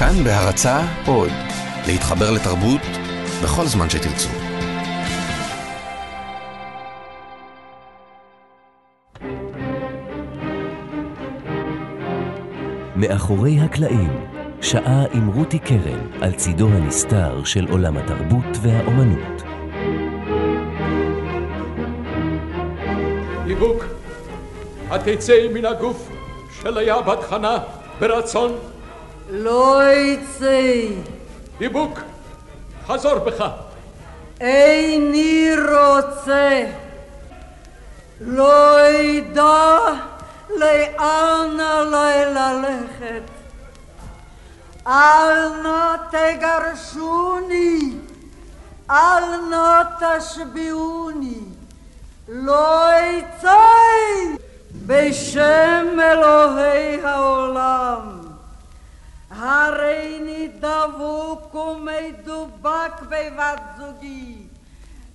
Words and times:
כאן 0.00 0.24
בהרצה 0.24 0.80
עוד, 1.06 1.30
להתחבר 1.86 2.30
לתרבות 2.30 2.80
בכל 3.42 3.66
זמן 3.66 3.90
שתרצו. 3.90 4.28
מאחורי 12.96 13.60
הקלעים, 13.60 14.26
שעה 14.62 15.04
עם 15.12 15.28
רותי 15.28 15.58
קרן 15.58 16.06
על 16.20 16.32
צידו 16.32 16.68
הנסתר 16.68 17.44
של 17.44 17.66
עולם 17.70 17.96
התרבות 17.96 18.56
והאומנות. 18.62 19.42
דיבוק, 23.46 23.84
התצא 24.90 25.48
מן 25.54 25.64
הגוף 25.64 26.08
של 26.62 26.78
היה 26.78 27.02
בת 27.02 27.22
חנה 27.22 27.58
ברצון? 28.00 28.52
לא 29.30 29.80
יצא. 29.92 30.86
דיבוק, 31.58 32.00
חזור 32.86 33.18
בך. 33.18 33.44
איני 34.40 35.50
רוצה. 35.56 36.66
לא 38.20 38.80
ידע 38.88 39.78
לאן 40.56 41.60
עלי 41.60 42.24
ללכת. 42.34 43.22
אל 44.86 45.48
נא 45.62 45.96
תגרשוני, 46.10 47.92
אל 48.90 49.36
נא 49.50 49.82
תשביעוני, 50.00 51.40
לא 52.28 52.88
יצא 53.00 53.56
בשם 54.86 55.86
אלוהי 56.00 57.04
העולם. 57.04 58.19
הריני 59.40 60.48
דבוק 60.48 61.54
ומדובק 61.54 63.02
בבת 63.02 63.62
זוגי, 63.78 64.36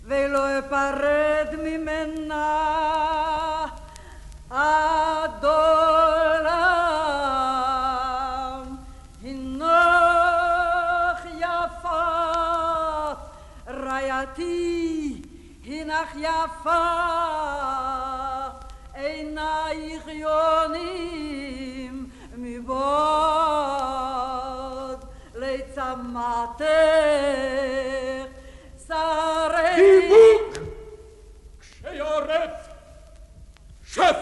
ולא 0.03 0.59
אפרד 0.59 1.55
ממנה 1.63 2.65
עד 4.49 5.45
עולם. 5.45 6.55
הנך 9.23 11.25
יפה 11.37 12.03
רעייתי, 13.67 15.21
הנך 15.65 16.15
יפה 16.15 16.85
עינייך 18.93 20.07
יונים 20.07 22.04
מבעוד 22.65 22.79
לצמתך 25.35 26.63
שרי 28.87 29.75
דיבוק! 29.75 30.57
כשיורף, 31.59 32.51
שף! 33.85 34.15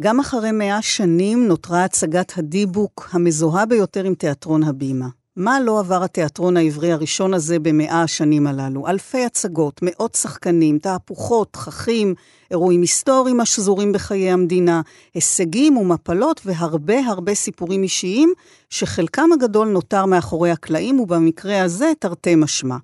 גם 0.00 0.20
אחרי 0.20 0.52
מאה 0.52 0.82
שנים 0.82 1.48
נותרה 1.48 1.84
הצגת 1.84 2.38
הדיבוק 2.38 3.08
המזוהה 3.12 3.66
ביותר 3.66 4.04
עם 4.04 4.14
תיאטרון 4.14 4.62
הבימה. 4.62 5.06
מה 5.36 5.60
לא 5.60 5.78
עבר 5.78 6.04
התיאטרון 6.04 6.56
העברי 6.56 6.92
הראשון 6.92 7.34
הזה 7.34 7.58
במאה 7.58 8.02
השנים 8.02 8.46
הללו? 8.46 8.86
אלפי 8.86 9.24
הצגות, 9.24 9.80
מאות 9.82 10.14
שחקנים, 10.14 10.78
תהפוכות, 10.78 11.52
תככים, 11.52 12.14
אירועים 12.50 12.80
היסטוריים 12.80 13.40
השזורים 13.40 13.92
בחיי 13.92 14.30
המדינה, 14.30 14.80
הישגים 15.14 15.76
ומפלות 15.76 16.40
והרבה 16.44 16.98
הרבה 16.98 17.34
סיפורים 17.34 17.82
אישיים, 17.82 18.32
שחלקם 18.70 19.32
הגדול 19.32 19.68
נותר 19.68 20.06
מאחורי 20.06 20.50
הקלעים, 20.50 21.00
ובמקרה 21.00 21.62
הזה 21.62 21.92
תרתי 21.98 22.34
משמע. 22.34 22.76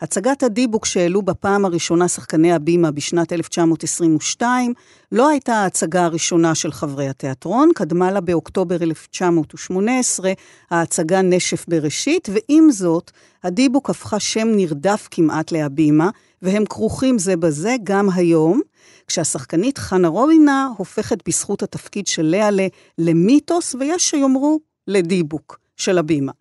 הצגת 0.00 0.42
הדיבוק 0.42 0.86
שהעלו 0.86 1.22
בפעם 1.22 1.64
הראשונה 1.64 2.08
שחקני 2.08 2.52
הבימה 2.52 2.90
בשנת 2.90 3.32
1922 3.32 4.74
לא 5.12 5.28
הייתה 5.28 5.54
ההצגה 5.54 6.04
הראשונה 6.04 6.54
של 6.54 6.72
חברי 6.72 7.08
התיאטרון, 7.08 7.70
קדמה 7.74 8.10
לה 8.10 8.20
באוקטובר 8.20 8.76
1918 8.82 10.32
ההצגה 10.70 11.22
נשף 11.22 11.64
בראשית, 11.68 12.28
ועם 12.32 12.70
זאת, 12.70 13.10
הדיבוק 13.44 13.90
הפכה 13.90 14.20
שם 14.20 14.48
נרדף 14.56 15.08
כמעט 15.10 15.52
להבימה, 15.52 16.10
והם 16.42 16.64
כרוכים 16.66 17.18
זה 17.18 17.36
בזה 17.36 17.76
גם 17.82 18.10
היום, 18.14 18.60
כשהשחקנית 19.06 19.78
חנה 19.78 20.08
רובינה 20.08 20.68
הופכת 20.76 21.28
בזכות 21.28 21.62
התפקיד 21.62 22.06
של 22.06 22.22
לאה 22.22 22.48
למיתוס, 22.98 23.74
ויש 23.74 24.10
שיאמרו 24.10 24.60
לדיבוק 24.86 25.58
של 25.76 25.98
הבימה. 25.98 26.32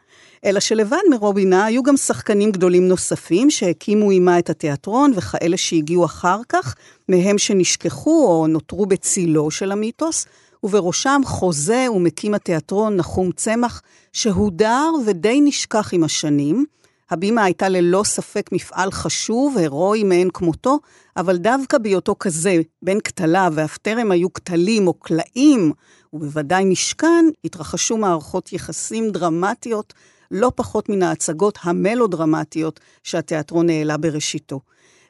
אלא 0.45 0.59
שלבד 0.59 1.01
מרובינה 1.09 1.65
היו 1.65 1.83
גם 1.83 1.97
שחקנים 1.97 2.51
גדולים 2.51 2.87
נוספים 2.87 3.49
שהקימו 3.49 4.09
עימה 4.09 4.39
את 4.39 4.49
התיאטרון, 4.49 5.11
וכאלה 5.15 5.57
שהגיעו 5.57 6.05
אחר 6.05 6.39
כך, 6.49 6.75
מהם 7.09 7.37
שנשכחו 7.37 8.25
או 8.27 8.47
נותרו 8.47 8.85
בצילו 8.85 9.51
של 9.51 9.71
המיתוס, 9.71 10.25
ובראשם 10.63 11.21
חוזה 11.25 11.87
ומקים 11.95 12.33
התיאטרון 12.33 12.95
נחום 12.95 13.31
צמח, 13.31 13.81
שהודר 14.13 14.91
ודי 15.05 15.41
נשכח 15.41 15.93
עם 15.93 16.03
השנים. 16.03 16.65
הבימה 17.11 17.43
הייתה 17.43 17.69
ללא 17.69 18.03
ספק 18.05 18.49
מפעל 18.51 18.91
חשוב, 18.91 19.57
הירואי 19.57 20.03
מאין 20.03 20.29
כמותו, 20.33 20.79
אבל 21.17 21.37
דווקא 21.37 21.77
בהיותו 21.77 22.15
כזה, 22.19 22.61
בין 22.81 22.99
כתליו, 22.99 23.51
ואף 23.55 23.77
טרם 23.77 24.11
היו 24.11 24.33
כתלים 24.33 24.87
או 24.87 24.93
קלעים, 24.93 25.71
ובוודאי 26.13 26.65
משכן, 26.65 27.25
התרחשו 27.45 27.97
מערכות 27.97 28.53
יחסים 28.53 29.09
דרמטיות 29.09 29.93
לא 30.31 30.51
פחות 30.55 30.89
מן 30.89 31.03
ההצגות 31.03 31.59
המלודרמטיות 31.61 32.79
שהתיאטרון 33.03 33.69
העלה 33.69 33.97
בראשיתו. 33.97 34.59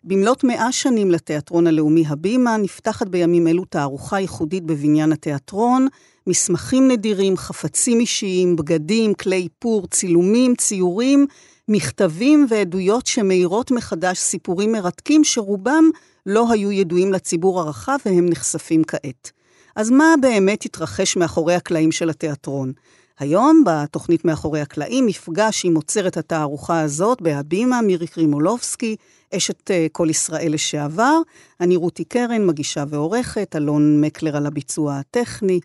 במלאת 0.04 0.44
מאה 0.44 0.72
שנים 0.72 1.12
לתיאטרון 1.12 1.68
הלאומי 1.68 2.04
הבימה, 2.08 2.58
נפתחת 2.58 3.08
בימים 3.08 3.48
אלו 3.48 3.66
תערוכה 3.66 4.20
ייחודית 4.20 4.64
בבניין 4.64 5.12
התיאטרון, 5.12 5.88
מסמכים 6.28 6.88
נדירים, 6.88 7.38
חפצים 7.38 8.00
אישיים, 8.00 8.56
בגדים, 8.56 9.14
כלי 9.14 9.36
איפור, 9.36 9.88
צילומים, 9.88 10.56
ציורים, 10.56 11.28
מכתבים 11.68 12.46
ועדויות 12.50 13.08
שמאירות 13.08 13.72
מחדש 13.72 14.18
סיפורים 14.18 14.72
מרתקים 14.72 15.24
שרובם 15.24 15.90
לא 16.26 16.52
היו 16.52 16.72
ידועים 16.72 17.14
לציבור 17.14 17.60
הרחב 17.60 17.98
והם 18.06 18.26
נחשפים 18.30 18.84
כעת. 18.84 19.32
אז 19.76 19.90
מה 19.90 20.14
באמת 20.22 20.66
התרחש 20.66 21.18
מאחורי 21.18 21.56
הקלעים 21.56 21.92
של 21.92 22.10
התיאטרון? 22.10 22.74
היום, 23.20 23.64
בתוכנית 23.66 24.26
מאחורי 24.26 24.62
הקלעים, 24.62 25.06
מפגש 25.06 25.66
עם 25.66 25.76
עוצרת 25.76 26.18
התערוכה 26.18 26.82
הזאת 26.82 27.22
בהבימה, 27.22 27.82
מירי 27.82 28.08
קרימולובסקי, 28.08 28.96
אשת 29.36 29.72
אה, 29.72 29.88
כל 29.92 30.08
ישראל 30.10 30.54
לשעבר. 30.54 31.20
אני 31.62 31.76
רותי 31.76 32.04
קרן, 32.04 32.46
מגישה 32.46 32.84
ועורכת, 32.90 33.56
אלון 33.56 34.02
מקלר 34.02 34.38
על 34.38 34.46
הביצוע 34.46 34.98
הטכני. 34.98 35.60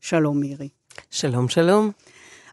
שלום 0.00 0.40
מירי. 0.40 0.68
שלום, 1.10 1.48
שלום. 1.48 1.90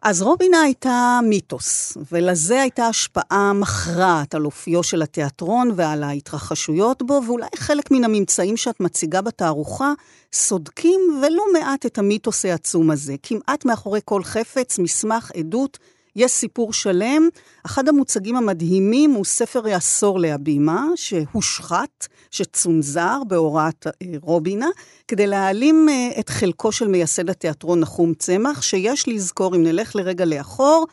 אז 0.02 0.22
רובינה 0.22 0.62
הייתה 0.62 1.20
מיתוס, 1.24 1.98
ולזה 2.12 2.62
הייתה 2.62 2.88
השפעה 2.88 3.54
מכרעת 3.54 4.36
על 4.36 4.46
אופיו 4.46 4.84
של 4.84 5.02
התיאטרון 5.02 5.72
ועל 5.76 6.04
ההתרחשויות 6.04 7.04
בו, 7.04 7.22
ואולי 7.28 7.48
חלק 7.56 7.92
מן 7.92 8.04
הממצאים 8.04 8.58
שאת 8.58 8.80
מציגה 8.80 9.22
בתערוכה 9.22 9.94
סודקים 10.34 11.02
ולא 11.22 11.44
מעט 11.54 11.86
את 11.86 11.98
המיתוס 11.98 12.46
העצום 12.46 12.92
הזה. 12.92 13.16
כמעט 13.24 13.66
מאחורי 13.66 14.00
כל 14.06 14.24
חפץ, 14.24 14.80
מסמך, 14.80 15.32
עדות, 15.38 15.78
יש 16.16 16.32
סיפור 16.32 16.74
שלם. 16.74 17.30
אחד 17.66 17.90
המוצגים 17.90 18.36
המדהימים 18.36 19.12
הוא 19.12 19.26
ספר 19.26 19.68
העשור 19.68 20.20
להבימה, 20.20 20.86
שהושחת, 20.96 22.08
שצונזר 22.32 23.22
בהוראת 23.28 23.88
אה, 23.88 23.92
רובינה, 24.22 24.68
כדי 25.08 25.28
להעלים 25.28 25.90
אה, 25.90 26.20
את 26.20 26.30
חלקו 26.30 26.72
של 26.72 26.88
מייסד 26.88 27.30
התיאטרון 27.30 27.80
נחום 27.80 28.14
צמח, 28.14 28.62
שיש 28.62 29.08
לזכור, 29.08 29.56
אם 29.56 29.64
נלך 29.64 29.96
לרגע 29.96 30.26
לאחור, 30.26 30.88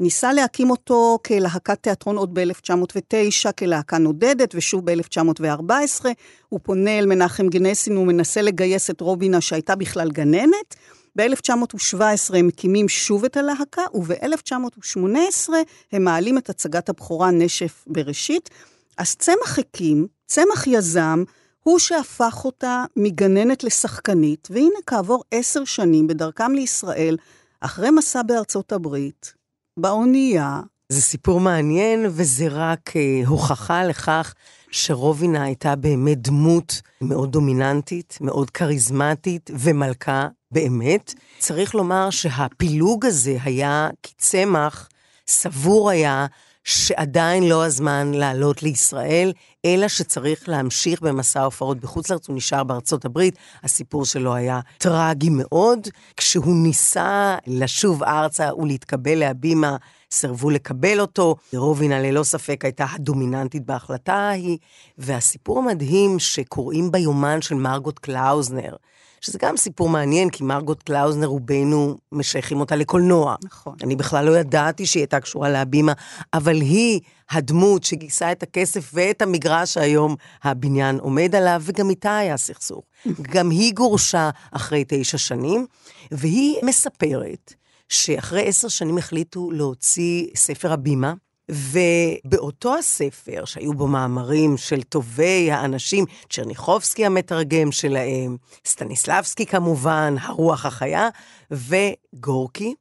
ניסה 0.00 0.32
להקים 0.32 0.70
אותו 0.70 1.18
כלהקת 1.26 1.82
תיאטרון 1.82 2.16
עוד 2.16 2.34
ב-1909, 2.34 3.52
כלהקה 3.58 3.98
נודדת, 3.98 4.54
ושוב 4.54 4.90
ב-1914. 4.90 6.04
הוא 6.48 6.60
פונה 6.62 6.98
אל 6.98 7.06
מנחם 7.06 7.48
גנסין 7.48 7.96
ומנסה 7.96 8.42
לגייס 8.42 8.90
את 8.90 9.00
רובינה, 9.00 9.40
שהייתה 9.40 9.76
בכלל 9.76 10.10
גננת. 10.10 10.74
ב-1917 11.18 12.36
הם 12.36 12.46
מקימים 12.46 12.88
שוב 12.88 13.24
את 13.24 13.36
הלהקה, 13.36 13.82
וב-1918 13.94 15.48
הם 15.92 16.04
מעלים 16.04 16.38
את 16.38 16.50
הצגת 16.50 16.88
הבכורה 16.88 17.30
נשף 17.30 17.84
בראשית. 17.86 18.50
אז 18.98 19.14
צמח 19.16 19.58
הקים, 19.58 20.06
צמח 20.26 20.66
יזם, 20.66 21.24
הוא 21.62 21.78
שהפך 21.78 22.44
אותה 22.44 22.84
מגננת 22.96 23.64
לשחקנית, 23.64 24.48
והנה 24.50 24.78
כעבור 24.86 25.24
עשר 25.30 25.64
שנים 25.64 26.06
בדרכם 26.06 26.52
לישראל, 26.52 27.16
אחרי 27.60 27.90
מסע 27.90 28.22
בארצות 28.22 28.72
הברית, 28.72 29.34
באונייה. 29.76 30.60
זה 30.88 31.00
סיפור 31.00 31.40
מעניין, 31.40 32.06
וזה 32.10 32.48
רק 32.50 32.96
אה, 32.96 33.22
הוכחה 33.26 33.84
לכך 33.84 34.34
שרובינה 34.70 35.42
הייתה 35.42 35.76
באמת 35.76 36.18
דמות 36.18 36.80
מאוד 37.00 37.32
דומיננטית, 37.32 38.18
מאוד 38.20 38.50
כריזמטית 38.50 39.50
ומלכה 39.58 40.28
באמת. 40.50 41.14
צריך 41.38 41.74
לומר 41.74 42.10
שהפילוג 42.10 43.06
הזה 43.06 43.36
היה 43.44 43.88
כי 44.02 44.12
צמח 44.18 44.88
סבור 45.26 45.90
היה 45.90 46.26
שעדיין 46.64 47.48
לא 47.48 47.64
הזמן 47.64 48.10
לעלות 48.14 48.62
לישראל, 48.62 49.32
אלא 49.64 49.88
שצריך 49.88 50.48
להמשיך 50.48 51.00
במסע 51.00 51.42
הופעות 51.42 51.80
בחוץ 51.80 52.10
לארץ. 52.10 52.28
הוא 52.28 52.36
נשאר 52.36 52.64
בארצות 52.64 53.04
הברית, 53.04 53.36
הסיפור 53.62 54.04
שלו 54.04 54.34
היה 54.34 54.60
טרגי 54.78 55.30
מאוד. 55.30 55.88
כשהוא 56.16 56.54
ניסה 56.56 57.36
לשוב 57.46 58.02
ארצה 58.02 58.54
ולהתקבל 58.54 59.14
להבימה, 59.18 59.76
סירבו 60.10 60.50
לקבל 60.50 61.00
אותו. 61.00 61.36
רובינה 61.54 62.00
ללא 62.00 62.22
ספק 62.22 62.64
הייתה 62.64 62.86
הדומיננטית 62.94 63.66
בהחלטה 63.66 64.14
ההיא, 64.14 64.58
והסיפור 64.98 65.58
המדהים 65.58 66.18
שקוראים 66.18 66.90
ביומן 66.90 67.42
של 67.42 67.54
מרגוט 67.54 67.98
קלאוזנר, 67.98 68.76
שזה 69.20 69.38
גם 69.42 69.56
סיפור 69.56 69.88
מעניין, 69.88 70.30
כי 70.30 70.44
מרגוט 70.44 70.82
קלאוזנר, 70.82 71.26
רובנו 71.26 71.96
משייכים 72.12 72.60
אותה 72.60 72.76
לקולנוע. 72.76 73.34
נכון. 73.44 73.76
אני 73.82 73.96
בכלל 73.96 74.24
לא 74.24 74.38
ידעתי 74.38 74.86
שהיא 74.86 75.00
הייתה 75.00 75.20
קשורה 75.20 75.48
להבימה, 75.48 75.92
אבל 76.34 76.60
היא 76.60 77.00
הדמות 77.30 77.84
שגייסה 77.84 78.32
את 78.32 78.42
הכסף 78.42 78.90
ואת 78.94 79.22
המגרש 79.22 79.74
שהיום 79.74 80.16
הבניין 80.42 80.98
עומד 80.98 81.34
עליו, 81.34 81.62
וגם 81.64 81.90
איתה 81.90 82.16
היה 82.16 82.36
סכסוך. 82.36 82.84
גם 83.32 83.50
היא 83.50 83.74
גורשה 83.74 84.30
אחרי 84.52 84.84
תשע 84.88 85.18
שנים, 85.18 85.66
והיא 86.10 86.56
מספרת 86.62 87.54
שאחרי 87.88 88.48
עשר 88.48 88.68
שנים 88.68 88.98
החליטו 88.98 89.50
להוציא 89.50 90.26
ספר 90.34 90.72
הבימה, 90.72 91.14
ובאותו 91.50 92.74
הספר, 92.78 93.44
שהיו 93.44 93.74
בו 93.74 93.86
מאמרים 93.86 94.56
של 94.56 94.82
טובי 94.82 95.50
האנשים, 95.50 96.04
צ'רניחובסקי 96.30 97.06
המתרגם 97.06 97.72
שלהם, 97.72 98.36
סטניסלבסקי 98.66 99.46
כמובן, 99.46 100.14
הרוח 100.20 100.66
החיה, 100.66 101.08
וגורקי, 101.50 102.74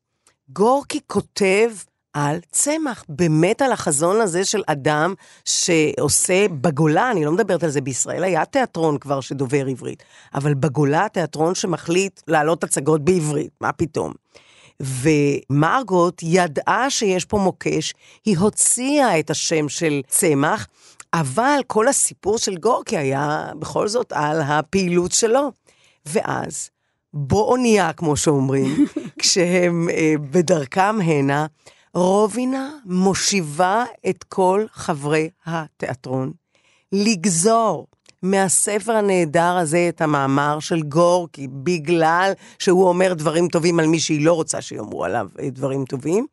גורקי 0.49 0.99
כותב 1.07 1.71
על 2.13 2.39
צמח, 2.51 3.03
באמת 3.09 3.61
על 3.61 3.71
החזון 3.71 4.21
הזה 4.21 4.45
של 4.45 4.63
אדם 4.67 5.13
שעושה 5.45 6.47
בגולה, 6.47 7.11
אני 7.11 7.25
לא 7.25 7.31
מדברת 7.31 7.63
על 7.63 7.69
זה 7.69 7.81
בישראל, 7.81 8.23
היה 8.23 8.45
תיאטרון 8.45 8.97
כבר 8.97 9.21
שדובר 9.21 9.65
עברית, 9.67 10.03
אבל 10.33 10.53
בגולה 10.53 11.07
תיאטרון 11.13 11.55
שמחליט 11.55 12.21
להעלות 12.27 12.63
הצגות 12.63 13.05
בעברית, 13.05 13.51
מה 13.61 13.71
פתאום. 13.71 14.13
ומרגוט 14.81 16.21
ידעה 16.23 16.89
שיש 16.89 17.25
פה 17.25 17.37
מוקש, 17.37 17.93
היא 18.25 18.37
הוציאה 18.37 19.19
את 19.19 19.29
השם 19.29 19.69
של 19.69 20.01
צמח, 20.07 20.67
אבל 21.13 21.59
כל 21.67 21.87
הסיפור 21.87 22.37
של 22.37 22.57
גורקי 22.57 22.97
היה 22.97 23.45
בכל 23.59 23.87
זאת 23.87 24.11
על 24.11 24.41
הפעילות 24.41 25.11
שלו. 25.11 25.51
ואז, 26.05 26.69
באונייה, 27.13 27.93
כמו 27.93 28.17
שאומרים, 28.17 28.85
כשהם 29.19 29.89
אה, 29.89 30.13
בדרכם 30.31 31.01
הנה, 31.01 31.45
רובינה 31.93 32.69
מושיבה 32.85 33.85
את 34.09 34.23
כל 34.23 34.65
חברי 34.71 35.29
התיאטרון 35.45 36.31
לגזור 36.91 37.87
מהספר 38.23 38.91
הנהדר 38.91 39.57
הזה 39.57 39.85
את 39.89 40.01
המאמר 40.01 40.59
של 40.59 40.81
גורקי, 40.81 41.47
בגלל 41.51 42.31
שהוא 42.59 42.87
אומר 42.87 43.13
דברים 43.13 43.47
טובים 43.47 43.79
על 43.79 43.87
מי 43.87 43.99
שהיא 43.99 44.25
לא 44.25 44.33
רוצה 44.33 44.61
שיאמרו 44.61 45.05
עליו 45.05 45.27
אה, 45.39 45.49
דברים 45.49 45.85
טובים. 45.85 46.25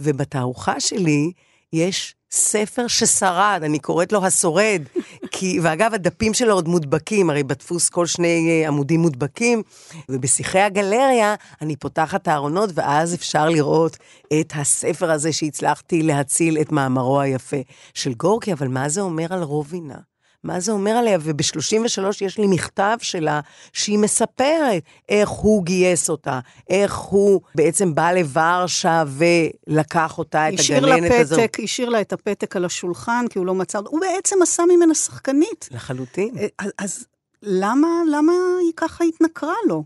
ובתערוכה 0.00 0.80
שלי 0.80 1.32
יש 1.72 2.14
ספר 2.30 2.86
ששרד, 2.86 3.60
אני 3.64 3.78
קוראת 3.78 4.12
לו 4.12 4.26
השורד, 4.26 4.82
כי, 5.32 5.60
ואגב, 5.62 5.94
הדפים 5.94 6.34
שלו 6.34 6.54
עוד 6.54 6.68
מודבקים, 6.68 7.30
הרי 7.30 7.42
בדפוס 7.42 7.88
כל 7.88 8.06
שני 8.06 8.48
אה, 8.50 8.68
עמודים 8.68 9.00
מודבקים, 9.00 9.62
ובשיחי 10.08 10.60
הגלריה 10.60 11.34
אני 11.60 11.76
פותחת 11.76 12.28
הארונות, 12.28 12.70
ואז 12.74 13.14
אפשר 13.14 13.48
לראות 13.48 13.96
את 14.40 14.52
הספר 14.56 15.10
הזה 15.10 15.32
שהצלחתי 15.32 16.02
להציל 16.02 16.58
את 16.60 16.72
מאמרו 16.72 17.20
היפה 17.20 17.56
של 17.94 18.14
גורקי, 18.14 18.52
אבל 18.52 18.68
מה 18.68 18.88
זה 18.88 19.00
אומר 19.00 19.34
על 19.34 19.42
רובינה? 19.42 20.11
מה 20.44 20.60
זה 20.60 20.72
אומר 20.72 20.90
עליה? 20.90 21.18
וב-33 21.20 22.02
יש 22.20 22.38
לי 22.38 22.46
מכתב 22.46 22.96
שלה, 23.00 23.40
שהיא 23.72 23.98
מספרת 23.98 24.82
איך 25.08 25.28
הוא 25.28 25.64
גייס 25.64 26.10
אותה, 26.10 26.40
איך 26.70 26.96
הוא 26.96 27.40
בעצם 27.54 27.94
בא 27.94 28.12
לוורשה 28.12 29.04
ולקח 29.06 30.18
אותה, 30.18 30.48
את 30.48 30.54
הגננת 30.70 31.12
הזאת. 31.20 31.38
הפתק, 31.38 31.60
השאיר 31.64 31.88
לה 31.88 32.00
את 32.00 32.12
הפתק 32.12 32.56
על 32.56 32.64
השולחן, 32.64 33.24
כי 33.30 33.38
הוא 33.38 33.46
לא 33.46 33.54
מצא, 33.54 33.78
הוא 33.86 34.00
בעצם 34.00 34.36
עשה 34.42 34.62
ממנה 34.76 34.94
שחקנית. 34.94 35.68
לחלוטין. 35.70 36.34
אז, 36.58 36.70
אז 36.78 37.06
למה, 37.42 37.88
למה 38.10 38.32
היא 38.60 38.72
ככה 38.76 39.04
התנכרה 39.04 39.54
לו? 39.68 39.84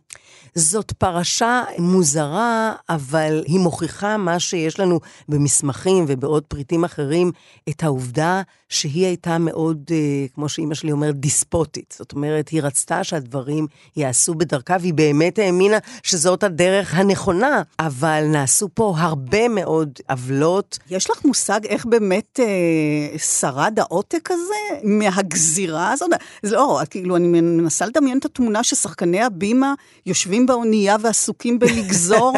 זאת 0.55 0.93
פרשה 0.93 1.65
מוזרה, 1.79 2.73
אבל 2.89 3.43
היא 3.47 3.61
מוכיחה 3.61 4.17
מה 4.17 4.39
שיש 4.39 4.81
לנו 4.81 5.01
במסמכים 5.29 6.05
ובעוד 6.09 6.43
פריטים 6.43 6.85
אחרים, 6.85 7.33
את 7.69 7.83
העובדה 7.83 8.43
שהיא 8.69 9.07
הייתה 9.07 9.39
מאוד, 9.39 9.91
אה, 9.91 10.27
כמו 10.35 10.49
שאימא 10.49 10.75
שלי 10.75 10.93
אומרת, 10.93 11.21
דיספוטית. 11.21 11.95
זאת 11.99 12.13
אומרת, 12.13 12.49
היא 12.49 12.63
רצתה 12.63 13.05
שהדברים 13.05 13.67
ייעשו 13.97 14.35
בדרכה, 14.35 14.77
והיא 14.81 14.95
באמת 14.95 15.39
האמינה 15.39 15.79
שזאת 16.03 16.43
הדרך 16.43 16.95
הנכונה, 16.95 17.63
אבל 17.79 18.25
נעשו 18.27 18.69
פה 18.75 18.95
הרבה 18.97 19.49
מאוד 19.49 19.99
עוולות. 20.11 20.79
יש 20.91 21.11
לך 21.11 21.25
מושג 21.25 21.61
איך 21.67 21.87
באמת 21.87 22.41
אה, 22.41 23.19
שרד 23.19 23.79
העותק 23.79 24.29
הזה 24.31 24.81
מהגזירה 24.85 25.93
הזאת? 25.93 26.11
זה 26.43 26.57
לא, 26.57 26.81
כאילו, 26.91 27.17
אני 27.17 27.29
מנסה 27.47 27.87
לדמיין 27.87 28.19
את 28.19 28.25
התמונה 28.25 28.65
ששחקני 28.65 29.23
הבימה 29.23 29.75
יושבים 30.07 30.47
באונייה 30.47 30.97
ועסוקים 31.01 31.59
בלגזור. 31.59 32.33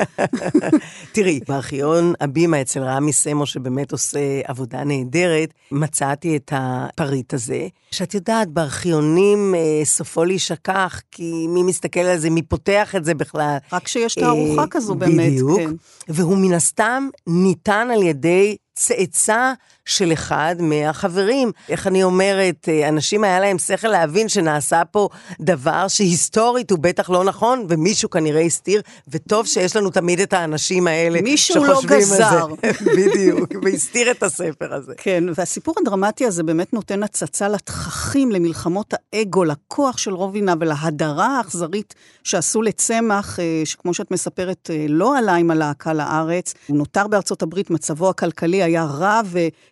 תראי, 1.12 1.40
בארכיון 1.49 2.12
הבימה 2.20 2.60
אצל 2.60 2.82
רמי 2.82 3.12
סמו, 3.12 3.46
שבאמת 3.46 3.93
עושה 3.93 4.19
עבודה 4.44 4.84
נהדרת, 4.84 5.55
מצאתי 5.72 6.37
את 6.37 6.52
הפריט 6.56 7.34
הזה, 7.34 7.69
שאת 7.90 8.14
יודעת, 8.14 8.49
בארכיונים 8.49 9.55
אה, 9.55 9.84
סופו 9.84 10.25
להישכח, 10.25 11.00
כי 11.11 11.46
מי 11.49 11.62
מסתכל 11.62 12.00
על 12.00 12.19
זה, 12.19 12.31
מי 12.31 12.43
פותח 12.43 12.94
את 12.96 13.04
זה 13.04 13.14
בכלל. 13.14 13.56
רק 13.72 13.82
כשיש 13.82 14.14
תערוכה 14.14 14.62
אה, 14.62 14.66
כזו 14.66 14.94
באמת, 14.94 15.32
בדיוק. 15.32 15.61
כן. 15.61 15.70
והוא 16.08 16.37
מן 16.38 16.52
הסתם 16.52 17.08
ניתן 17.26 17.88
על 17.93 18.02
ידי 18.02 18.56
צאצא 18.75 19.52
של 19.88 20.12
אחד 20.12 20.56
מהחברים. 20.58 21.52
איך 21.69 21.87
אני 21.87 22.02
אומרת, 22.02 22.69
אה, 22.69 22.88
אנשים 22.88 23.25
היה 23.25 23.40
להם 23.40 23.58
שכל 23.58 23.88
להבין 23.88 24.29
שנעשה 24.29 24.82
פה 24.85 25.08
דבר 25.40 25.88
שהיסטורית 25.88 26.70
הוא 26.70 26.79
בטח 26.79 27.11
לא 27.11 27.25
נכון, 27.25 27.67
ומישהו 27.69 28.11
כנראה 28.11 28.40
הסתיר, 28.40 28.82
וטוב 29.08 29.46
שיש 29.46 29.76
לנו 29.76 29.90
תמיד 29.90 30.20
את 30.20 30.32
האנשים 30.32 30.87
האלה 30.87 31.20
מישהו 31.20 31.64
לא 31.64 31.75
שחושבים 31.75 31.99
גזר. 31.99 32.44
על 32.44 32.73
זה. 32.73 32.94
בדיוק, 32.96 33.50
והסתיר 33.64 34.11
את 34.11 34.23
הספר 34.23 34.75
הזה. 34.75 34.92
כן, 34.97 35.25
והסיפור 35.35 35.75
הדרמטי 35.80 36.26
הזה 36.26 36.42
באמת 36.42 36.73
נותן 36.73 37.02
הצצה 37.02 37.49
לתככים, 37.49 38.33
למלחמות 38.33 38.95
האגו, 39.12 39.45
לכוח 39.45 39.99
של 39.99 40.14
רובינה 40.14 40.54
ולהדרה 40.61 41.26
האכזרית 41.26 41.95
שעשו 42.25 42.62
לצמח, 42.62 43.40
אה, 43.40 43.62
שכמו 43.64 43.95
שאת 43.95 44.11
מספרת, 44.11 44.71
אה, 44.73 44.87
לא 44.88 45.18
עלה 45.18 45.35
עם 45.35 45.50
הלהקה 45.50 45.92
לארץ. 45.92 46.54
הוא 46.66 46.76
נותר 46.76 47.07
בארצות 47.07 47.42
הברית, 47.42 47.71
מצבו 47.71 48.11
הכלכלי 48.11 48.62
היה 48.62 48.85
רע, 48.85 49.21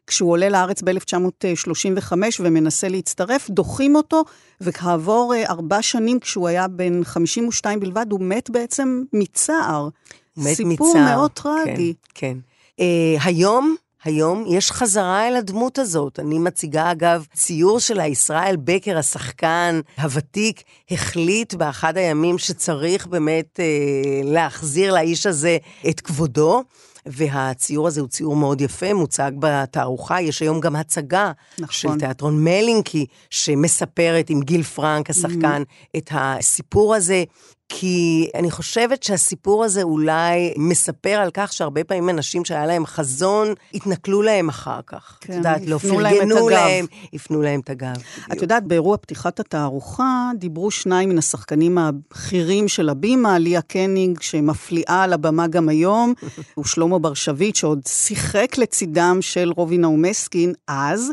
וכשהוא 0.06 0.30
עולה 0.30 0.48
לארץ 0.48 0.82
ב-1935 0.82 2.12
ומנסה 2.40 2.88
להצטרף, 2.88 3.50
דוחים 3.50 3.96
אותו, 3.96 4.22
וכעבור 4.60 5.34
אה, 5.34 5.46
ארבע 5.46 5.82
שנים, 5.82 6.20
כשהוא 6.20 6.48
היה 6.48 6.68
בן 6.68 7.04
52 7.04 7.80
בלבד, 7.80 8.06
הוא 8.10 8.20
מת 8.20 8.50
בעצם 8.50 9.02
מצער. 9.12 9.88
מת 10.36 10.54
סיפור 10.54 10.90
מצער. 10.90 11.16
מאוד 11.16 11.30
טרגי. 11.30 11.94
כן, 12.14 12.36
כן. 12.36 12.38
Uh, 12.80 13.25
היום, 13.25 13.76
היום 14.04 14.44
יש 14.48 14.72
חזרה 14.72 15.28
אל 15.28 15.36
הדמות 15.36 15.78
הזאת. 15.78 16.20
אני 16.20 16.38
מציגה, 16.38 16.92
אגב, 16.92 17.26
ציור 17.34 17.80
שלה, 17.80 18.06
ישראל 18.06 18.56
בקר, 18.64 18.98
השחקן 18.98 19.80
הוותיק, 19.98 20.62
החליט 20.90 21.54
באחד 21.54 21.96
הימים 21.96 22.38
שצריך 22.38 23.06
באמת 23.06 23.60
uh, 23.60 24.26
להחזיר 24.26 24.94
לאיש 24.94 25.26
הזה 25.26 25.58
את 25.88 26.00
כבודו. 26.00 26.62
והציור 27.06 27.86
הזה 27.86 28.00
הוא 28.00 28.08
ציור 28.08 28.36
מאוד 28.36 28.60
יפה, 28.60 28.94
מוצג 28.94 29.32
בתערוכה. 29.38 30.20
יש 30.20 30.42
היום 30.42 30.60
גם 30.60 30.76
הצגה 30.76 31.32
נכון. 31.58 31.72
של 31.72 31.98
תיאטרון 31.98 32.44
מלינקי, 32.44 33.06
שמספרת 33.30 34.30
עם 34.30 34.40
גיל 34.42 34.62
פרנק, 34.62 35.10
השחקן, 35.10 35.62
Mm-hmm. 35.66 35.98
את 35.98 36.10
הסיפור 36.12 36.94
הזה. 36.94 37.25
כי 37.68 38.30
אני 38.35 38.50
חושבת 38.50 39.02
שהסיפור 39.02 39.64
הזה 39.64 39.82
אולי 39.82 40.54
מספר 40.56 41.11
על 41.11 41.30
כך 41.35 41.52
שהרבה 41.52 41.85
פעמים 41.85 42.08
אנשים 42.11 42.44
שהיה 42.44 42.66
להם 42.66 42.87
חזון, 42.87 43.54
התנכלו 43.75 44.23
להם 44.23 44.49
אחר 44.49 44.80
כך. 44.87 45.18
כן, 45.20 45.32
את 45.32 45.37
יודעת, 45.37 45.66
לא 45.66 45.78
פרגנו. 45.78 46.49
להם, 46.49 46.87
הפנו 47.12 47.42
להם 47.42 47.61
את 47.61 47.70
הגב. 47.70 47.94
את. 48.32 48.42
יודעת, 48.42 48.64
באירוע 48.64 48.96
פתיחת 48.96 49.40
התערוכה 49.40 50.30
דיברו 50.38 50.70
שניים 50.70 51.08
מן 51.08 51.18
השחקנים 51.18 51.78
הבכירים 51.78 52.68
של 52.68 52.88
הבימה, 52.88 53.38
ליה 53.38 53.62
קניג, 53.62 54.20
שמפליאה 54.20 55.02
על 55.02 55.12
הבמה 55.12 55.46
גם 55.46 55.68
היום, 55.68 56.14
ושלמה 56.61 56.99
ברשביט, 56.99 57.56
שעוד 57.56 57.80
שיחק 57.88 58.58
לצידם 58.58 59.18
של 59.20 59.52
רובינה 59.56 59.88
ומסקין 59.88 60.52
אז. 60.68 61.11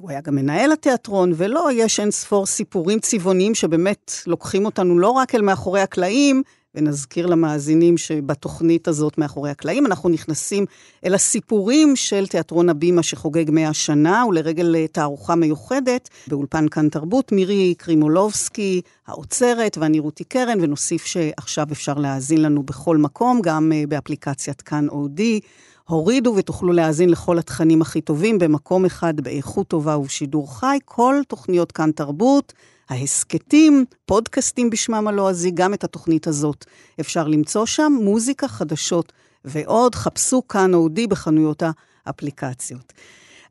הוא 0.00 0.10
היה 0.10 0.20
גם 0.20 0.34
מנהל 0.34 0.72
התיאטרון, 0.72 1.32
ולא, 1.36 1.68
יש 1.72 2.00
אין 2.00 2.10
ספור 2.10 2.46
סיפורים 2.46 2.98
צבעוניים 3.00 3.54
שבאמת 3.54 4.12
לוקחים 4.26 4.64
אותנו 4.64 4.98
לא 4.98 5.10
רק 5.10 5.34
אל 5.34 5.42
מאחורי 5.42 5.80
הקלעים, 5.80 6.42
ונזכיר 6.74 7.26
למאזינים 7.26 7.98
שבתוכנית 7.98 8.88
הזאת 8.88 9.18
מאחורי 9.18 9.50
הקלעים 9.50 9.86
אנחנו 9.86 10.08
נכנסים 10.08 10.66
אל 11.04 11.14
הסיפורים 11.14 11.96
של 11.96 12.26
תיאטרון 12.26 12.68
הבימה 12.68 13.02
שחוגג 13.02 13.50
100 13.50 13.72
שנה, 13.72 14.24
ולרגל 14.28 14.86
תערוכה 14.92 15.34
מיוחדת 15.34 16.08
באולפן 16.26 16.68
כאן 16.68 16.88
תרבות, 16.88 17.32
מירי 17.32 17.74
קרימולובסקי, 17.78 18.80
האוצרת, 19.06 19.78
ואני 19.78 19.98
רותי 19.98 20.24
קרן, 20.24 20.58
ונוסיף 20.60 21.04
שעכשיו 21.04 21.66
אפשר 21.72 21.94
להאזין 21.94 22.42
לנו 22.42 22.62
בכל 22.62 22.96
מקום, 22.96 23.40
גם 23.42 23.72
אה, 23.74 23.84
באפליקציית 23.88 24.62
כאן 24.62 24.88
אודי. 24.88 25.40
הורידו 25.88 26.34
ותוכלו 26.36 26.72
להאזין 26.72 27.10
לכל 27.10 27.38
התכנים 27.38 27.82
הכי 27.82 28.00
טובים 28.00 28.38
במקום 28.38 28.84
אחד, 28.84 29.20
באיכות 29.20 29.68
טובה 29.68 29.96
ובשידור 29.96 30.58
חי, 30.58 30.78
כל 30.84 31.16
תוכניות 31.28 31.72
כאן 31.72 31.90
תרבות. 31.90 32.52
ההסכתים, 32.88 33.84
פודקאסטים 34.06 34.70
בשמם 34.70 35.08
הלועזי, 35.08 35.50
גם 35.50 35.74
את 35.74 35.84
התוכנית 35.84 36.26
הזאת 36.26 36.64
אפשר 37.00 37.28
למצוא 37.28 37.66
שם, 37.66 37.92
מוזיקה, 38.02 38.48
חדשות 38.48 39.12
ועוד. 39.44 39.94
חפשו 39.94 40.48
כאן 40.48 40.74
אודי 40.74 41.06
בחנויות 41.06 41.62
האפליקציות. 42.06 42.92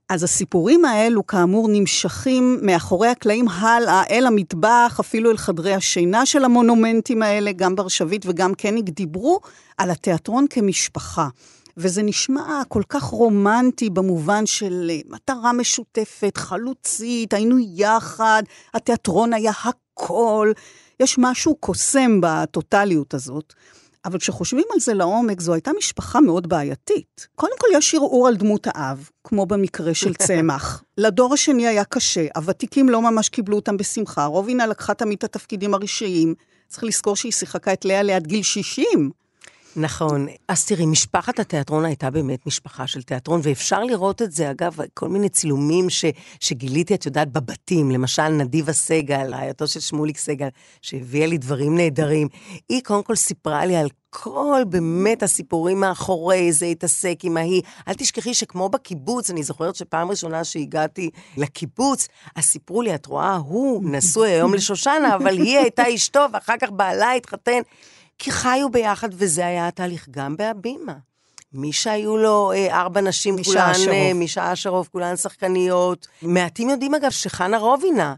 אז 0.10 0.24
הסיפורים 0.24 0.86
האלו, 0.86 1.28
כאמור, 1.28 1.68
נמשכים 1.72 2.60
מאחורי 2.62 3.08
הקלעים 3.08 3.48
הלאה, 3.48 4.04
אל 4.10 4.26
המטבח, 4.26 4.98
אפילו 5.00 5.32
אל 5.32 5.38
חדרי 5.38 5.74
השינה 5.74 6.26
של 6.26 6.44
המונומנטים 6.46 7.22
האלה, 7.22 7.52
גם 7.52 7.76
ברשבית 7.76 8.26
וגם 8.26 8.54
קניג, 8.54 8.90
דיברו 8.90 9.40
על 9.78 9.92
התיאטרון 9.92 10.46
כמשפחה. 10.50 11.28
וזה 11.78 12.04
נשמע 12.04 12.62
כל 12.68 12.82
כך 12.90 13.04
רומנטי 13.04 13.90
במובן 13.90 14.46
של 14.46 14.88
אה, 14.90 15.00
מטרה 15.10 15.54
משותפת, 15.54 16.38
חלוצית, 16.38 17.34
היינו 17.34 17.58
יחד, 17.60 18.44
התיאטרון 18.74 19.34
היה 19.34 19.52
הכל. 19.64 20.52
יש 21.00 21.16
משהו 21.18 21.56
קוסם 21.56 22.20
בטוטליות 22.22 23.14
הזאת. 23.14 23.54
אבל 24.06 24.20
כשחושבים 24.20 24.64
על 24.74 24.80
זה 24.80 24.94
לעומק, 24.94 25.42
זו 25.42 25.54
הייתה 25.54 25.72
משפחה 25.78 26.22
מאוד 26.22 26.50
בעייתית. 26.50 27.28
קודם 27.36 27.54
כל, 27.60 27.68
יש 27.74 27.96
ערעור 27.96 28.28
על 28.28 28.36
דמות 28.36 28.68
האב, 28.68 29.10
כמו 29.24 29.46
במקרה 29.46 29.94
של 29.94 30.14
צמח. 30.14 30.84
לדור 30.98 31.34
השני 31.34 31.68
היה 31.68 31.84
קשה, 31.84 32.26
הוותיקים 32.36 32.90
לא 32.90 33.02
ממש 33.02 33.30
קיבלו 33.30 33.56
אותם 33.56 33.78
בשמחה, 33.78 34.26
רובינה 34.26 34.68
לקחה 34.68 34.94
תמיד 34.94 35.18
את 35.18 35.24
התפקידים 35.24 35.74
הראשיים. 35.74 36.34
צריך 36.68 36.84
לזכור 36.84 37.16
שהיא 37.16 37.32
שיחקה 37.32 37.74
את 37.74 37.86
לאה 37.86 38.04
ליד 38.04 38.28
גיל 38.28 38.44
60. 38.44 39.12
נכון. 39.76 40.28
אז 40.48 40.66
תראי, 40.66 40.86
משפחת 40.86 41.40
התיאטרון 41.40 41.86
הייתה 41.86 42.10
באמת 42.10 42.48
משפחה 42.48 42.88
של 42.88 43.02
תיאטרון, 43.02 43.40
ואפשר 43.44 43.84
לראות 43.84 44.22
את 44.22 44.32
זה, 44.32 44.52
אגב, 44.52 44.78
כל 44.94 45.10
מיני 45.10 45.30
צילומים 45.30 45.90
ש, 45.90 46.06
שגיליתי, 46.40 46.96
את 46.96 47.06
יודעת, 47.06 47.32
בבתים. 47.32 47.92
למשל, 47.92 48.28
נדיבה 48.28 48.74
סגל, 48.74 49.34
רעייתו 49.34 49.68
של 49.68 49.80
שמוליק 49.80 50.18
סגל, 50.18 50.48
שהביאה 50.82 51.28
לי 51.28 51.38
דברים 51.38 51.78
נהדרים. 51.78 52.28
היא 52.70 52.82
קודם 52.84 53.04
כל 53.04 53.16
סיפרה 53.16 53.66
לי 53.66 53.76
על 53.76 53.88
כל 54.10 54.62
באמת 54.70 55.24
הסיפורים 55.24 55.80
מאחורי 55.80 56.52
זה 56.52 56.66
התעסק 56.66 57.20
עם 57.24 57.38
ההיא. 57.38 57.62
אל 57.88 57.94
תשכחי 57.94 58.34
שכמו 58.34 58.70
בקיבוץ, 58.70 59.30
אני 59.30 59.44
זוכרת 59.44 59.76
שפעם 59.76 60.10
ראשונה 60.10 60.44
שהגעתי 60.44 61.10
לקיבוץ, 61.38 62.08
אז 62.36 62.44
סיפרו 62.44 62.82
לי, 62.82 62.96
את 62.96 63.06
רואה, 63.06 63.36
הוא 63.36 63.82
נשוי 63.86 64.30
היום 64.30 64.54
לשושנה, 64.54 65.16
אבל 65.16 65.38
היא 65.38 65.58
הייתה 65.58 65.84
אשתו, 65.96 66.26
ואחר 66.34 66.54
כך 66.62 66.70
בעלה 66.72 67.12
התחתן. 67.12 67.62
כי 68.20 68.32
חיו 68.32 68.70
ביחד, 68.70 69.10
וזה 69.14 69.46
היה 69.46 69.68
התהליך 69.68 70.08
גם 70.12 70.38
בהבימה. 70.38 70.94
מי 71.54 71.74
שהיו 71.74 72.18
לו 72.18 72.52
אה, 72.52 72.80
ארבע 72.82 73.02
נשים, 73.02 73.44
כולן, 73.44 73.72
אה, 73.92 74.14
מישה 74.14 74.54
אשרוב, 74.54 74.90
כולן 74.92 75.16
שחקניות. 75.16 76.08
מעטים 76.22 76.70
יודעים 76.70 76.96
אגב 76.96 77.12
שחנה 77.12 77.58
רובינה, 77.58 78.16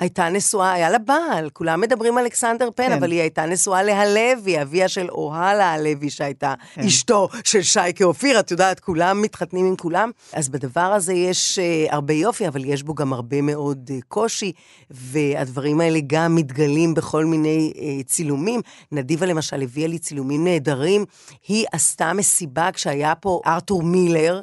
הייתה 0.00 0.28
נשואה, 0.28 0.72
היה 0.72 0.90
לה 0.90 0.98
בעל, 0.98 1.50
כולם 1.50 1.80
מדברים 1.80 2.18
על 2.18 2.24
אלכסנדר 2.24 2.68
פן, 2.74 2.88
כן. 2.88 2.92
אבל 2.92 3.10
היא 3.10 3.20
הייתה 3.20 3.46
נשואה 3.46 3.82
להלוי, 3.82 4.62
אביה 4.62 4.88
של 4.88 5.10
אוהלה 5.10 5.72
הלוי, 5.72 6.10
שהייתה 6.10 6.54
כן. 6.74 6.82
אשתו 6.82 7.28
של 7.44 7.62
שייקה 7.62 8.04
אופיר, 8.04 8.40
את 8.40 8.50
יודעת, 8.50 8.80
כולם 8.80 9.22
מתחתנים 9.22 9.66
עם 9.66 9.76
כולם. 9.76 10.10
אז 10.32 10.48
בדבר 10.48 10.80
הזה 10.80 11.12
יש 11.12 11.58
uh, 11.58 11.94
הרבה 11.94 12.14
יופי, 12.14 12.48
אבל 12.48 12.64
יש 12.64 12.82
בו 12.82 12.94
גם 12.94 13.12
הרבה 13.12 13.40
מאוד 13.42 13.90
uh, 13.90 14.02
קושי, 14.08 14.52
והדברים 14.90 15.80
האלה 15.80 15.98
גם 16.06 16.34
מתגלים 16.34 16.94
בכל 16.94 17.24
מיני 17.24 17.72
uh, 17.74 18.06
צילומים. 18.06 18.60
נדיבה 18.92 19.26
למשל 19.26 19.62
הביאה 19.62 19.88
לי 19.88 19.98
צילומים 19.98 20.44
נהדרים, 20.44 21.04
היא 21.48 21.66
עשתה 21.72 22.12
מסיבה 22.12 22.72
כשהיה 22.72 23.14
פה 23.14 23.40
ארתור 23.46 23.82
מילר, 23.82 24.40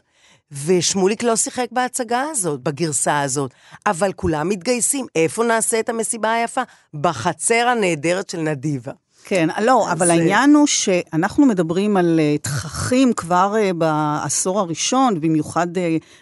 ושמוליק 0.65 1.23
לא 1.23 1.35
שיחק 1.35 1.67
בהצגה 1.71 2.21
הזאת, 2.31 2.59
בגרסה 2.63 3.21
הזאת, 3.21 3.51
אבל 3.85 4.13
כולם 4.13 4.49
מתגייסים. 4.49 5.05
איפה 5.15 5.43
נעשה 5.43 5.79
את 5.79 5.89
המסיבה 5.89 6.33
היפה? 6.33 6.61
בחצר 6.93 7.67
הנהדרת 7.67 8.29
של 8.29 8.39
נדיבה. 8.39 8.91
כן, 9.25 9.49
לא, 9.61 9.91
אבל 9.91 10.05
זה... 10.05 10.13
העניין 10.13 10.53
הוא 10.55 10.67
שאנחנו 10.67 11.45
מדברים 11.45 11.97
על 11.97 12.19
uh, 12.19 12.41
תככים 12.41 13.13
כבר 13.13 13.53
uh, 13.55 13.73
בעשור 13.73 14.59
הראשון, 14.59 15.21
במיוחד 15.21 15.77
uh, 15.77 15.79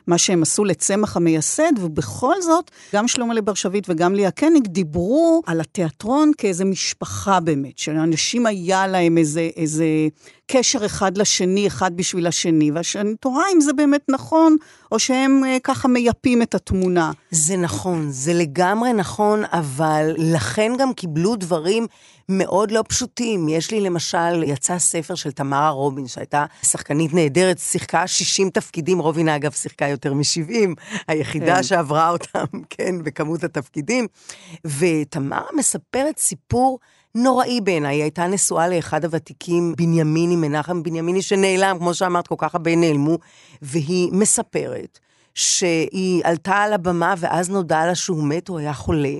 מה 0.07 0.17
שהם 0.17 0.41
עשו 0.41 0.65
לצמח 0.65 1.17
המייסד, 1.17 1.71
ובכל 1.79 2.41
זאת, 2.41 2.71
גם 2.95 3.07
שלמה 3.07 3.33
לברשבית 3.33 3.89
וגם 3.89 4.15
ליה 4.15 4.31
קניג 4.31 4.67
דיברו 4.67 5.41
על 5.45 5.61
התיאטרון 5.61 6.31
כאיזה 6.37 6.65
משפחה 6.65 7.39
באמת, 7.39 7.77
שלאנשים 7.77 8.45
היה 8.45 8.87
להם 8.87 9.17
איזה, 9.17 9.49
איזה 9.57 9.85
קשר 10.51 10.85
אחד 10.85 11.17
לשני, 11.17 11.67
אחד 11.67 11.97
בשביל 11.97 12.27
השני, 12.27 12.71
ואני 12.71 13.15
תוהה 13.15 13.43
אם 13.53 13.61
זה 13.61 13.73
באמת 13.73 14.01
נכון, 14.09 14.55
או 14.91 14.99
שהם 14.99 15.43
אה, 15.45 15.57
ככה 15.63 15.87
מייפים 15.87 16.41
את 16.41 16.55
התמונה. 16.55 17.11
זה 17.31 17.57
נכון, 17.57 18.07
זה 18.09 18.33
לגמרי 18.33 18.93
נכון, 18.93 19.43
אבל 19.51 20.13
לכן 20.17 20.71
גם 20.79 20.93
קיבלו 20.93 21.35
דברים 21.35 21.87
מאוד 22.29 22.71
לא 22.71 22.83
פשוטים. 22.87 23.49
יש 23.49 23.71
לי 23.71 23.81
למשל, 23.81 24.43
יצא 24.43 24.79
ספר 24.79 25.15
של 25.15 25.31
תמרה 25.31 25.69
רובין, 25.69 26.07
שהייתה 26.07 26.45
שחקנית 26.63 27.13
נהדרת, 27.13 27.59
שיחקה 27.59 28.07
60 28.07 28.49
תפקידים, 28.49 28.99
רובינה 28.99 29.35
אגב 29.35 29.51
שיחקה 29.51 29.87
יותר 29.87 30.13
מ-70, 30.13 30.53
היחידה 31.07 31.55
כן. 31.55 31.63
שעברה 31.63 32.09
אותם, 32.09 32.45
כן, 32.77 33.03
בכמות 33.03 33.43
התפקידים. 33.43 34.07
ותמרה 34.65 35.47
מספרת 35.57 36.17
סיפור 36.17 36.79
נוראי 37.15 37.61
בעיניי. 37.61 37.95
היא 37.95 38.01
הייתה 38.01 38.27
נשואה 38.27 38.67
לאחד 38.67 39.05
הוותיקים, 39.05 39.73
בנימיני, 39.77 40.35
מנחם 40.35 40.83
בנימיני, 40.83 41.21
שנעלם, 41.21 41.77
כמו 41.79 41.93
שאמרת, 41.93 42.27
כל 42.27 42.35
כך 42.37 42.55
הרבה 42.55 42.75
נעלמו, 42.75 43.17
והיא 43.61 44.09
מספרת 44.13 44.99
שהיא 45.35 46.21
עלתה 46.25 46.55
על 46.55 46.73
הבמה 46.73 47.13
ואז 47.17 47.49
נודע 47.49 47.85
לה 47.85 47.95
שהוא 47.95 48.23
מת, 48.23 48.47
הוא 48.47 48.59
היה 48.59 48.73
חולה, 48.73 49.15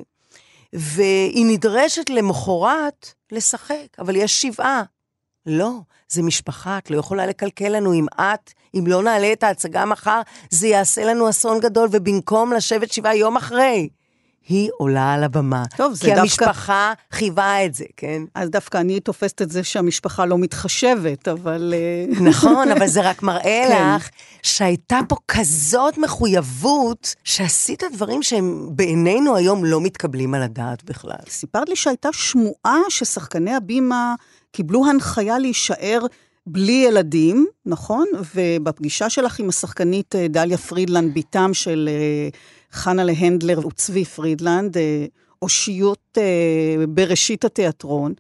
והיא 0.73 1.45
נדרשת 1.45 2.09
למחרת 2.09 3.13
לשחק, 3.31 3.87
אבל 3.99 4.15
יש 4.15 4.41
שבעה. 4.41 4.83
לא, 5.45 5.71
זה 6.09 6.23
משפחה, 6.23 6.77
את 6.77 6.91
לא 6.91 6.97
יכולה 6.97 7.25
לקלקל 7.25 7.69
לנו. 7.69 7.93
אם 7.93 8.05
את, 8.15 8.51
אם 8.75 8.83
לא 8.87 9.03
נעלה 9.03 9.33
את 9.33 9.43
ההצגה 9.43 9.85
מחר, 9.85 10.21
זה 10.49 10.67
יעשה 10.67 11.05
לנו 11.05 11.29
אסון 11.29 11.59
גדול, 11.59 11.89
ובמקום 11.91 12.53
לשבת 12.53 12.91
שבעה 12.91 13.15
יום 13.15 13.37
אחרי, 13.37 13.89
היא 14.51 14.69
עולה 14.77 15.13
על 15.13 15.23
הבמה. 15.23 15.63
טוב, 15.77 15.93
זה 15.93 15.99
כי 15.99 16.07
דווקא... 16.07 16.21
כי 16.21 16.21
המשפחה 16.21 16.93
חייבה 17.11 17.65
את 17.65 17.73
זה, 17.73 17.85
כן? 17.97 18.21
אז 18.35 18.49
דווקא 18.49 18.77
אני 18.77 18.99
תופסת 18.99 19.41
את 19.41 19.51
זה 19.51 19.63
שהמשפחה 19.63 20.25
לא 20.25 20.37
מתחשבת, 20.37 21.27
אבל... 21.27 21.73
אה, 21.77 22.19
נכון, 22.29 22.71
אבל 22.71 22.87
זה 22.87 23.01
רק 23.01 23.23
מראה 23.23 23.65
כן. 23.67 23.95
לך 23.95 24.09
שהייתה 24.43 24.99
פה 25.07 25.15
כזאת 25.27 25.97
מחויבות, 25.97 27.15
שעשית 27.23 27.83
דברים 27.93 28.23
שהם 28.23 28.69
בעינינו 28.71 29.35
היום 29.35 29.65
לא 29.65 29.81
מתקבלים 29.81 30.33
על 30.33 30.41
הדעת 30.41 30.83
בכלל. 30.83 31.15
סיפרת 31.29 31.69
לי 31.69 31.75
שהייתה 31.75 32.09
שמועה 32.11 32.79
ששחקני 32.89 33.53
הבימה 33.53 34.15
קיבלו 34.51 34.85
הנחיה 34.85 35.39
להישאר 35.39 35.99
בלי 36.45 36.83
ילדים, 36.87 37.47
נכון? 37.65 38.05
ובפגישה 38.35 39.09
שלך 39.09 39.39
עם 39.39 39.49
השחקנית 39.49 40.15
אה, 40.15 40.27
דליה 40.27 40.57
פרידלנד, 40.57 41.13
בתם 41.13 41.53
של 41.53 41.89
אה, 41.91 42.29
חנה 42.71 43.03
הנדלר 43.03 43.67
וצבי 43.67 44.05
פרידלנד, 44.05 44.77
אה, 44.77 45.05
אושיות 45.41 46.17
בראשית 46.89 47.45
התיאטרון, 47.45 48.13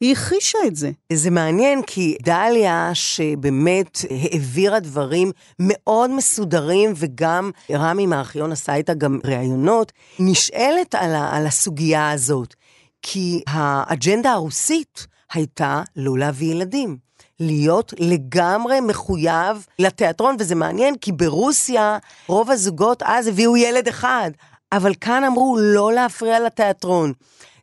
היא 0.00 0.12
הכחישה 0.12 0.58
את 0.66 0.76
זה. 0.76 0.90
זה 1.12 1.30
מעניין, 1.30 1.82
כי 1.82 2.16
דליה, 2.22 2.90
שבאמת 2.94 3.98
העבירה 4.10 4.80
דברים 4.80 5.32
מאוד 5.58 6.10
מסודרים, 6.10 6.92
וגם 6.96 7.50
רמי 7.70 8.06
מהארכיון 8.06 8.52
עשה 8.52 8.74
איתה 8.74 8.94
גם 8.94 9.18
ראיונות, 9.24 9.92
נשאלת 10.18 10.94
על, 10.94 11.14
ה- 11.14 11.36
על 11.36 11.46
הסוגיה 11.46 12.10
הזאת. 12.10 12.54
כי 13.02 13.42
האג'נדה 13.46 14.32
הרוסית 14.32 15.06
הייתה 15.32 15.82
לא 15.96 16.18
להביא 16.18 16.50
ילדים. 16.52 16.96
להיות 17.40 17.94
לגמרי 17.98 18.80
מחויב 18.80 19.66
לתיאטרון, 19.78 20.36
וזה 20.38 20.54
מעניין, 20.54 20.96
כי 20.96 21.12
ברוסיה 21.12 21.98
רוב 22.26 22.50
הזוגות 22.50 23.02
אז 23.02 23.26
הביאו 23.26 23.56
ילד 23.56 23.88
אחד, 23.88 24.30
אבל 24.72 24.94
כאן 25.00 25.24
אמרו 25.24 25.56
לא 25.60 25.92
להפריע 25.92 26.40
לתיאטרון. 26.40 27.12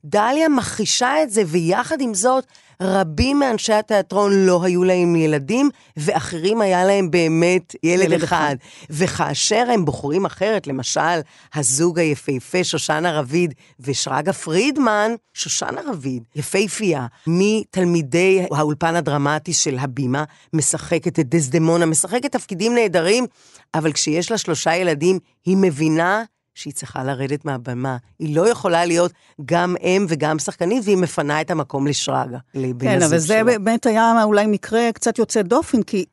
דליה 0.05 0.49
מכחישה 0.49 1.23
את 1.23 1.31
זה, 1.31 1.43
ויחד 1.45 2.01
עם 2.01 2.13
זאת, 2.13 2.45
רבים 2.81 3.39
מאנשי 3.39 3.73
התיאטרון 3.73 4.45
לא 4.45 4.63
היו 4.63 4.83
להם 4.83 5.15
ילדים, 5.15 5.69
ואחרים 5.97 6.61
היה 6.61 6.85
להם 6.85 7.11
באמת 7.11 7.75
ילד, 7.83 8.03
ילד 8.03 8.23
אחד. 8.23 8.25
אחד. 8.25 8.55
וכאשר 8.89 9.65
הם 9.73 9.85
בוחרים 9.85 10.25
אחרת, 10.25 10.67
למשל, 10.67 11.19
הזוג 11.53 11.99
היפהפה 11.99 12.63
שושנה 12.63 13.19
רביד 13.19 13.53
ושרגא 13.79 14.31
פרידמן, 14.31 15.11
שושנה 15.33 15.81
רביד, 15.87 16.23
יפהפייה, 16.35 17.07
מתלמידי 17.27 18.45
האולפן 18.51 18.95
הדרמטי 18.95 19.53
של 19.53 19.77
הבימה, 19.79 20.23
משחקת 20.53 21.19
את 21.19 21.29
דסדמונה, 21.29 21.85
משחקת 21.85 22.31
תפקידים 22.31 22.75
נהדרים, 22.75 23.25
אבל 23.73 23.91
כשיש 23.91 24.31
לה 24.31 24.37
שלושה 24.37 24.75
ילדים, 24.75 25.19
היא 25.45 25.57
מבינה 25.57 26.23
שהיא 26.55 26.73
צריכה 26.73 27.03
לרדת 27.03 27.45
מהבמה. 27.45 27.97
היא 28.19 28.35
לא 28.35 28.49
יכולה 28.49 28.85
להיות 28.85 29.11
גם 29.45 29.75
אם 29.81 30.05
וגם 30.09 30.39
שחקנית, 30.39 30.83
והיא 30.85 30.97
מפנה 30.97 31.41
את 31.41 31.51
המקום 31.51 31.87
לשרגא, 31.87 32.37
לבן 32.53 32.87
כן, 32.87 33.01
אבל 33.01 33.17
זה 33.17 33.27
שלה. 33.27 33.43
באמת 33.43 33.85
היה 33.85 34.23
אולי 34.23 34.45
מקרה 34.45 34.89
קצת 34.93 35.19
יוצא 35.19 35.41
דופן, 35.41 35.83
כי 35.83 36.05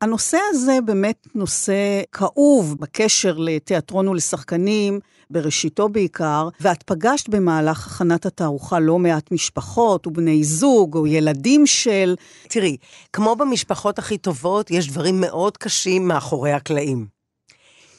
הנושא 0.00 0.38
הזה 0.50 0.78
באמת 0.84 1.26
נושא 1.34 2.02
כאוב 2.12 2.76
בקשר 2.80 3.36
לתיאטרון 3.38 4.08
ולשחקנים, 4.08 5.00
בראשיתו 5.30 5.88
בעיקר, 5.88 6.48
ואת 6.60 6.82
פגשת 6.82 7.28
במהלך 7.28 7.86
הכנת 7.86 8.26
התערוכה 8.26 8.80
לא 8.80 8.98
מעט 8.98 9.32
משפחות 9.32 10.06
ובני 10.06 10.44
זוג 10.44 10.96
או 10.96 11.06
ילדים 11.06 11.66
של... 11.66 12.14
תראי, 12.48 12.76
כמו 13.12 13.36
במשפחות 13.36 13.98
הכי 13.98 14.18
טובות, 14.18 14.70
יש 14.70 14.88
דברים 14.88 15.20
מאוד 15.20 15.56
קשים 15.56 16.08
מאחורי 16.08 16.52
הקלעים. 16.52 17.21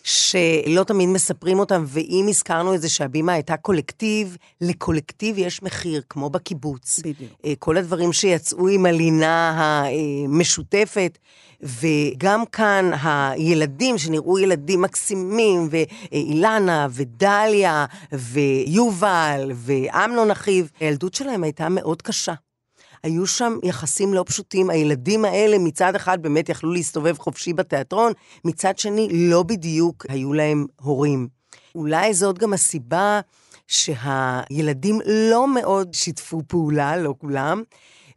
שלא 0.03 0.83
תמיד 0.83 1.09
מספרים 1.09 1.59
אותם, 1.59 1.83
ואם 1.87 2.25
הזכרנו 2.29 2.75
את 2.75 2.81
זה 2.81 2.89
שהבימה 2.89 3.33
הייתה 3.33 3.57
קולקטיב, 3.57 4.37
לקולקטיב 4.61 5.37
יש 5.37 5.63
מחיר, 5.63 6.01
כמו 6.09 6.29
בקיבוץ. 6.29 6.99
בדיוק. 6.99 7.31
אה, 7.45 7.53
כל 7.59 7.77
הדברים 7.77 8.13
שיצאו 8.13 8.67
עם 8.67 8.85
הלינה 8.85 9.55
המשותפת, 10.27 11.17
וגם 11.61 12.45
כאן 12.51 12.91
הילדים 13.01 13.97
שנראו 13.97 14.39
ילדים 14.39 14.81
מקסימים, 14.81 15.69
ואילנה, 15.71 16.87
ודליה, 16.91 17.85
ויובל, 18.11 19.51
ואמנון 19.55 20.31
אחיו, 20.31 20.65
הילדות 20.79 21.13
שלהם 21.13 21.43
הייתה 21.43 21.69
מאוד 21.69 22.01
קשה. 22.01 22.33
היו 23.03 23.27
שם 23.27 23.57
יחסים 23.63 24.13
לא 24.13 24.23
פשוטים. 24.27 24.69
הילדים 24.69 25.25
האלה 25.25 25.57
מצד 25.59 25.95
אחד 25.95 26.21
באמת 26.21 26.49
יכלו 26.49 26.71
להסתובב 26.71 27.17
חופשי 27.17 27.53
בתיאטרון, 27.53 28.13
מצד 28.45 28.77
שני 28.77 29.07
לא 29.11 29.43
בדיוק 29.43 30.05
היו 30.09 30.33
להם 30.33 30.65
הורים. 30.81 31.27
אולי 31.75 32.13
זאת 32.13 32.39
גם 32.39 32.53
הסיבה 32.53 33.19
שהילדים 33.67 34.99
לא 35.05 35.47
מאוד 35.47 35.93
שיתפו 35.93 36.41
פעולה, 36.47 36.97
לא 36.97 37.13
כולם, 37.17 37.63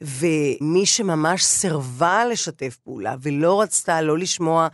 ומי 0.00 0.86
שממש 0.86 1.44
סירבה 1.44 2.24
לשתף 2.24 2.76
פעולה 2.84 3.14
ולא 3.22 3.60
רצתה 3.62 4.02
לא 4.02 4.18
לשמוע 4.18 4.68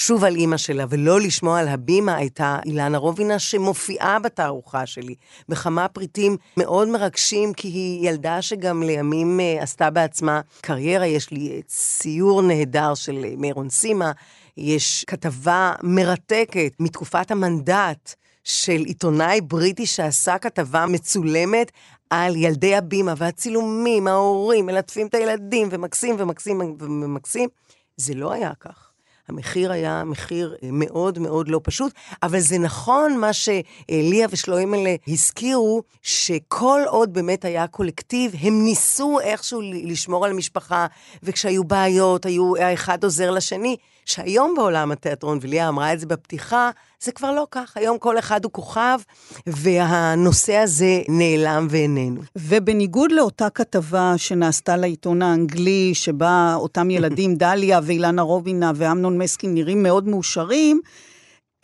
שוב 0.00 0.24
על 0.24 0.36
אימא 0.36 0.56
שלה 0.56 0.84
ולא 0.88 1.20
לשמוע 1.20 1.58
על 1.60 1.68
הבימה 1.68 2.16
הייתה 2.16 2.58
אילנה 2.66 2.98
רובינה 2.98 3.38
שמופיעה 3.38 4.18
בתערוכה 4.18 4.86
שלי 4.86 5.14
בכמה 5.48 5.88
פריטים 5.88 6.36
מאוד 6.56 6.88
מרגשים 6.88 7.52
כי 7.52 7.68
היא 7.68 8.08
ילדה 8.08 8.42
שגם 8.42 8.82
לימים 8.82 9.40
uh, 9.40 9.62
עשתה 9.62 9.90
בעצמה 9.90 10.40
קריירה, 10.60 11.06
יש 11.06 11.30
לי 11.30 11.62
ציור 11.66 12.42
נהדר 12.42 12.94
של 12.94 13.24
uh, 13.24 13.40
מירון 13.40 13.70
סימה, 13.70 14.12
יש 14.56 15.04
כתבה 15.04 15.72
מרתקת 15.82 16.72
מתקופת 16.80 17.30
המנדט 17.30 18.14
של 18.44 18.82
עיתונאי 18.84 19.40
בריטי 19.40 19.86
שעשה 19.86 20.38
כתבה 20.38 20.86
מצולמת 20.86 21.72
על 22.10 22.36
ילדי 22.36 22.76
הבימה 22.76 23.14
והצילומים, 23.16 24.06
ההורים 24.06 24.66
מלטפים 24.66 25.06
את 25.06 25.14
הילדים 25.14 25.68
ומקסים 25.70 26.16
ומקסים 26.18 26.60
ומקסים. 26.80 27.48
זה 27.96 28.14
לא 28.14 28.32
היה 28.32 28.52
כך. 28.60 28.89
המחיר 29.30 29.72
היה 29.72 30.04
מחיר 30.04 30.54
אה, 30.62 30.68
מאוד 30.72 31.18
מאוד 31.18 31.48
לא 31.48 31.60
פשוט, 31.62 31.92
אבל 32.22 32.40
זה 32.40 32.58
נכון 32.58 33.18
מה 33.18 33.32
שליה 33.32 34.26
ושלוימלה 34.30 34.94
הזכירו, 35.08 35.82
שכל 36.02 36.80
עוד 36.86 37.12
באמת 37.12 37.44
היה 37.44 37.66
קולקטיב, 37.66 38.32
הם 38.40 38.64
ניסו 38.64 39.20
איכשהו 39.20 39.60
לשמור 39.62 40.24
על 40.24 40.30
המשפחה, 40.30 40.86
וכשהיו 41.22 41.64
בעיות, 41.64 42.26
היו, 42.26 42.56
האחד 42.56 43.04
עוזר 43.04 43.30
לשני. 43.30 43.76
שהיום 44.04 44.54
בעולם 44.56 44.92
התיאטרון, 44.92 45.38
וליה 45.42 45.68
אמרה 45.68 45.92
את 45.92 46.00
זה 46.00 46.06
בפתיחה, 46.06 46.70
זה 47.00 47.12
כבר 47.12 47.32
לא 47.32 47.46
כך. 47.50 47.76
היום 47.76 47.98
כל 47.98 48.18
אחד 48.18 48.44
הוא 48.44 48.52
כוכב, 48.52 48.98
והנושא 49.46 50.56
הזה 50.56 51.02
נעלם 51.08 51.66
ואיננו. 51.70 52.20
ובניגוד 52.36 53.12
לאותה 53.12 53.50
כתבה 53.50 54.14
שנעשתה 54.16 54.76
לעיתון 54.76 55.22
האנגלי, 55.22 55.90
שבה 55.94 56.54
אותם 56.56 56.90
ילדים, 56.96 57.34
דליה 57.34 57.80
ואילנה 57.82 58.22
רובינה 58.22 58.72
ואמנון 58.74 59.18
מסקין 59.18 59.54
נראים 59.54 59.82
מאוד 59.82 60.08
מאושרים, 60.08 60.80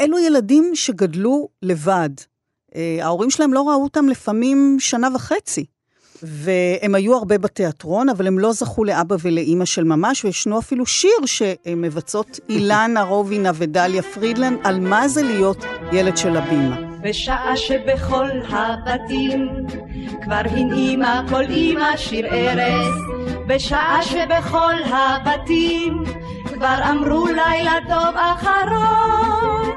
אלו 0.00 0.18
ילדים 0.18 0.70
שגדלו 0.74 1.48
לבד. 1.62 2.10
אה, 2.76 2.98
ההורים 3.02 3.30
שלהם 3.30 3.52
לא 3.52 3.68
ראו 3.68 3.82
אותם 3.82 4.08
לפעמים 4.08 4.76
שנה 4.80 5.08
וחצי. 5.14 5.64
והם 6.22 6.94
היו 6.94 7.14
הרבה 7.14 7.38
בתיאטרון, 7.38 8.08
אבל 8.08 8.26
הם 8.26 8.38
לא 8.38 8.52
זכו 8.52 8.84
לאבא 8.84 9.16
ולאימא 9.22 9.64
של 9.64 9.84
ממש, 9.84 10.24
וישנו 10.24 10.58
אפילו 10.58 10.86
שיר 10.86 11.26
שמבצעות 11.26 12.40
אילנה 12.48 13.02
רובינה 13.02 13.50
ודליה 13.54 14.02
פרידלנד, 14.02 14.58
על 14.64 14.80
מה 14.80 15.08
זה 15.08 15.22
להיות 15.22 15.64
ילד 15.92 16.16
של 16.16 16.36
הבימה. 16.36 16.85
בשעה 17.00 17.56
שבכל 17.56 18.28
הבתים 18.48 19.66
כבר 20.22 20.42
הנעימה 20.50 21.22
כל 21.28 21.44
אמא 21.50 21.96
שיר 21.96 22.26
ארז, 22.26 22.94
בשעה 23.46 24.02
שבכל 24.02 24.74
הבתים 24.84 26.02
כבר 26.44 26.78
אמרו 26.90 27.26
לילה 27.26 27.78
טוב 27.88 28.16
אחרון, 28.16 29.70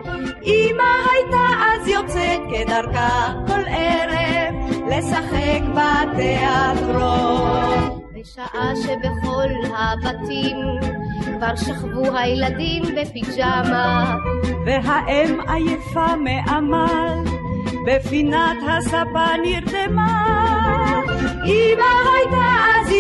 אמא 0.44 0.84
הייתה 1.12 1.48
אז 1.66 1.88
יוצאת 1.88 2.40
כדרכה 2.52 3.34
כל 3.48 3.64
ערב 3.68 4.56
לשחק 4.90 5.62
בתיאטרון. 5.74 7.50
בשעה 8.14 8.72
שבכל 8.76 9.50
הבתים 9.78 10.58
כבר 11.40 11.56
שכבו 11.56 12.18
הילדים 12.18 12.84
בפיג'מה. 12.84 14.18
והאם 14.66 15.40
עייפה 15.48 16.16
מעמל? 16.16 17.18
בפינת 17.88 18.58
הספה 18.68 19.26
נרדמה. 19.44 21.02
אמא 21.46 21.92
הייתה 22.16 22.60
אז 22.76 22.94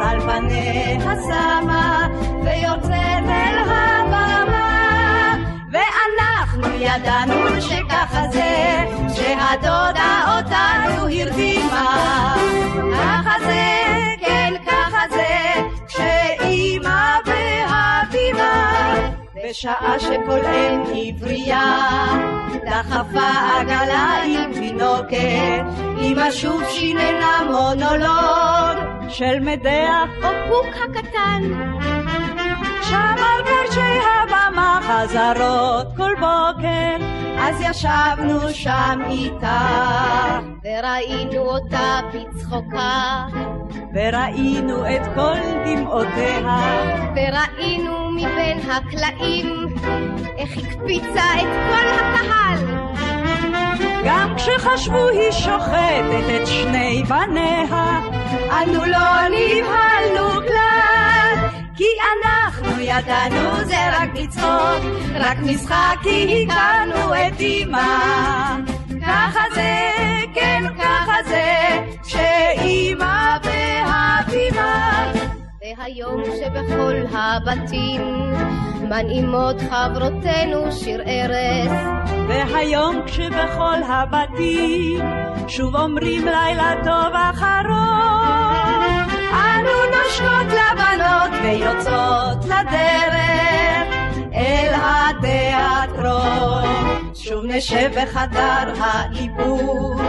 על 0.00 0.20
פניה 0.20 1.14
שמה 1.26 2.08
ויוצאת 2.44 3.24
אל 3.28 3.58
הבמה. 3.58 5.34
ואנחנו 5.72 6.74
ידענו 6.78 7.60
שככה 7.60 8.28
זה 8.32 8.84
שהדודה 9.14 10.36
אותנו 10.36 11.08
הרדימה. 11.08 12.34
ככה 12.92 13.34
זה, 13.44 13.64
כן 14.20 14.54
ככה 14.66 15.00
זה 15.10 15.62
כשאימא 15.88 17.11
בשעה 19.48 19.98
שכל 19.98 20.46
אם 20.46 20.82
עברייה 20.94 21.82
דחפה 22.66 23.30
עגלה 23.56 24.22
עם 24.26 24.52
תינוקת 24.52 25.64
אמא 26.00 26.30
שוב 26.30 26.62
שיננה 26.70 27.38
מונולוג 27.50 29.08
של 29.08 29.40
מדח 29.40 30.08
או 30.24 30.28
פוק 30.48 30.74
הקטן. 30.84 31.42
שם 32.82 33.14
על 33.16 33.51
הבמה 34.52 34.80
חזרות 34.82 35.86
כל 35.96 36.14
בוקר 36.14 36.96
אז 37.38 37.60
ישבנו 37.60 38.50
שם 38.52 39.00
איתה. 39.10 39.58
וראינו 40.64 41.38
אותה 41.38 42.00
בצחוקה. 42.14 43.26
וראינו 43.94 44.86
את 44.86 45.06
כל 45.14 45.38
דמעותיה. 45.64 46.58
וראינו 47.16 48.10
מבין 48.10 48.70
הקלעים 48.70 49.66
איך 50.38 50.50
הקפיצה 50.58 51.24
את 51.34 51.48
כל 51.68 51.86
הקהל. 51.94 52.82
גם 54.04 54.34
כשחשבו 54.36 55.08
היא 55.08 55.30
שוחטת 55.30 56.42
את 56.42 56.46
שני 56.46 57.02
בניה 57.08 58.00
אנו 58.50 58.84
לא 58.86 59.28
נבהלנו 59.28 60.41
כי 61.82 61.88
אנחנו 62.12 62.80
ידענו 62.80 63.64
זה 63.64 63.76
רק 63.92 64.08
לצחוק 64.14 64.82
רק 65.14 65.38
משחק 65.38 65.96
כי 66.02 66.46
הכרנו 66.48 67.14
את 67.14 67.40
אמא 67.40 68.56
ככה 69.06 69.40
זה, 69.54 69.90
כן 70.34 70.62
ככה 70.78 71.14
זה 71.28 71.78
כשאמא 72.02 73.38
בהבימה 73.44 75.12
והיום 75.60 76.22
שבכל 76.24 76.94
הבתים 77.12 78.02
מנעימות 78.82 79.56
חברותינו 79.70 80.72
שיר 80.72 81.02
ארס 81.06 81.72
והיום 82.28 83.02
כשבכל 83.06 83.82
הבתים 83.88 85.00
שוב 85.48 85.76
אומרים 85.76 86.24
לילה 86.24 86.74
טוב 86.84 87.14
אחרון 87.30 87.92
הבנות 90.20 91.30
ויוצאות 91.42 92.44
לדרך 92.44 93.86
אל 94.34 94.72
התיאטרון. 94.74 96.64
שוב 97.14 97.44
נשב 97.44 97.90
בחדר 98.02 98.72
העיבור, 98.80 100.00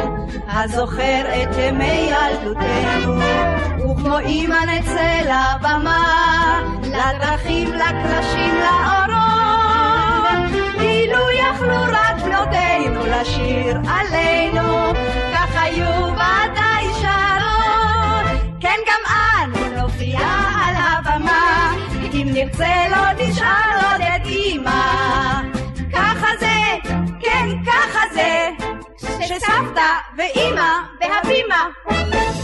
הזוכר 0.48 1.22
את 1.44 1.50
ימי 1.58 2.12
ילדותנו, 2.12 3.22
וכמו 3.78 4.20
אמא 4.20 4.66
נצא 4.66 5.22
לבמה, 5.22 6.62
לדרכים, 6.84 7.74
לקרשים, 7.74 8.56
לאורות. 8.56 9.24
אילו 10.80 11.30
יכלו 11.32 11.82
רק 11.84 12.16
בנותינו 12.24 13.06
לשיר 13.06 13.78
עלינו, 13.90 14.94
כך 15.34 15.62
היו 15.62 16.14
ודאי 16.14 16.86
שרות. 17.02 18.26
כן, 18.60 18.80
גם 18.88 19.02
אנו 19.08 19.33
נופיע 20.04 20.28
על 20.66 20.76
הבמה, 20.76 21.76
אם 22.14 22.28
נרצה 22.34 22.88
לא 22.92 23.24
נשאר 23.24 23.92
עוד 23.92 24.02
את 24.02 24.28
אמא. 24.28 25.42
ככה 25.94 26.28
זה, 26.40 26.90
כן, 27.20 27.48
ככה 27.66 28.00
זה, 28.14 28.50
שסבתא 28.98 29.92
ואימא 30.18 30.72
והבימה. 31.02 31.66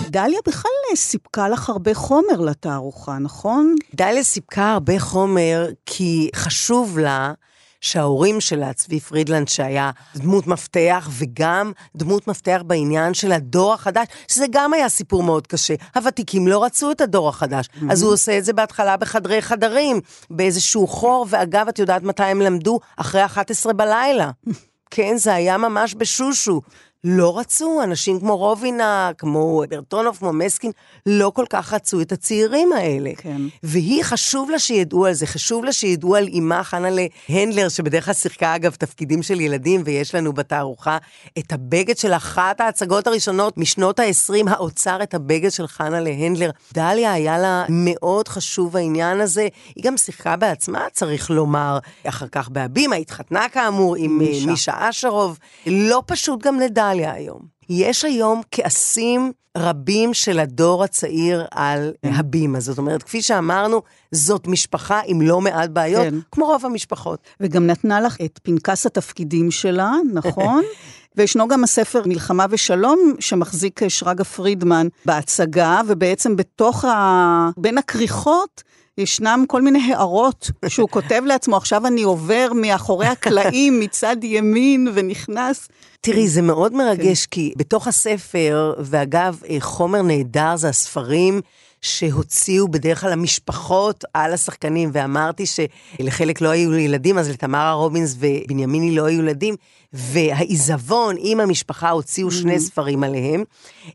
דליה 0.09 0.39
בכלל 0.47 0.71
סיפקה 0.95 1.49
לך 1.49 1.69
הרבה 1.69 1.93
חומר 1.93 2.41
לתערוכה, 2.45 3.17
נכון? 3.17 3.75
דליה 3.95 4.23
סיפקה 4.23 4.71
הרבה 4.71 4.99
חומר 4.99 5.67
כי 5.85 6.29
חשוב 6.35 6.99
לה 6.99 7.33
שההורים 7.81 8.41
שלה, 8.41 8.73
צבי 8.73 8.99
פרידלנד, 8.99 9.47
שהיה 9.47 9.91
דמות 10.15 10.47
מפתח, 10.47 11.09
וגם 11.11 11.71
דמות 11.95 12.27
מפתח 12.27 12.61
בעניין 12.67 13.13
של 13.13 13.31
הדור 13.31 13.73
החדש, 13.73 14.07
שזה 14.27 14.45
גם 14.51 14.73
היה 14.73 14.89
סיפור 14.89 15.23
מאוד 15.23 15.47
קשה. 15.47 15.73
הוותיקים 15.95 16.47
לא 16.47 16.63
רצו 16.63 16.91
את 16.91 17.01
הדור 17.01 17.29
החדש, 17.29 17.65
mm-hmm. 17.65 17.91
אז 17.91 18.01
הוא 18.01 18.13
עושה 18.13 18.37
את 18.37 18.45
זה 18.45 18.53
בהתחלה 18.53 18.97
בחדרי 18.97 19.41
חדרים, 19.41 20.01
באיזשהו 20.29 20.87
חור, 20.87 21.25
ואגב, 21.29 21.67
את 21.67 21.79
יודעת 21.79 22.03
מתי 22.03 22.23
הם 22.23 22.41
למדו? 22.41 22.79
אחרי 22.97 23.25
11 23.25 23.73
בלילה. 23.73 24.31
כן, 24.91 25.17
זה 25.17 25.33
היה 25.33 25.57
ממש 25.57 25.95
בשושו. 25.97 26.61
לא 27.03 27.39
רצו, 27.39 27.83
אנשים 27.83 28.19
כמו 28.19 28.37
רובינה, 28.37 29.11
כמו 29.17 29.63
ברטונוב, 29.69 30.17
כמו 30.17 30.33
מסקין, 30.33 30.71
לא 31.05 31.31
כל 31.35 31.45
כך 31.49 31.73
רצו 31.73 32.01
את 32.01 32.11
הצעירים 32.11 32.73
האלה. 32.73 33.11
כן. 33.17 33.41
והיא, 33.63 34.03
חשוב 34.03 34.49
לה 34.49 34.59
שידעו 34.59 35.05
על 35.05 35.13
זה, 35.13 35.27
חשוב 35.27 35.65
לה 35.65 35.71
שידעו 35.71 36.15
על 36.15 36.27
אימה 36.27 36.63
חנה 36.63 36.87
להנדלר, 36.89 37.69
שבדרך 37.69 38.05
כלל 38.05 38.13
שיחקה 38.13 38.55
אגב 38.55 38.75
תפקידים 38.75 39.23
של 39.23 39.41
ילדים, 39.41 39.81
ויש 39.85 40.15
לנו 40.15 40.33
בתערוכה 40.33 40.97
את 41.39 41.51
הבגד 41.51 41.97
של 41.97 42.13
אחת 42.13 42.61
ההצגות 42.61 43.07
הראשונות 43.07 43.57
משנות 43.57 43.99
ה-20, 43.99 44.49
האוצר 44.49 45.03
את 45.03 45.13
הבגד 45.13 45.51
של 45.51 45.67
חנה 45.67 45.99
להנדלר. 45.99 46.49
דליה 46.73 47.13
היה 47.13 47.37
לה 47.37 47.65
מאוד 47.69 48.27
חשוב 48.27 48.77
העניין 48.77 49.21
הזה, 49.21 49.47
היא 49.75 49.83
גם 49.83 49.97
שיחקה 49.97 50.35
בעצמה, 50.35 50.85
צריך 50.91 51.29
לומר, 51.29 51.79
אחר 52.03 52.27
כך 52.27 52.49
בהבימה, 52.49 52.95
התחתנה 52.95 53.49
כאמור 53.49 53.95
עם 53.95 54.17
מישה, 54.17 54.45
מישה 54.45 54.89
אשרוב. 54.89 55.37
לא 55.67 56.03
פשוט 56.05 56.43
גם 56.43 56.59
לדליה. 56.59 56.88
דליה 56.89 57.13
היום. 57.13 57.39
יש 57.69 58.05
היום 58.05 58.41
כעסים 58.51 59.31
רבים 59.57 60.13
של 60.13 60.39
הדור 60.39 60.83
הצעיר 60.83 61.45
על 61.51 61.93
כן. 62.01 62.13
הבימה. 62.13 62.59
זאת 62.59 62.77
אומרת, 62.77 63.03
כפי 63.03 63.21
שאמרנו, 63.21 63.81
זאת 64.11 64.47
משפחה 64.47 65.01
עם 65.05 65.21
לא 65.21 65.41
מעט 65.41 65.69
בעיות, 65.69 66.03
כן. 66.03 66.15
כמו 66.31 66.45
רוב 66.45 66.65
המשפחות. 66.65 67.19
וגם 67.39 67.67
נתנה 67.67 68.01
לך 68.01 68.17
את 68.25 68.39
פנקס 68.43 68.85
התפקידים 68.85 69.51
שלה, 69.51 69.91
נכון? 70.13 70.63
וישנו 71.15 71.47
גם 71.47 71.63
הספר 71.63 72.01
מלחמה 72.05 72.45
ושלום, 72.49 73.13
שמחזיק 73.19 73.87
שרגא 73.87 74.23
פרידמן 74.23 74.87
בהצגה, 75.05 75.81
ובעצם 75.87 76.35
בתוך 76.35 76.85
ה... 76.85 77.49
בין 77.57 77.77
הכריכות, 77.77 78.63
ישנם 78.99 79.43
כל 79.47 79.61
מיני 79.61 79.93
הערות 79.93 80.51
שהוא 80.67 80.89
כותב 80.89 81.21
לעצמו, 81.25 81.57
עכשיו 81.57 81.87
אני 81.87 82.03
עובר 82.03 82.47
מאחורי 82.55 83.07
הקלעים 83.07 83.79
מצד 83.83 84.17
ימין 84.23 84.87
ונכנס. 84.93 85.67
תראי, 86.01 86.27
זה 86.27 86.41
מאוד 86.41 86.73
מרגש, 86.73 87.25
כן. 87.25 87.31
כי 87.31 87.53
בתוך 87.57 87.87
הספר, 87.87 88.73
ואגב, 88.79 89.41
אה, 89.49 89.57
חומר 89.59 90.01
נהדר 90.01 90.55
זה 90.55 90.69
הספרים 90.69 91.41
שהוציאו 91.81 92.67
בדרך 92.67 93.01
כלל 93.01 93.11
המשפחות 93.11 94.03
על 94.13 94.33
השחקנים, 94.33 94.89
ואמרתי 94.93 95.43
שלחלק 95.45 96.41
לא 96.41 96.49
היו 96.49 96.75
ילדים, 96.75 97.17
אז 97.17 97.29
לתמרה 97.29 97.71
רובינס 97.71 98.15
ובנימיני 98.19 98.95
לא 98.95 99.05
היו 99.05 99.19
ילדים, 99.19 99.55
והעיזבון 99.93 101.15
עם 101.19 101.39
המשפחה 101.39 101.89
הוציאו 101.89 102.31
שני 102.31 102.55
mm-hmm. 102.55 102.59
ספרים 102.59 103.03
עליהם, 103.03 103.43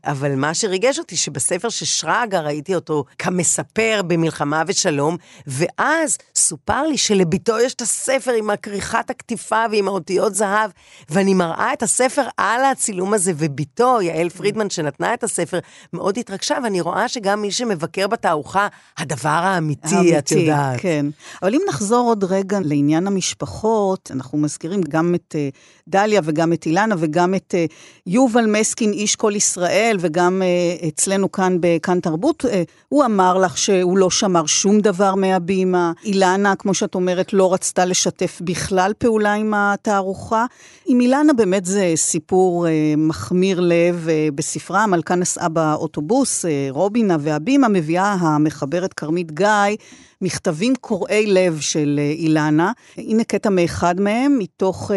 אבל 0.03 0.35
מה 0.35 0.53
שריגש 0.53 0.99
אותי, 0.99 1.17
שבספר 1.17 1.69
של 1.69 1.85
שרגא 1.85 2.37
ראיתי 2.37 2.75
אותו 2.75 3.05
כמספר 3.19 4.01
במלחמה 4.07 4.63
ושלום, 4.67 5.17
ואז 5.47 6.17
סופר 6.35 6.87
לי 6.87 6.97
שלביתו 6.97 7.59
יש 7.59 7.73
את 7.73 7.81
הספר 7.81 8.31
עם 8.31 8.49
הכריכת 8.49 9.09
הקטיפה 9.09 9.65
ועם 9.71 9.87
האותיות 9.87 10.35
זהב, 10.35 10.71
ואני 11.09 11.33
מראה 11.33 11.73
את 11.73 11.83
הספר 11.83 12.23
על 12.37 12.63
הצילום 12.63 13.13
הזה, 13.13 13.31
וביתו, 13.35 14.01
יעל 14.01 14.29
פרידמן, 14.29 14.69
שנתנה 14.69 15.13
את 15.13 15.23
הספר, 15.23 15.59
מאוד 15.93 16.17
התרגשה, 16.17 16.57
ואני 16.63 16.81
רואה 16.81 17.07
שגם 17.07 17.41
מי 17.41 17.51
שמבקר 17.75 18.07
בתערוכה, 18.07 18.67
הדבר 18.97 19.29
האמיתי, 19.29 19.95
האמיתי 19.95 20.17
את 20.17 20.31
יודעת. 20.31 20.79
כן. 20.79 21.05
אבל 21.41 21.53
אם 21.53 21.61
נחזור 21.69 22.07
עוד 22.07 22.23
רגע 22.23 22.59
לעניין 22.63 23.07
המשפחות, 23.07 24.11
אנחנו 24.13 24.37
מזכירים 24.37 24.81
גם 24.89 25.15
את 25.15 25.35
uh, 25.35 25.57
דליה 25.87 26.21
וגם 26.23 26.53
את 26.53 26.65
אילנה 26.65 26.95
וגם 26.97 27.35
את 27.35 27.53
uh, 27.53 27.73
יובל 28.07 28.45
מסקין, 28.45 28.91
איש 28.91 29.15
כל 29.15 29.33
ישראל, 29.35 29.97
וגם 29.99 30.41
uh, 30.41 30.87
אצלנו 30.87 31.31
כאן 31.31 31.57
בכאן 31.59 31.99
תרבות, 31.99 32.45
uh, 32.45 32.47
הוא 32.89 33.05
אמר 33.05 33.37
לך 33.37 33.57
שהוא 33.57 33.97
לא 33.97 34.09
שמר 34.09 34.45
שום 34.45 34.79
דבר 34.79 35.15
מהבימה. 35.15 35.91
אילנה, 36.03 36.55
כמו 36.55 36.73
שאת 36.73 36.95
אומרת, 36.95 37.33
לא 37.33 37.53
רצתה 37.53 37.85
לשתף 37.85 38.41
בכלל 38.43 38.91
פעולה 38.97 39.33
עם 39.33 39.53
התערוכה. 39.53 40.45
עם 40.85 41.01
אילנה 41.01 41.33
באמת 41.33 41.65
זה 41.65 41.91
סיפור 41.95 42.65
uh, 42.65 42.69
מחמיר 42.97 43.59
לב. 43.59 44.07
Uh, 44.07 44.35
בספרה 44.35 44.83
המלכה 44.83 45.15
נסעה 45.15 45.49
באוטובוס, 45.49 46.45
uh, 46.45 46.47
רובינה 46.69 47.17
והבימה 47.19 47.64
מביאה 47.67 48.13
המחברת 48.13 48.93
כרמית 48.93 49.31
גיא. 49.31 49.75
מכתבים 50.21 50.73
קורעי 50.75 51.25
לב 51.27 51.59
של 51.59 51.99
אה, 51.99 52.11
אילנה. 52.11 52.71
הנה 52.97 53.23
קטע 53.23 53.49
מאחד 53.49 53.99
מהם, 53.99 54.39
מתוך 54.39 54.91
uh, 54.91 54.93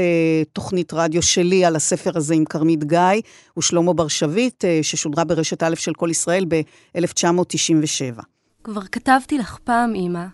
תוכנית 0.53 0.93
רדיו 0.93 1.23
שלי 1.23 1.65
על 1.65 1.77
הספר 1.77 2.11
הזה 2.15 2.35
עם 2.35 2.45
כרמית 2.45 2.85
גיא 2.85 3.23
ושלמה 3.59 3.93
בר 3.93 4.09
שביט, 4.09 4.65
uh, 4.65 4.69
ששודרה 4.83 5.25
ברשת 5.25 5.63
א' 5.63 5.75
של 5.75 5.95
כל 5.95 6.09
ישראל 6.11 6.45
ב-1997. 6.49 8.23
כבר 8.65 8.83
כתבתי 8.83 9.39
לך 9.39 9.59
פעם, 9.65 9.95
אמא, 9.95 10.25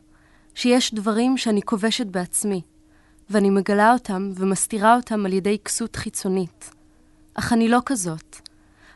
שיש 0.55 0.95
דברים 0.95 1.37
שאני 1.37 1.63
כובשת 1.63 2.07
בעצמי, 2.07 2.61
ואני 3.31 3.51
מגלה 3.51 3.93
אותם 3.93 4.31
ומסתירה 4.35 4.97
אותם 4.97 5.27
על 5.27 5.33
ידי 5.33 5.59
כסות 5.65 5.97
חיצונית. 5.97 6.71
אך 7.35 7.53
אני 7.53 7.69
לא 7.69 7.79
כזאת. 7.87 8.37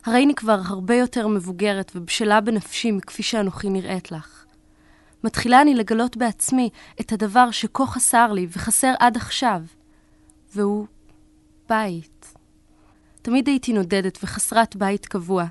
הרי 0.04 0.24
אני 0.24 0.34
כבר 0.34 0.60
הרבה 0.64 0.94
יותר 0.94 1.28
מבוגרת 1.28 1.92
ובשלה 1.94 2.40
בנפשי 2.40 2.90
מכפי 2.90 3.22
שאנוכי 3.22 3.70
נראית 3.70 4.12
לך. 4.12 4.44
מתחילה 5.24 5.62
אני 5.62 5.74
לגלות 5.74 6.16
בעצמי 6.16 6.70
את 7.00 7.12
הדבר 7.12 7.50
שכה 7.50 7.86
חסר 7.86 8.32
לי 8.32 8.46
וחסר 8.50 8.94
עד 8.98 9.16
עכשיו, 9.16 9.62
והוא 10.54 10.86
בית. 11.68 12.34
תמיד 13.22 13.48
הייתי 13.48 13.72
נודדת 13.72 14.18
וחסרת 14.22 14.76
בית 14.76 15.06
קבוע. 15.06 15.44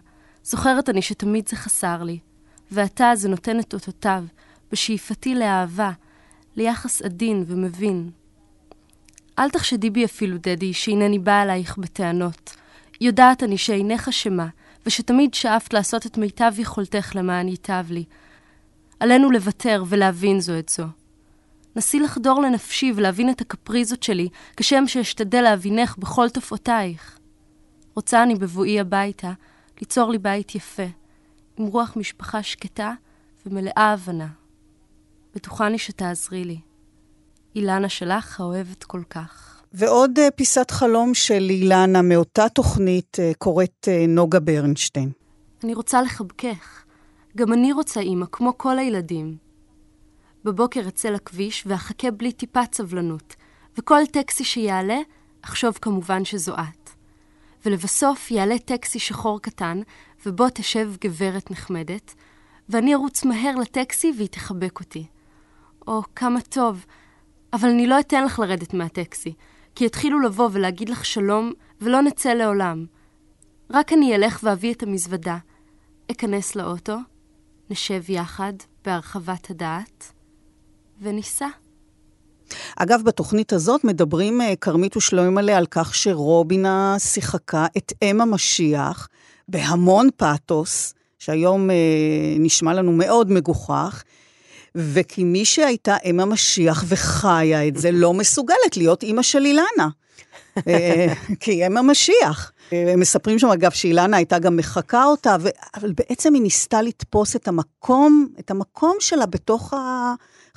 זוכרת 0.44 0.90
אני 0.90 1.02
שתמיד 1.02 1.50
זה 1.50 1.56
חסר 1.56 2.04
לי, 2.04 2.20
ועתה 2.72 3.12
זה 3.16 3.30
נותן 3.30 3.60
את 3.60 3.74
אותותיו, 3.74 4.24
בשאיפתי 4.72 5.36
לאהבה, 5.36 5.92
ליחס 6.56 7.02
עדין 7.02 7.44
ומבין. 7.48 8.10
אל 9.40 9.50
תחשדי 9.50 9.90
בי 9.90 10.06
אפילו, 10.06 10.38
דדי, 10.38 10.74
שהנני 10.74 11.20
באה 11.20 11.44
אלייך 11.44 11.78
בטענות. 11.78 12.56
יודעת 13.02 13.44
אני 13.44 13.58
שאינך 13.58 14.08
אשמה, 14.08 14.48
ושתמיד 14.86 15.34
שאפת 15.34 15.74
לעשות 15.74 16.06
את 16.06 16.18
מיטב 16.18 16.54
יכולתך 16.58 17.12
למען 17.16 17.48
ייטב 17.48 17.86
לי, 17.90 18.04
עלינו 19.00 19.32
לוותר 19.32 19.84
ולהבין 19.88 20.40
זו 20.40 20.60
את 20.60 20.70
זו. 20.70 20.86
נסי 21.76 22.00
לחדור 22.00 22.42
לנפשי 22.42 22.92
ולהבין 22.96 23.30
את 23.30 23.42
הקפריזות 23.42 24.04
שלי, 24.04 24.30
כשם 24.58 24.84
שאשתדל 24.88 25.42
להבינך 25.42 25.98
בכל 25.98 26.30
תופעותייך. 26.30 27.20
רוצה 27.96 28.24
אני 28.24 28.36
בבואי 28.36 28.80
הביתה 28.80 29.32
ליצור 29.80 30.12
לי 30.12 30.18
בית 30.18 30.56
יפה, 30.56 30.88
עם 31.58 31.66
רוח 31.66 31.94
משפחה 31.96 32.44
שקטה 32.44 32.94
ומלאה 33.46 33.94
הבנה. 33.94 34.28
בטוחני 35.36 35.78
שתעזרי 35.78 36.44
לי. 36.44 36.60
אילנה 37.56 37.90
שלך 37.90 38.40
האוהבת 38.40 38.84
כל 38.84 39.02
כך. 39.10 39.57
ועוד 39.80 40.20
uh, 40.20 40.32
פיסת 40.36 40.72
חלום 40.72 41.14
של 41.14 41.48
אילנה 41.50 42.02
מאותה 42.02 42.50
תוכנית 42.50 43.18
uh, 43.20 43.38
קוראת 43.38 43.88
uh, 43.88 44.08
נוגה 44.08 44.40
ברנשטיין. 44.40 45.12
אני 45.64 45.74
רוצה 45.74 46.02
לחבקך. 46.02 46.84
גם 47.36 47.54
אני 47.54 47.74
רוצה 47.74 48.00
אימא, 48.00 48.26
כמו 48.32 48.58
כל 48.58 48.80
הילדים. 48.80 49.38
בבוקר 50.44 50.82
אצא 50.88 51.10
לכביש 51.10 51.64
ואחכה 51.68 52.12
בלי 52.12 52.32
טיפת 52.32 52.74
סבלנות, 52.74 53.36
וכל 53.78 54.06
טקסי 54.12 54.44
שיעלה, 54.44 54.98
אחשוב 55.42 55.78
כמובן 55.82 56.26
שזו 56.26 56.54
את. 56.54 56.90
ולבסוף 57.66 58.32
יעלה 58.32 58.60
טקסי 58.60 59.00
שחור 59.00 59.42
קטן, 59.42 59.82
ובו 60.26 60.46
תשב 60.54 60.92
גברת 61.02 61.52
נחמדת, 61.52 62.14
ואני 62.70 62.94
ארוץ 62.94 63.26
מהר 63.26 63.56
לטקסי 63.56 64.12
והיא 64.18 64.30
תחבק 64.30 64.80
אותי. 64.80 65.06
או, 65.88 66.02
כמה 66.16 66.42
טוב, 66.42 66.86
אבל 67.54 67.70
אני 67.70 67.88
לא 67.88 68.00
אתן 68.00 68.24
לך 68.24 68.40
לרדת 68.40 68.74
מהטקסי, 68.74 69.34
כי 69.78 69.86
יתחילו 69.86 70.20
לבוא 70.20 70.50
ולהגיד 70.52 70.90
לך 70.90 71.06
שלום, 71.06 71.54
ולא 71.82 72.02
נצא 72.02 72.30
לעולם. 72.30 72.86
רק 73.72 73.94
אני 73.94 74.16
אלך 74.16 74.40
ואביא 74.44 74.74
את 74.74 74.84
המזוודה, 74.84 75.38
אכנס 76.12 76.56
לאוטו, 76.56 76.98
נשב 77.70 78.10
יחד 78.10 78.54
בהרחבת 78.86 79.50
הדעת, 79.50 80.12
וניסע. 81.02 81.48
אגב, 82.76 83.02
בתוכנית 83.04 83.54
הזאת 83.54 83.84
מדברים 83.84 84.42
אה, 84.42 84.56
כרמית 84.56 84.98
ושלומי 84.98 85.30
מלא 85.30 85.52
על 85.52 85.66
כך 85.66 85.96
שרובינה 85.96 86.96
שיחקה 87.00 87.66
את 87.78 87.94
אם 88.02 88.22
המשיח 88.22 89.08
בהמון 89.48 90.10
פאתוס, 90.18 90.94
שהיום 91.20 91.70
אה, 91.70 91.76
נשמע 92.40 92.74
לנו 92.74 92.92
מאוד 92.92 93.32
מגוחך, 93.32 94.04
וכי 94.78 95.24
מי 95.24 95.46
שהייתה 95.46 95.96
אם 96.06 96.20
המשיח 96.20 96.84
וחיה 96.88 97.68
את 97.68 97.78
זה, 97.78 97.92
לא 97.92 98.14
מסוגלת 98.14 98.78
להיות 98.78 99.04
אימא 99.04 99.22
של 99.22 99.46
אילנה. 99.46 99.90
אה, 100.68 101.14
כי 101.40 101.52
היא 101.52 101.68
אם 101.68 101.78
המשיח. 101.78 102.52
אה, 102.74 102.94
הם 102.94 103.00
מספרים 103.00 103.40
שם, 103.40 103.48
אגב, 103.48 103.72
שאילנה 103.72 104.18
הייתה 104.18 104.40
גם 104.40 104.58
מחקה 104.58 105.06
אותה, 105.06 105.36
ו... 105.40 105.50
אבל 105.76 105.92
בעצם 105.92 106.34
היא 106.34 106.42
ניסתה 106.42 106.82
לתפוס 106.82 107.36
את 107.36 107.48
המקום, 107.48 108.28
את 108.40 108.52
המקום 108.52 108.96
שלה 109.00 109.26
בתוך 109.26 109.74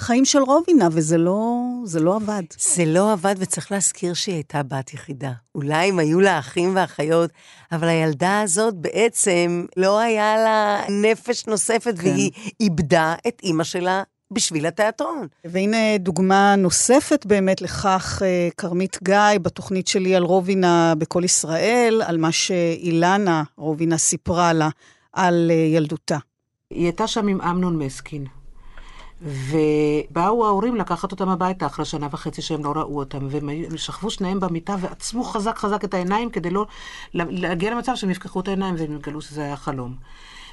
החיים 0.01 0.25
של 0.25 0.39
רובינה, 0.39 0.89
וזה 0.93 1.19
לא, 1.19 1.63
זה 1.85 2.01
לא 2.01 2.17
עבד. 2.17 2.43
זה 2.59 2.85
לא 2.85 3.13
עבד, 3.13 3.35
וצריך 3.39 3.73
להזכיר 3.73 4.15
שהיא 4.15 4.35
הייתה 4.35 4.63
בת 4.63 4.95
יחידה. 4.95 5.33
אולי 5.55 5.91
אם 5.91 5.99
היו 5.99 6.21
לה 6.21 6.39
אחים 6.39 6.73
ואחיות, 6.77 7.31
אבל 7.73 7.89
הילדה 7.89 8.41
הזאת 8.41 8.75
בעצם 8.75 9.65
לא 9.77 10.01
היה 10.01 10.37
לה 10.37 10.81
נפש 10.89 11.47
נוספת, 11.47 11.99
כן. 11.99 12.09
והיא 12.09 12.31
איבדה 12.61 13.15
את 13.29 13.41
אימא 13.43 13.65
שלה 13.65 14.03
בשביל 14.31 14.67
התיאטרון. 14.67 15.27
והנה 15.45 15.99
דוגמה 15.99 16.55
נוספת 16.57 17.27
באמת 17.27 17.63
לכך, 17.63 18.23
אה, 18.25 18.49
כרמית 18.57 18.99
גיא, 19.03 19.39
בתוכנית 19.43 19.87
שלי 19.87 20.17
על 20.17 20.23
רובינה 20.23 20.95
בקול 20.99 21.25
ישראל, 21.25 22.03
על 22.07 22.19
מה 22.19 22.33
שאילנה 22.33 23.43
רובינה 23.57 23.99
סיפרה 23.99 24.53
לה 24.53 24.69
על 25.13 25.51
אה, 25.51 25.55
ילדותה. 25.55 26.19
היא 26.71 26.85
הייתה 26.85 27.07
שם 27.07 27.29
עם 27.29 27.41
אמנון 27.41 27.79
מסקין. 27.79 28.40
ובאו 29.23 30.47
ההורים 30.47 30.77
לקחת 30.77 31.13
אותם 31.13 31.29
הביתה 31.29 31.67
אחרי 31.67 31.85
שנה 31.85 32.09
וחצי 32.11 32.43
שהם 32.43 32.65
לא 32.65 32.73
ראו 32.77 32.99
אותם, 32.99 33.27
והם 33.31 33.49
שכבו 33.77 34.11
שניהם 34.11 34.41
במיטה 34.41 34.77
ועצמו 34.81 35.25
חזק 35.25 35.59
חזק 35.59 35.85
את 35.85 35.95
העיניים 35.95 36.31
כדי 36.31 36.51
לא 36.51 36.67
להגיע 37.15 37.71
למצב 37.71 37.95
שהם 37.95 38.11
יפקחו 38.11 38.41
את 38.41 38.49
העיניים 38.49 38.75
והם 38.79 38.97
יגלו 38.97 39.21
שזה 39.21 39.43
היה 39.43 39.57
חלום. 39.57 39.95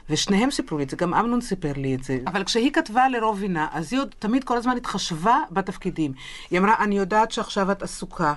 ושניהם 0.09 0.51
סיפרו 0.51 0.77
לי 0.77 0.83
את 0.83 0.89
זה, 0.89 0.97
גם 0.97 1.13
אמנון 1.13 1.41
סיפר 1.41 1.71
לי 1.75 1.95
את 1.95 2.03
זה. 2.03 2.19
אבל 2.27 2.43
כשהיא 2.43 2.71
כתבה 2.71 3.09
לרובינה, 3.09 3.67
אז 3.71 3.93
היא 3.93 4.01
עוד 4.01 4.15
תמיד 4.19 4.43
כל 4.43 4.57
הזמן 4.57 4.77
התחשבה 4.77 5.39
בתפקידים. 5.51 6.13
היא 6.49 6.59
אמרה, 6.59 6.75
אני 6.79 6.97
יודעת 6.97 7.31
שעכשיו 7.31 7.71
את 7.71 7.83
עסוקה. 7.83 8.33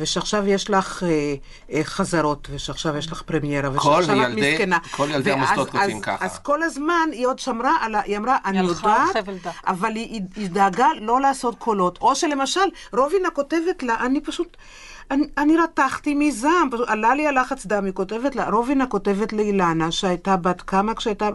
ושעכשיו 0.00 0.48
יש 0.48 0.70
לך 0.70 1.02
אה, 1.02 1.34
אה, 1.72 1.84
חזרות, 1.84 2.48
ושעכשיו 2.50 2.96
יש 2.96 3.12
לך 3.12 3.22
פרמיירה, 3.22 3.70
ושעכשיו 3.70 4.22
את 4.22 4.28
מסכנה. 4.36 4.78
כל 4.90 5.08
ילדי 5.10 5.32
המוסדות 5.32 5.70
כותבים 5.70 6.00
ככה. 6.00 6.24
אז 6.24 6.38
כל 6.38 6.62
הזמן 6.62 7.08
היא 7.12 7.26
עוד 7.26 7.38
שמרה 7.38 7.76
על 7.80 7.94
ה... 7.94 8.00
היא 8.00 8.16
אמרה, 8.16 8.38
אני 8.44 8.58
יודעת, 8.58 9.16
אבל 9.66 9.96
היא, 9.96 10.20
היא 10.36 10.50
דאגה 10.50 10.86
לא 11.00 11.20
לעשות 11.20 11.54
קולות. 11.58 11.98
או 12.00 12.14
שלמשל, 12.14 12.60
רובינה 12.92 13.30
כותבת 13.30 13.82
לה, 13.82 13.94
אני 14.00 14.20
פשוט... 14.20 14.56
אני, 15.10 15.56
רתחתי 15.56 16.14
מזעם, 16.14 16.68
עלה 16.86 17.14
לי 17.14 17.26
הלחץ 17.26 17.66
דם, 17.66 17.84
היא 17.84 17.92
כותבת 17.92 18.36
רובינה 18.52 18.86
כותבת 18.86 19.32
לאילנה, 19.32 19.92
שהייתה 19.92 20.36
בת 20.36 20.62
כמה 20.62 20.94
כשהייתה 20.94 21.30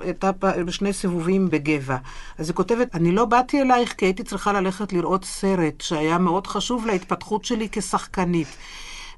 בשני 0.66 0.94
סיבובים 0.94 1.50
בגבע. 1.50 1.98
אז 2.38 2.50
היא 2.50 2.56
כותבת, 2.56 2.96
אני 2.96 3.12
לא 3.12 3.26
באתי 3.26 3.62
אלייך 3.62 3.94
כי 3.98 4.06
הייתי 4.06 4.24
צריכה 4.24 4.54
ללכת 4.54 4.94
לראות 4.94 5.26
סרט 5.26 5.82
שהיה 5.82 6.18
מאוד 6.18 6.48
חשוב 6.48 6.86
להתפתחות 6.86 7.46
שלי 7.46 7.68
כשחקנית. 7.72 8.48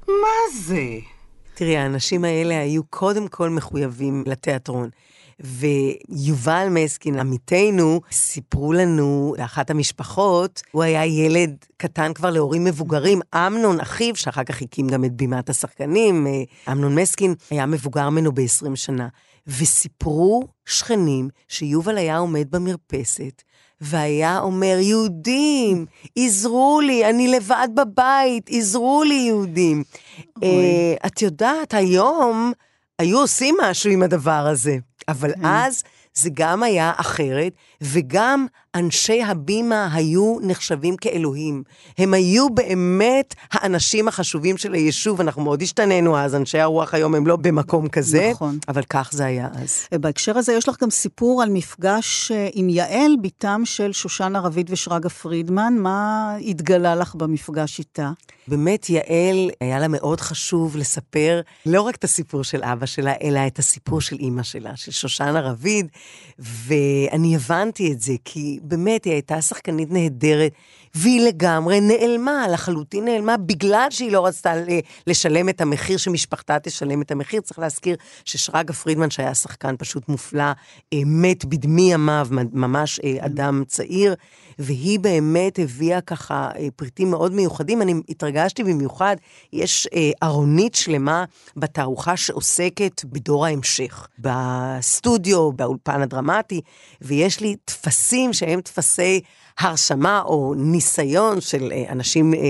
מה 0.08 0.54
זה? 0.54 0.82
תראי, 1.54 1.76
האנשים 1.76 2.24
האלה 2.24 2.60
היו 2.60 2.84
קודם 2.84 3.28
כל 3.28 3.50
מחויבים 3.50 4.24
לתיאטרון. 4.26 4.88
ויובל 5.40 6.68
מסקין, 6.70 7.18
עמיתנו, 7.18 8.00
סיפרו 8.12 8.72
לנו, 8.72 9.34
לאחת 9.38 9.70
המשפחות, 9.70 10.62
הוא 10.70 10.82
היה 10.82 11.06
ילד 11.06 11.56
קטן 11.76 12.12
כבר 12.12 12.30
להורים 12.30 12.64
מבוגרים. 12.64 13.20
אמנון, 13.34 13.80
אחיו, 13.80 14.16
שאחר 14.16 14.44
כך 14.44 14.62
הקים 14.62 14.88
גם 14.88 15.04
את 15.04 15.12
בימת 15.12 15.50
השחקנים, 15.50 16.26
אה, 16.26 16.72
אמנון 16.72 16.94
מסקין, 16.94 17.34
היה 17.50 17.66
מבוגר 17.66 18.10
ממנו 18.10 18.32
ב-20 18.32 18.76
שנה. 18.76 19.08
וסיפרו 19.48 20.42
שכנים 20.66 21.28
שיובל 21.48 21.98
היה 21.98 22.18
עומד 22.18 22.50
במרפסת, 22.50 23.42
והיה 23.80 24.40
אומר, 24.40 24.76
יהודים, 24.80 25.86
עזרו 26.16 26.80
לי, 26.80 27.10
אני 27.10 27.28
לבד 27.28 27.68
בבית, 27.74 28.50
עזרו 28.50 29.02
לי, 29.02 29.14
יהודים. 29.14 29.82
Uh, 30.18 30.42
את 31.06 31.22
יודעת, 31.22 31.74
היום 31.74 32.52
היו 32.98 33.20
עושים 33.20 33.56
משהו 33.62 33.90
עם 33.90 34.02
הדבר 34.02 34.46
הזה. 34.46 34.78
אבל. 35.08 35.32
אז 35.44 35.82
זה 36.14 36.30
גם 36.34 36.62
היה 36.62 36.92
אחרת, 36.96 37.52
וגם 37.80 38.46
אנשי 38.74 39.22
הבימה 39.22 39.88
היו 39.92 40.36
נחשבים 40.42 40.96
כאלוהים. 40.96 41.62
הם 41.98 42.14
היו 42.14 42.50
באמת 42.50 43.34
האנשים 43.52 44.08
החשובים 44.08 44.56
של 44.56 44.72
היישוב, 44.72 45.20
אנחנו 45.20 45.42
מאוד 45.42 45.62
השתננו 45.62 46.18
אז, 46.18 46.34
אנשי 46.34 46.58
הרוח 46.58 46.94
היום 46.94 47.14
הם 47.14 47.26
לא 47.26 47.36
במקום 47.36 47.88
כזה, 47.88 48.30
נכון. 48.32 48.58
אבל 48.68 48.82
כך 48.82 49.10
זה 49.12 49.24
היה 49.24 49.48
אז. 49.62 49.86
בהקשר 50.00 50.38
הזה 50.38 50.52
יש 50.52 50.68
לך 50.68 50.82
גם 50.82 50.90
סיפור 50.90 51.42
על 51.42 51.50
מפגש 51.50 52.32
אה, 52.32 52.48
עם 52.52 52.68
יעל, 52.68 53.16
בתם 53.22 53.62
של 53.64 53.92
שושנה 53.92 54.40
רביד 54.40 54.70
ושרגא 54.70 55.08
פרידמן, 55.08 55.74
מה 55.78 56.34
התגלה 56.46 56.94
לך 56.94 57.14
במפגש 57.14 57.78
איתה? 57.78 58.10
באמת, 58.48 58.90
יעל, 58.90 59.50
היה 59.60 59.78
לה 59.78 59.88
מאוד 59.88 60.20
חשוב 60.20 60.76
לספר 60.76 61.40
לא 61.66 61.82
רק 61.82 61.94
את 61.94 62.04
הסיפור 62.04 62.44
של 62.44 62.62
אבא 62.62 62.86
שלה, 62.86 63.12
אלא 63.22 63.46
את 63.46 63.58
הסיפור 63.58 64.00
של 64.00 64.16
אימא 64.16 64.42
שלה, 64.42 64.76
של 64.76 64.92
שושנה 64.92 65.40
רביד, 65.40 65.88
ואני 66.38 67.36
הבנתי 67.36 67.67
את 67.92 68.00
זה, 68.00 68.12
כי 68.24 68.58
באמת 68.62 69.04
היא 69.04 69.12
הייתה 69.12 69.42
שחקנית 69.42 69.90
נהדרת, 69.90 70.52
והיא 70.94 71.20
לגמרי 71.20 71.80
נעלמה, 71.80 72.48
לחלוטין 72.48 73.04
נעלמה, 73.04 73.36
בגלל 73.36 73.86
שהיא 73.90 74.12
לא 74.12 74.26
רצתה 74.26 74.52
לשלם 75.06 75.48
את 75.48 75.60
המחיר, 75.60 75.96
שמשפחתה 75.96 76.58
תשלם 76.58 77.02
את 77.02 77.10
המחיר. 77.10 77.40
צריך 77.40 77.58
להזכיר 77.58 77.96
ששרגא 78.24 78.72
פרידמן, 78.72 79.10
שהיה 79.10 79.34
שחקן 79.34 79.74
פשוט 79.78 80.08
מופלא, 80.08 80.42
אה, 80.92 80.98
מת 81.06 81.44
בדמי 81.44 81.92
ימיו, 81.92 82.28
ממש 82.52 83.00
אה, 83.04 83.16
אדם 83.20 83.62
צעיר, 83.66 84.14
והיא 84.58 85.00
באמת 85.00 85.58
הביאה 85.58 86.00
ככה 86.00 86.50
אה, 86.58 86.68
פריטים 86.76 87.10
מאוד 87.10 87.32
מיוחדים. 87.32 87.82
אני 87.82 87.94
התרגשתי 88.08 88.64
במיוחד, 88.64 89.16
יש 89.52 89.88
ארונית 90.22 90.74
שלמה 90.74 91.24
בתערוכה 91.56 92.16
שעוסקת 92.16 93.04
בדור 93.04 93.46
ההמשך, 93.46 94.08
בסטודיו, 94.18 95.52
באולפן 95.52 96.02
הדרמטי, 96.02 96.60
ויש 97.00 97.40
לי 97.40 97.56
טפסים 97.64 98.32
שהם 98.32 98.60
טפסי 98.60 99.20
הרשמה 99.58 100.22
או 100.24 100.54
ניסיון 100.56 101.40
של 101.40 101.72
אה, 101.72 101.92
אנשים 101.92 102.34
אה, 102.34 102.40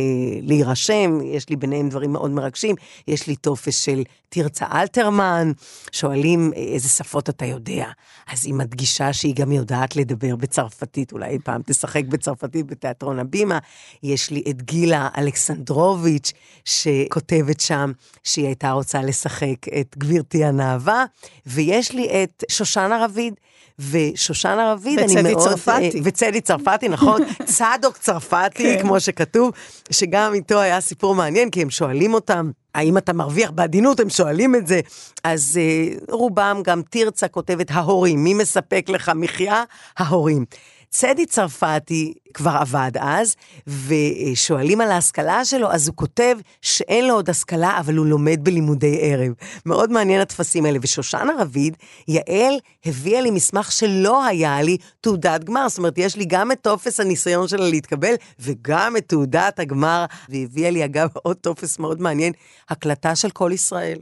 להירשם, 0.42 1.18
יש 1.24 1.48
לי 1.48 1.56
ביניהם 1.56 1.88
דברים 1.88 2.12
מאוד 2.12 2.30
מרגשים, 2.30 2.74
יש 3.08 3.26
לי 3.26 3.36
טופס 3.36 3.78
של 3.78 4.02
תרצה 4.28 4.66
אלתרמן, 4.72 5.52
שואלים 5.92 6.52
אה, 6.56 6.62
איזה 6.62 6.88
שפות 6.88 7.28
אתה 7.28 7.44
יודע. 7.44 7.86
אז 8.32 8.46
היא 8.46 8.54
מדגישה 8.54 9.12
שהיא 9.12 9.34
גם 9.34 9.52
יודעת 9.52 9.96
לדבר 9.96 10.36
בצרפתית, 10.36 11.12
אולי 11.12 11.38
פעם 11.44 11.62
תשחק 11.66 12.04
בצרפתית 12.04 12.66
בתיאטרון 12.66 13.18
הבימה. 13.18 13.58
יש 14.02 14.30
לי 14.30 14.42
את 14.50 14.62
גילה 14.62 15.08
אלכסנדרוביץ', 15.18 16.32
שכותבת 16.64 17.60
שם 17.60 17.92
שהיא 18.24 18.46
הייתה 18.46 18.70
רוצה 18.70 19.02
לשחק 19.02 19.68
את 19.80 19.96
גבירתי 19.98 20.44
הנאווה, 20.44 21.04
ויש 21.46 21.92
לי 21.92 22.22
את 22.22 22.44
שושנה 22.50 23.04
רביד. 23.04 23.34
ושושנה 23.78 24.72
רביד, 24.72 24.98
אני 24.98 25.14
מאוד... 25.14 25.26
וצדי 25.26 25.34
צרפתי. 25.34 26.00
וצדי 26.04 26.40
צרפתי, 26.40 26.88
נכון. 26.98 27.20
צדוק 27.56 27.96
צרפתי, 27.96 28.62
כן. 28.62 28.82
כמו 28.82 29.00
שכתוב, 29.00 29.50
שגם 29.90 30.34
איתו 30.34 30.61
היה 30.61 30.80
סיפור 30.80 31.14
מעניין, 31.14 31.50
כי 31.50 31.62
הם 31.62 31.70
שואלים 31.70 32.14
אותם, 32.14 32.50
האם 32.74 32.98
אתה 32.98 33.12
מרוויח 33.12 33.50
בעדינות? 33.50 34.00
הם 34.00 34.11
שואלים 34.11 34.54
את 34.54 34.66
זה. 34.66 34.80
אז 35.24 35.61
uh, 35.61 36.12
רובם, 36.12 36.61
גם 36.64 36.82
תרצה 36.90 37.28
כותבת 37.28 37.70
ההורים, 37.70 38.24
מי 38.24 38.34
מספק 38.34 38.87
לך 38.88 39.12
מחיה? 39.14 39.64
ההורים. 39.98 40.44
צדי 40.90 41.27
צרפתי 41.27 42.14
כבר 42.35 42.51
עבד 42.51 42.90
אז, 43.01 43.37
ושואלים 43.66 44.81
על 44.81 44.90
ההשכלה 44.90 45.44
שלו, 45.44 45.72
אז 45.72 45.88
הוא 45.88 45.96
כותב 45.96 46.37
שאין 46.62 47.07
לו 47.07 47.14
עוד 47.14 47.31
השכלה, 47.31 47.79
אבל 47.81 47.96
הוא 47.96 48.07
לומד 48.07 48.40
בלימודי 48.42 48.98
ערב. 49.03 49.33
מאוד 49.66 49.92
מעניין 49.92 50.20
הטפסים 50.20 50.64
האלה. 50.64 50.79
ושושנה 50.83 51.33
רביד, 51.38 51.77
יעל 52.09 52.55
הביאה 52.87 53.20
לי 53.20 53.31
מסמך 53.31 53.72
שלא 53.72 54.24
היה 54.24 54.62
לי 54.62 54.77
תעודת 55.01 55.44
גמר. 55.44 55.68
זאת 55.68 55.79
אומרת, 55.79 55.98
יש 55.98 56.16
לי 56.16 56.24
גם 56.24 56.53
את 56.53 56.61
טופס 56.61 57.01
הניסיון 57.01 57.48
שלה 57.48 57.68
להתקבל, 57.68 58.14
וגם 58.38 58.96
את 58.96 59.09
תעודת 59.09 59.59
הגמר, 59.59 60.05
והביאה 60.29 60.70
לי 60.70 60.85
אגב 60.85 61.09
עוד 61.14 61.37
טופס 61.37 61.79
מאוד 61.79 62.01
מעניין, 62.01 62.33
הקלטה 62.68 63.16
של 63.16 63.31
כל 63.31 63.51
ישראל. 63.55 63.98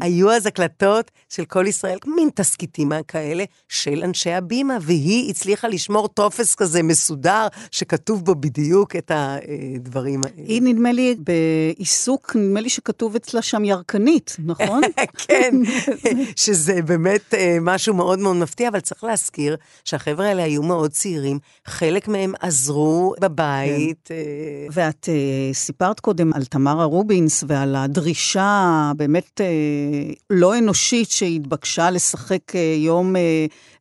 היו 0.00 0.30
אז 0.30 0.46
הקלטות 0.46 1.10
של 1.28 1.44
כל 1.44 1.66
ישראל, 1.66 1.98
מין 2.06 2.28
תסכיתים 2.34 2.92
כאלה 3.08 3.44
של 3.68 4.02
אנשי 4.04 4.30
הבימה, 4.30 4.78
והיא 4.80 5.30
הצליחה 5.30 5.68
לשמור 5.68 6.08
טופס 6.08 6.54
כזה 6.54 6.82
מסודר, 6.82 7.46
שכתוב 7.70 8.24
בו 8.24 8.34
בדיוק 8.34 8.96
את 8.96 9.10
הדברים 9.14 10.20
האלה. 10.24 10.48
היא 10.48 10.62
נדמה 10.62 10.92
לי 10.92 11.16
בעיסוק, 11.18 12.36
נדמה 12.36 12.60
לי 12.60 12.68
שכתוב 12.68 13.16
אצלה 13.16 13.42
שם 13.42 13.64
ירקנית, 13.64 14.36
נכון? 14.44 14.80
כן, 15.26 15.54
שזה 16.36 16.82
באמת 16.82 17.34
אה, 17.34 17.58
משהו 17.60 17.94
מאוד 17.94 18.18
מאוד 18.18 18.36
מפתיע, 18.36 18.68
אבל 18.68 18.80
צריך 18.80 19.04
להזכיר 19.04 19.56
שהחבר'ה 19.84 20.26
האלה 20.28 20.42
היו 20.42 20.62
מאוד 20.62 20.90
צעירים, 20.90 21.38
חלק 21.66 22.08
מהם 22.08 22.32
עזרו 22.40 23.14
בבית. 23.20 24.00
כן. 24.04 24.14
אה, 24.14 24.66
ואת 24.72 25.08
uh, 25.08 25.54
סיפרת 25.54 26.00
קודם 26.00 26.32
על 26.32 26.44
תמרה 26.44 26.84
רובינס 26.84 27.44
ועל 27.46 27.76
הדרישה 27.76 28.92
באמת 28.96 29.40
לא 30.30 30.58
אנושית 30.58 31.10
שהתבקשה 31.10 31.90
לשחק 31.90 32.50
uh, 32.50 32.56
יום 32.78 33.16
uh, 33.16 33.18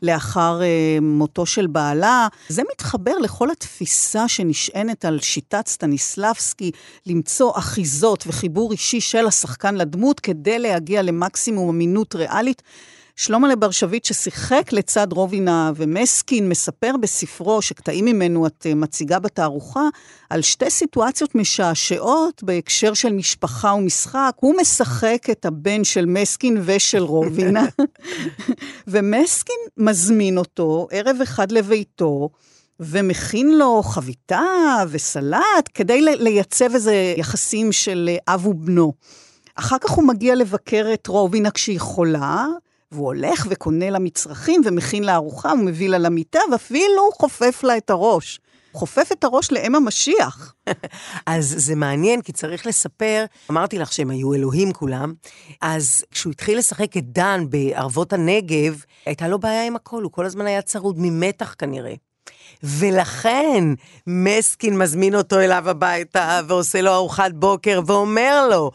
לאחר 0.01 0.59
uh, 0.59 1.01
מותו 1.01 1.45
של 1.45 1.67
בעלה. 1.67 2.27
זה 2.49 2.61
מתחבר 2.71 3.17
לכל 3.17 3.51
התפיסה 3.51 4.27
שנשענת 4.27 5.05
על 5.05 5.19
שיטת 5.19 5.67
סטניסלבסקי, 5.67 6.71
למצוא 7.05 7.51
אחיזות 7.57 8.23
וחיבור 8.27 8.71
אישי 8.71 9.01
של 9.01 9.27
השחקן 9.27 9.75
לדמות 9.75 10.19
כדי 10.19 10.59
להגיע 10.59 11.01
למקסימום 11.01 11.69
אמינות 11.69 12.15
ריאלית. 12.15 12.61
שלמה 13.19 13.47
לברשביט, 13.47 14.05
ששיחק 14.05 14.69
לצד 14.71 15.07
רובינה 15.13 15.71
ומסקין, 15.75 16.49
מספר 16.49 16.91
בספרו, 17.01 17.61
שקטעים 17.61 18.05
ממנו 18.05 18.47
את 18.47 18.65
אה, 18.69 18.75
מציגה 18.75 19.19
בתערוכה, 19.19 19.81
על 20.29 20.41
שתי 20.41 20.69
סיטואציות 20.69 21.35
משעשעות 21.35 22.43
בהקשר 22.43 22.93
של 22.93 23.13
משפחה 23.13 23.73
ומשחק. 23.73 24.31
הוא 24.35 24.55
משחק 24.61 25.27
את 25.31 25.45
הבן 25.45 25.83
של 25.83 26.05
מסקין 26.05 26.61
ושל 26.65 27.03
רובינה, 27.03 27.65
ומסקין 28.87 29.59
מזמין 29.77 30.37
אותו 30.37 30.87
ערב 30.91 31.17
אחד 31.23 31.51
לביתו, 31.51 32.29
ומכין 32.79 33.57
לו 33.57 33.83
חביתה 33.83 34.43
וסלט 34.89 35.69
כדי 35.73 36.01
לייצב 36.01 36.73
איזה 36.73 37.13
יחסים 37.17 37.71
של 37.71 38.09
אה, 38.09 38.33
אב 38.33 38.47
ובנו. 38.47 38.93
אחר 39.55 39.77
כך 39.81 39.89
הוא 39.89 40.07
מגיע 40.07 40.35
לבקר 40.35 40.89
את 40.93 41.07
רובינה 41.07 41.51
כשהיא 41.51 41.79
חולה, 41.79 42.45
והוא 42.91 43.05
הולך 43.05 43.47
וקונה 43.49 43.89
לה 43.89 43.99
מצרכים 43.99 44.61
ומכין 44.65 45.03
לה 45.03 45.15
ארוחה, 45.15 45.51
הוא 45.51 45.59
מביא 45.59 45.89
לה 45.89 45.97
למיטה, 45.97 46.39
ואפילו 46.51 47.09
חופף 47.13 47.63
לה 47.63 47.77
את 47.77 47.89
הראש. 47.89 48.39
חופף 48.73 49.09
את 49.11 49.23
הראש 49.23 49.51
לאם 49.51 49.75
המשיח. 49.75 50.53
אז 51.25 51.55
זה 51.57 51.75
מעניין, 51.75 52.21
כי 52.21 52.31
צריך 52.31 52.67
לספר, 52.67 53.25
אמרתי 53.51 53.79
לך 53.79 53.93
שהם 53.93 54.09
היו 54.09 54.33
אלוהים 54.33 54.73
כולם, 54.73 55.13
אז 55.61 56.05
כשהוא 56.11 56.31
התחיל 56.31 56.57
לשחק 56.57 56.97
את 56.97 57.03
דן 57.11 57.45
בערבות 57.49 58.13
הנגב, 58.13 58.83
הייתה 59.05 59.27
לו 59.27 59.39
בעיה 59.39 59.65
עם 59.65 59.75
הכל, 59.75 60.03
הוא 60.03 60.11
כל 60.11 60.25
הזמן 60.25 60.45
היה 60.45 60.61
צרוד 60.61 60.95
ממתח 60.99 61.55
כנראה. 61.57 61.93
ולכן 62.63 63.63
מסקין 64.07 64.77
מזמין 64.77 65.15
אותו 65.15 65.39
אליו 65.39 65.69
הביתה 65.69 66.41
ועושה 66.47 66.81
לו 66.81 66.93
ארוחת 66.93 67.31
בוקר 67.33 67.81
ואומר 67.85 68.47
לו, 68.49 68.71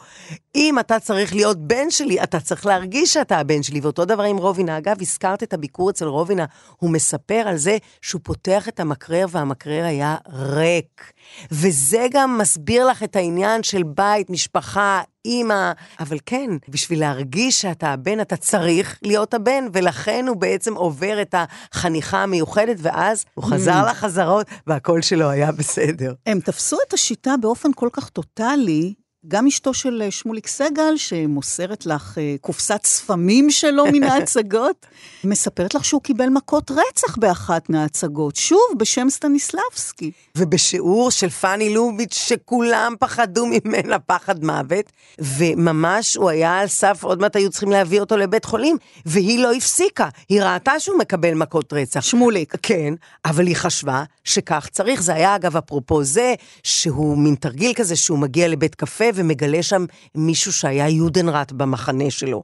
אם 0.54 0.78
אתה 0.78 1.00
צריך 1.00 1.34
להיות 1.34 1.58
בן 1.58 1.90
שלי, 1.90 2.22
אתה 2.22 2.40
צריך 2.40 2.66
להרגיש 2.66 3.12
שאתה 3.12 3.38
הבן 3.38 3.62
שלי. 3.62 3.80
ואותו 3.80 4.04
דבר 4.04 4.22
עם 4.22 4.36
רובינה. 4.36 4.78
אגב, 4.78 4.96
הזכרת 5.00 5.42
את 5.42 5.52
הביקור 5.52 5.90
אצל 5.90 6.06
רובינה, 6.06 6.44
הוא 6.76 6.90
מספר 6.90 7.42
על 7.46 7.56
זה 7.56 7.78
שהוא 8.02 8.20
פותח 8.24 8.68
את 8.68 8.80
המקרר 8.80 9.26
והמקרר 9.30 9.84
היה 9.84 10.16
ריק. 10.32 11.12
וזה 11.50 12.06
גם 12.10 12.38
מסביר 12.38 12.86
לך 12.86 13.02
את 13.02 13.16
העניין 13.16 13.62
של 13.62 13.82
בית, 13.82 14.30
משפחה, 14.30 15.02
אימא. 15.24 15.72
אבל 16.00 16.18
כן, 16.26 16.50
בשביל 16.68 17.00
להרגיש 17.00 17.60
שאתה 17.60 17.88
הבן, 17.88 18.20
אתה 18.20 18.36
צריך 18.36 18.98
להיות 19.02 19.34
הבן, 19.34 19.64
ולכן 19.72 20.24
הוא 20.28 20.36
בעצם 20.36 20.74
עובר 20.74 21.22
את 21.22 21.34
החניכה 21.72 22.22
המיוחדת, 22.22 22.76
ואז 22.82 23.24
הוא 23.34 23.44
חזר 23.44 23.82
mm. 23.86 23.90
לחזרות, 23.90 24.46
והקול 24.66 25.02
שלו 25.02 25.30
היה 25.30 25.52
בסדר. 25.52 26.14
הם 26.26 26.40
תפסו 26.40 26.76
את 26.88 26.94
השיטה 26.94 27.34
באופן 27.40 27.68
כל 27.74 27.88
כך 27.92 28.08
טוטאלי, 28.08 28.94
גם 29.28 29.46
אשתו 29.46 29.74
של 29.74 30.02
אה, 30.02 30.10
שמוליק 30.10 30.46
סגל, 30.46 30.96
שמוסרת 30.96 31.87
לך 31.87 32.18
אה, 32.18 32.34
קופסת 32.40 32.80
ספמים 32.84 33.50
שלו 33.50 33.84
מן 33.92 34.02
ההצגות, 34.10 34.87
מספרת 35.24 35.74
לך 35.74 35.84
שהוא 35.84 36.02
קיבל 36.02 36.28
מכות 36.28 36.70
רצח 36.70 37.16
באחת 37.16 37.70
מההצגות, 37.70 38.37
שוב, 38.37 38.60
בשם 38.78 39.06
סטניסלבסקי. 39.10 40.10
ובשיעור 40.38 41.10
של 41.10 41.28
פאני 41.28 41.74
לוביץ', 41.74 42.14
שכולם 42.14 42.94
פחדו 42.98 43.46
ממנה 43.46 43.98
פחד 43.98 44.44
מוות, 44.44 44.92
וממש 45.18 46.16
הוא 46.16 46.30
היה 46.30 46.58
על 46.58 46.66
סף, 46.66 47.04
עוד 47.04 47.20
מעט 47.20 47.37
היו 47.37 47.50
צריכים 47.50 47.70
להביא 47.70 48.00
אותו 48.00 48.16
לבית 48.16 48.44
חולים, 48.44 48.76
והיא 49.06 49.38
לא 49.38 49.52
הפסיקה. 49.52 50.08
היא 50.28 50.42
ראתה 50.42 50.80
שהוא 50.80 50.98
מקבל 50.98 51.34
מכות 51.34 51.72
רצח. 51.72 52.00
שמוליק. 52.00 52.54
כן, 52.62 52.94
אבל 53.24 53.46
היא 53.46 53.56
חשבה 53.56 54.04
שכך 54.24 54.68
צריך. 54.72 55.02
זה 55.02 55.14
היה, 55.14 55.37
אגב, 55.37 55.56
אפרופו 55.56 56.04
זה, 56.04 56.34
שהוא 56.62 57.18
מין 57.18 57.34
תרגיל 57.34 57.72
כזה, 57.74 57.96
שהוא 57.96 58.18
מגיע 58.18 58.48
לבית 58.48 58.74
קפה, 58.74 59.04
ומגלה 59.14 59.62
שם 59.62 59.85
מישהו 60.14 60.53
שהיה 60.53 60.88
יודנראט 60.88 61.53
במחנה 61.53 62.11
שלו. 62.11 62.42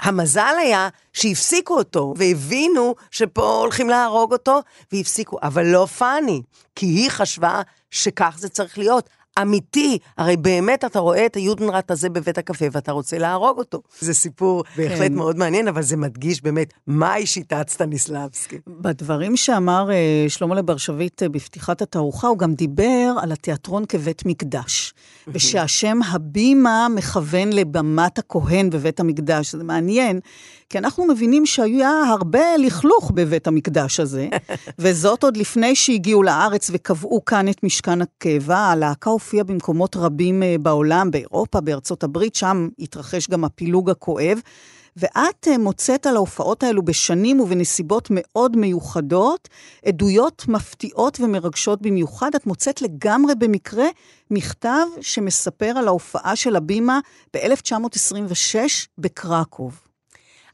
המזל 0.00 0.54
היה 0.58 0.88
שהפסיקו 1.12 1.78
אותו, 1.78 2.14
והבינו 2.16 2.94
שפה 3.10 3.58
הולכים 3.60 3.88
להרוג 3.88 4.32
אותו, 4.32 4.60
והפסיקו, 4.92 5.38
אבל 5.42 5.66
לא 5.66 5.86
פאני, 5.86 6.42
כי 6.76 6.86
היא 6.86 7.10
חשבה 7.10 7.62
שכך 7.90 8.34
זה 8.38 8.48
צריך 8.48 8.78
להיות. 8.78 9.10
אמיתי. 9.42 9.98
הרי 10.18 10.36
באמת 10.36 10.84
אתה 10.84 10.98
רואה 10.98 11.26
את 11.26 11.36
היודנראט 11.36 11.90
הזה 11.90 12.10
בבית 12.10 12.38
הקפה 12.38 12.64
ואתה 12.72 12.92
רוצה 12.92 13.18
להרוג 13.18 13.58
אותו. 13.58 13.82
זה 14.00 14.14
סיפור 14.14 14.64
כן. 14.64 14.82
בהחלט 14.82 15.10
מאוד 15.10 15.38
מעניין, 15.38 15.68
אבל 15.68 15.82
זה 15.82 15.96
מדגיש 15.96 16.42
באמת 16.42 16.72
מהי 16.86 17.26
שיטת 17.26 17.68
סטניסלבסקי. 17.68 18.58
בדברים 18.66 19.36
שאמר 19.36 19.88
uh, 19.88 20.30
שלמה 20.30 20.54
לברשביט 20.54 21.22
uh, 21.22 21.28
בפתיחת 21.28 21.82
התערוכה, 21.82 22.28
הוא 22.28 22.38
גם 22.38 22.54
דיבר 22.54 23.12
על 23.22 23.32
התיאטרון 23.32 23.84
כבית 23.86 24.26
מקדש, 24.26 24.94
ושהשם 25.28 25.98
הבימה 26.10 26.86
מכוון 26.94 27.52
לבמת 27.52 28.18
הכהן 28.18 28.70
בבית 28.70 29.00
המקדש. 29.00 29.54
זה 29.54 29.64
מעניין, 29.64 30.20
כי 30.68 30.78
אנחנו 30.78 31.06
מבינים 31.08 31.46
שהיה 31.46 31.90
הרבה 31.90 32.56
לכלוך 32.58 33.12
בבית 33.14 33.46
המקדש 33.46 34.00
הזה, 34.00 34.28
וזאת 34.78 35.22
עוד 35.22 35.36
לפני 35.36 35.74
שהגיעו 35.74 36.22
לארץ 36.22 36.70
וקבעו 36.72 37.24
כאן 37.24 37.48
את 37.48 37.64
משכן 37.64 38.02
הקבע. 38.02 38.58
הלהקה 38.58 39.10
הופיעה 39.24 39.44
במקומות 39.44 39.96
רבים 39.96 40.42
אה, 40.42 40.56
בעולם, 40.60 41.10
באירופה, 41.10 41.60
בארצות 41.60 42.04
הברית, 42.04 42.34
שם 42.34 42.68
התרחש 42.78 43.30
גם 43.30 43.44
הפילוג 43.44 43.90
הכואב. 43.90 44.38
ואת 44.96 45.48
אה, 45.48 45.58
מוצאת 45.58 46.06
על 46.06 46.16
ההופעות 46.16 46.62
האלו 46.62 46.82
בשנים 46.82 47.40
ובנסיבות 47.40 48.08
מאוד 48.10 48.56
מיוחדות, 48.56 49.48
עדויות 49.84 50.44
מפתיעות 50.48 51.20
ומרגשות 51.20 51.82
במיוחד. 51.82 52.30
את 52.36 52.46
מוצאת 52.46 52.82
לגמרי 52.82 53.34
במקרה 53.34 53.86
מכתב 54.30 54.86
שמספר 55.00 55.72
על 55.76 55.88
ההופעה 55.88 56.36
של 56.36 56.56
הבימה 56.56 57.00
ב-1926 57.34 58.56
בקרקוב. 58.98 59.80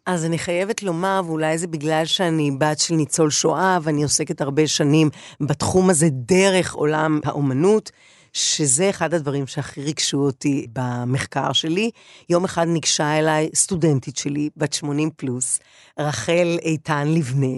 אז 0.07 0.25
אני 0.25 0.39
חייבת 0.39 0.83
לומר, 0.83 1.23
ואולי 1.27 1.59
זה 1.59 1.67
בגלל 1.67 2.05
שאני 2.05 2.51
בת 2.51 2.79
של 2.79 2.95
ניצול 2.95 3.31
שואה, 3.31 3.79
ואני 3.83 4.03
עוסקת 4.03 4.41
הרבה 4.41 4.67
שנים 4.67 5.11
בתחום 5.41 5.91
הזה 5.91 6.09
דרך 6.11 6.75
עולם 6.75 7.21
האומנות, 7.25 7.91
שזה 8.33 8.91
אחד 8.91 9.15
הדברים 9.15 9.47
שהכי 9.47 9.83
ריגשו 9.83 10.19
אותי 10.19 10.67
במחקר 10.73 11.53
שלי. 11.53 11.91
יום 12.29 12.45
אחד 12.45 12.67
ניגשה 12.67 13.19
אליי 13.19 13.51
סטודנטית 13.55 14.17
שלי, 14.17 14.51
בת 14.57 14.73
80 14.73 15.11
פלוס, 15.17 15.61
רחל 15.99 16.59
איתן 16.63 17.09
לבנה, 17.09 17.57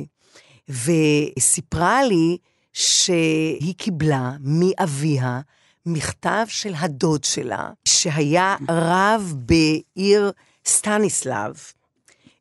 וסיפרה 0.69 2.05
לי 2.05 2.37
שהיא 2.73 3.75
קיבלה 3.77 4.33
מאביה 4.41 5.41
מכתב 5.87 6.45
של 6.49 6.73
הדוד 6.79 7.25
שלה, 7.25 7.71
שהיה 7.85 8.57
רב 8.71 9.35
בעיר 9.37 10.33
סטניסלב, 10.67 11.55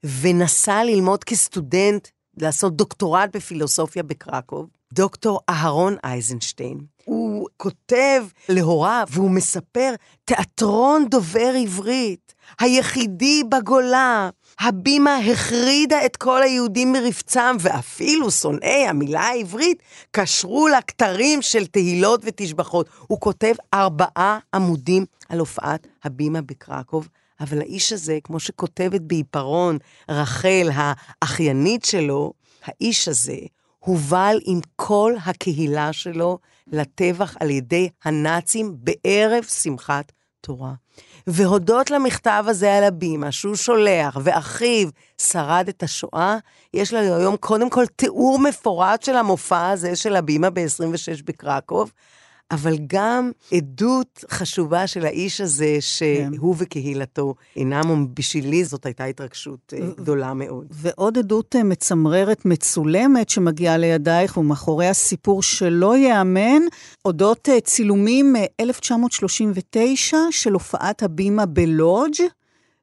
ונסע 0.03 0.83
ללמוד 0.83 1.23
כסטודנט, 1.23 2.07
לעשות 2.37 2.75
דוקטורט 2.75 3.35
בפילוסופיה 3.35 4.03
בקרקוב, 4.03 4.69
דוקטור 4.93 5.39
אהרון 5.49 5.95
אייזנשטיין. 6.03 6.77
הוא 7.05 7.30
כותב 7.57 8.23
להוריו 8.49 9.07
והוא 9.11 9.31
מספר, 9.31 9.93
תיאטרון 10.25 11.05
דובר 11.09 11.53
עברית, 11.61 12.33
היחידי 12.59 13.43
בגולה. 13.49 14.29
הבימה 14.59 15.17
החרידה 15.17 16.05
את 16.05 16.17
כל 16.17 16.43
היהודים 16.43 16.91
מרבצם, 16.91 17.55
ואפילו 17.59 18.31
שונאי 18.31 18.87
המילה 18.87 19.21
העברית 19.21 19.83
קשרו 20.11 20.67
לה 20.67 20.81
כתרים 20.81 21.41
של 21.41 21.65
תהילות 21.65 22.21
ותשבחות. 22.23 22.89
הוא 23.07 23.19
כותב 23.19 23.53
ארבעה 23.73 24.39
עמודים 24.53 25.05
על 25.29 25.39
הופעת 25.39 25.87
הבימה 26.03 26.41
בקרקוב, 26.41 27.07
אבל 27.39 27.61
האיש 27.61 27.93
הזה, 27.93 28.17
כמו 28.23 28.39
שכותבת 28.39 29.01
בעיפרון 29.01 29.77
רחל, 30.09 30.69
האחיינית 30.73 31.85
שלו, 31.85 32.33
האיש 32.63 33.07
הזה 33.07 33.37
הובל 33.79 34.39
עם 34.45 34.59
כל 34.75 35.13
הקהילה 35.25 35.93
שלו 35.93 36.39
לטבח 36.71 37.35
על 37.39 37.49
ידי 37.49 37.89
הנאצים 38.03 38.75
בערב 38.77 39.43
שמחת 39.43 40.11
תורה. 40.41 40.73
והודות 41.27 41.91
למכתב 41.91 42.43
הזה 42.47 42.77
על 42.77 42.83
הבימה, 42.83 43.31
שהוא 43.31 43.55
שולח, 43.55 44.17
ואחיו 44.23 44.89
שרד 45.21 45.65
את 45.69 45.83
השואה, 45.83 46.37
יש 46.73 46.93
לנו 46.93 47.15
היום 47.15 47.37
קודם 47.37 47.69
כל 47.69 47.85
תיאור 47.85 48.39
מפורט 48.39 49.03
של 49.03 49.15
המופע 49.15 49.69
הזה 49.69 49.95
של 49.95 50.15
הבימה 50.15 50.49
ב-26 50.49 51.23
בקרקוב. 51.25 51.91
אבל 52.51 52.77
גם 52.87 53.31
עדות 53.53 54.25
חשובה 54.31 54.87
של 54.87 55.05
האיש 55.05 55.41
הזה, 55.41 55.77
שהוא 55.79 56.55
כן. 56.55 56.63
וקהילתו 56.63 57.35
אינם, 57.55 58.07
בשבילי 58.13 58.65
זאת 58.65 58.85
הייתה 58.85 59.05
התרגשות 59.05 59.73
אה, 59.73 59.87
גדולה 59.97 60.33
מאוד. 60.33 60.65
ועוד 60.71 61.17
עדות 61.17 61.55
אה, 61.55 61.63
מצמררת 61.63 62.45
מצולמת 62.45 63.29
שמגיעה 63.29 63.77
לידייך, 63.77 64.37
ומאחורי 64.37 64.87
הסיפור 64.87 65.43
שלא 65.43 65.97
ייאמן, 65.97 66.61
אודות 67.05 67.49
אה, 67.49 67.61
צילומים 67.61 68.33
מ-1939 68.33 70.13
של 70.31 70.53
הופעת 70.53 71.03
הבימה 71.03 71.45
בלודג'. 71.45 72.23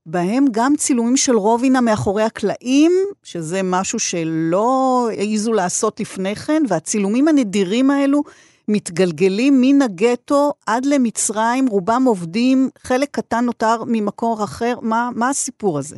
בהם 0.06 0.44
גם 0.50 0.76
צילומים 0.76 1.16
של 1.16 1.36
רובינה 1.36 1.80
מאחורי 1.80 2.22
הקלעים, 2.22 2.92
שזה 3.22 3.60
משהו 3.64 3.98
שלא 3.98 5.08
העזו 5.18 5.52
לעשות 5.52 6.00
לפני 6.00 6.36
כן, 6.36 6.62
והצילומים 6.68 7.28
הנדירים 7.28 7.90
האלו 7.90 8.22
מתגלגלים 8.68 9.60
מן 9.60 9.82
הגטו 9.82 10.52
עד 10.66 10.86
למצרים, 10.86 11.66
רובם 11.66 12.04
עובדים, 12.06 12.70
חלק 12.82 13.08
קטן 13.10 13.44
נותר 13.44 13.84
ממקור 13.86 14.44
אחר. 14.44 14.74
מה, 14.82 15.10
מה 15.14 15.28
הסיפור 15.28 15.78
הזה? 15.78 15.96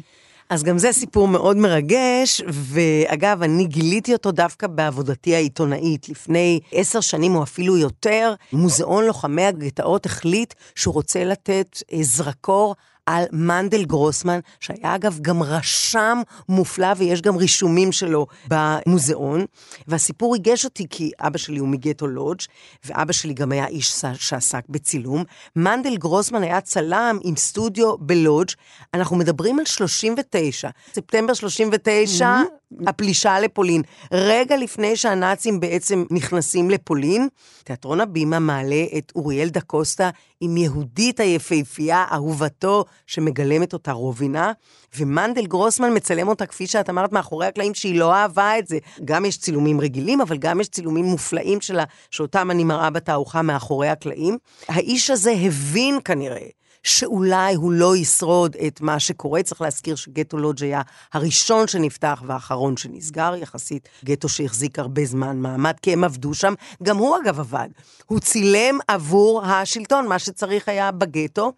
אז 0.50 0.62
גם 0.62 0.78
זה 0.78 0.92
סיפור 0.92 1.28
מאוד 1.28 1.56
מרגש, 1.56 2.42
ואגב, 2.48 3.42
אני 3.42 3.64
גיליתי 3.64 4.12
אותו 4.12 4.32
דווקא 4.32 4.66
בעבודתי 4.66 5.34
העיתונאית. 5.34 6.08
לפני 6.08 6.60
עשר 6.72 7.00
שנים 7.00 7.34
או 7.34 7.42
אפילו 7.42 7.76
יותר, 7.76 8.34
מוזיאון 8.52 9.04
לוחמי 9.04 9.44
הגטאות 9.44 10.06
החליט 10.06 10.54
שהוא 10.74 10.94
רוצה 10.94 11.24
לתת 11.24 11.82
אה, 11.92 11.98
זרקור 12.02 12.74
על 13.10 13.24
מנדל 13.32 13.84
גרוסמן, 13.84 14.40
שהיה 14.60 14.94
אגב 14.94 15.18
גם 15.22 15.42
רשם 15.42 16.18
מופלא 16.48 16.88
ויש 16.96 17.22
גם 17.22 17.36
רישומים 17.36 17.92
שלו 17.92 18.26
במוזיאון. 18.48 19.44
והסיפור 19.88 20.32
ריגש 20.32 20.64
אותי 20.64 20.86
כי 20.90 21.10
אבא 21.20 21.38
שלי 21.38 21.58
הוא 21.58 21.68
מגטו 21.68 22.06
לודג' 22.06 22.40
ואבא 22.84 23.12
שלי 23.12 23.34
גם 23.34 23.52
היה 23.52 23.66
איש 23.66 24.04
שעסק 24.14 24.62
בצילום. 24.68 25.24
מנדל 25.56 25.96
גרוסמן 25.96 26.42
היה 26.42 26.60
צלם 26.60 27.18
עם 27.22 27.36
סטודיו 27.36 27.98
בלודג'. 27.98 28.50
אנחנו 28.94 29.16
מדברים 29.16 29.58
על 29.58 29.64
39, 29.64 30.68
ספטמבר 30.94 31.34
39, 31.34 32.24
mm-hmm. 32.24 32.59
הפלישה 32.86 33.40
לפולין. 33.40 33.82
רגע 34.12 34.56
לפני 34.56 34.96
שהנאצים 34.96 35.60
בעצם 35.60 36.04
נכנסים 36.10 36.70
לפולין, 36.70 37.28
תיאטרון 37.64 38.00
הבימה 38.00 38.38
מעלה 38.38 38.84
את 38.98 39.12
אוריאל 39.14 39.48
דה 39.48 39.60
קוסטה 39.60 40.10
עם 40.40 40.56
יהודית 40.56 41.20
היפהפייה, 41.20 42.04
אהובתו, 42.12 42.84
שמגלמת 43.06 43.72
אותה 43.72 43.92
רובינה, 43.92 44.52
ומנדל 44.98 45.46
גרוסמן 45.46 45.96
מצלם 45.96 46.28
אותה, 46.28 46.46
כפי 46.46 46.66
שאת 46.66 46.90
אמרת, 46.90 47.12
מאחורי 47.12 47.46
הקלעים, 47.46 47.74
שהיא 47.74 47.98
לא 47.98 48.14
אהבה 48.14 48.58
את 48.58 48.66
זה. 48.66 48.78
גם 49.04 49.24
יש 49.24 49.38
צילומים 49.38 49.80
רגילים, 49.80 50.20
אבל 50.20 50.36
גם 50.36 50.60
יש 50.60 50.68
צילומים 50.68 51.04
מופלאים 51.04 51.60
שלה, 51.60 51.84
שאותם 52.10 52.50
אני 52.50 52.64
מראה 52.64 52.90
בתערוכה 52.90 53.42
מאחורי 53.42 53.88
הקלעים. 53.88 54.38
האיש 54.68 55.10
הזה 55.10 55.30
הבין 55.30 55.98
כנראה 56.04 56.59
שאולי 56.82 57.54
הוא 57.54 57.72
לא 57.72 57.96
ישרוד 57.96 58.56
את 58.66 58.80
מה 58.80 59.00
שקורה. 59.00 59.42
צריך 59.42 59.60
להזכיר 59.60 59.96
שגטו 59.96 60.38
לודג' 60.38 60.64
היה 60.64 60.82
הראשון 61.12 61.66
שנפתח 61.66 62.22
והאחרון 62.26 62.76
שנסגר, 62.76 63.34
יחסית 63.36 63.88
גטו 64.04 64.28
שהחזיק 64.28 64.78
הרבה 64.78 65.04
זמן 65.04 65.38
מעמד, 65.38 65.74
כי 65.82 65.92
הם 65.92 66.04
עבדו 66.04 66.34
שם. 66.34 66.54
גם 66.82 66.96
הוא 66.96 67.16
אגב 67.22 67.40
עבד. 67.40 67.68
הוא 68.06 68.20
צילם 68.20 68.78
עבור 68.88 69.44
השלטון, 69.44 70.08
מה 70.08 70.18
שצריך 70.18 70.68
היה 70.68 70.90
בגטו, 70.90 71.52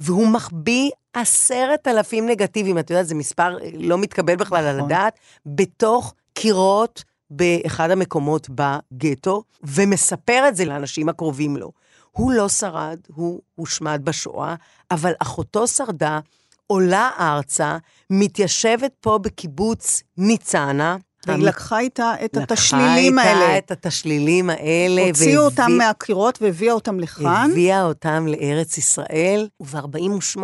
והוא 0.00 0.28
מחביא 0.28 0.90
עשרת 1.12 1.88
אלפים 1.88 2.26
נגטיבים, 2.26 2.78
את 2.78 2.90
יודעת, 2.90 3.06
זה 3.06 3.14
מספר 3.14 3.58
אה, 3.62 3.70
לא 3.74 3.98
מתקבל 3.98 4.36
בכלל 4.36 4.66
על 4.66 4.76
נכון. 4.76 4.92
הדעת, 4.92 5.18
בתוך 5.46 6.14
קירות 6.34 7.04
באחד 7.30 7.90
המקומות 7.90 8.48
בגטו, 8.50 9.42
ומספר 9.62 10.44
את 10.48 10.56
זה 10.56 10.64
לאנשים 10.64 11.08
הקרובים 11.08 11.56
לו. 11.56 11.72
הוא 12.16 12.32
לא 12.32 12.48
שרד, 12.48 12.98
הוא 13.14 13.40
הושמד 13.54 14.00
בשואה, 14.04 14.54
אבל 14.90 15.12
אחותו 15.18 15.66
שרדה, 15.66 16.20
עולה 16.66 17.10
ארצה, 17.20 17.78
מתיישבת 18.10 18.92
פה 19.00 19.18
בקיבוץ 19.18 20.02
ניצנה. 20.16 20.96
והיא 21.26 21.44
לקחה 21.44 21.78
איתה 21.78 22.14
את 22.24 22.36
התשלילים 22.36 23.18
האלה. 23.18 23.32
לקחה 23.32 23.54
איתה 23.54 23.58
את 23.58 23.70
התשלילים 23.70 24.50
האלה. 24.50 25.02
הוציאו 25.06 25.26
והביא... 25.26 25.38
אותם 25.38 25.72
מהקירות 25.78 26.42
והביאה 26.42 26.72
אותם 26.72 27.00
לכאן. 27.00 27.50
הביאה 27.50 27.82
אותם 27.82 28.26
לארץ 28.28 28.78
ישראל, 28.78 29.48
וב-48, 29.60 30.40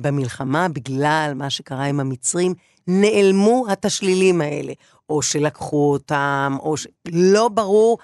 במלחמה, 0.00 0.68
בגלל 0.68 1.32
מה 1.34 1.50
שקרה 1.50 1.84
עם 1.84 2.00
המצרים, 2.00 2.54
נעלמו 2.86 3.66
התשלילים 3.68 4.40
האלה. 4.40 4.72
או 5.08 5.22
שלקחו 5.22 5.92
אותם, 5.92 6.56
או 6.60 6.76
ש... 6.76 6.86
לא 7.12 7.48
ברור. 7.48 7.98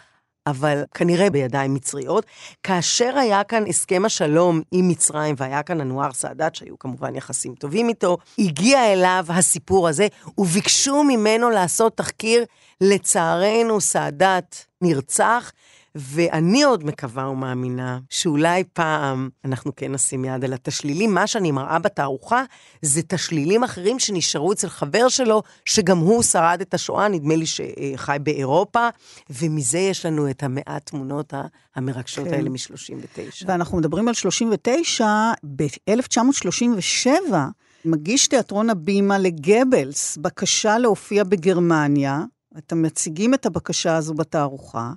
אבל 0.47 0.82
כנראה 0.95 1.30
בידיים 1.30 1.74
מצריות. 1.74 2.26
כאשר 2.62 3.18
היה 3.18 3.45
כאן 3.45 3.64
הסכם 3.68 4.05
השלום 4.05 4.62
עם 4.72 4.88
מצרים, 4.88 5.34
והיה 5.38 5.62
כאן 5.62 5.80
אנואר 5.80 6.12
סאדאת, 6.12 6.55
שהיו 6.55 6.78
כמובן 6.78 7.14
יחסים 7.14 7.55
טובים 7.55 7.88
איתו, 7.88 8.16
הגיע 8.38 8.93
אליו 8.93 9.24
הסיפור 9.28 9.88
הזה, 9.88 10.07
וביקשו 10.38 11.05
ממנו 11.05 11.51
לעשות 11.51 11.97
תחקיר. 11.97 12.45
לצערנו, 12.82 13.80
סאדאת 13.80 14.57
נרצח, 14.80 15.53
ואני 15.95 16.62
עוד 16.62 16.84
מקווה 16.84 17.28
ומאמינה 17.28 17.99
שאולי 18.11 18.64
פעם 18.72 19.28
אנחנו 19.45 19.76
כן 19.76 19.93
נשים 19.93 20.24
יד 20.24 20.45
על 20.45 20.53
התשלילים. 20.53 21.14
מה 21.14 21.26
שאני 21.26 21.53
מראה 21.53 21.78
בתערוכה 21.78 22.45
זה 22.82 23.03
תשלילים 23.03 23.64
אחרים 23.64 23.99
שנשארו 23.99 24.53
אצל 24.53 24.68
חבר 24.68 25.09
שלו, 25.09 25.43
שגם 25.64 25.99
הוא 25.99 26.22
שרד 26.22 26.61
את 26.61 26.74
השואה, 26.74 27.09
נדמה 27.09 27.36
לי 27.36 27.47
שחי 27.47 28.16
באירופה, 28.22 28.88
ומזה 29.30 29.78
יש 29.78 30.07
לנו 30.07 30.30
את 30.30 30.43
המעט 30.43 30.86
תמונות 30.86 31.34
המרגשות 31.76 32.24
כן. 32.24 32.34
האלה 32.34 32.51
מ-39. 32.51 33.45
ואנחנו 33.47 33.78
מדברים 33.78 34.09
על 34.09 34.14
39, 34.14 35.07
ב-1937, 35.57 37.09
מגיש 37.84 38.26
תיאטרון 38.26 38.70
הבימה 38.70 39.18
לגבלס 39.18 40.16
בקשה 40.16 40.78
להופיע 40.78 41.24
בגרמניה. 41.24 42.22
אתם 42.59 42.82
מציגים 42.82 43.34
את 43.34 43.47
הבקשה 43.47 43.97
הזו 43.97 44.14
בתערוכה. 44.14 44.93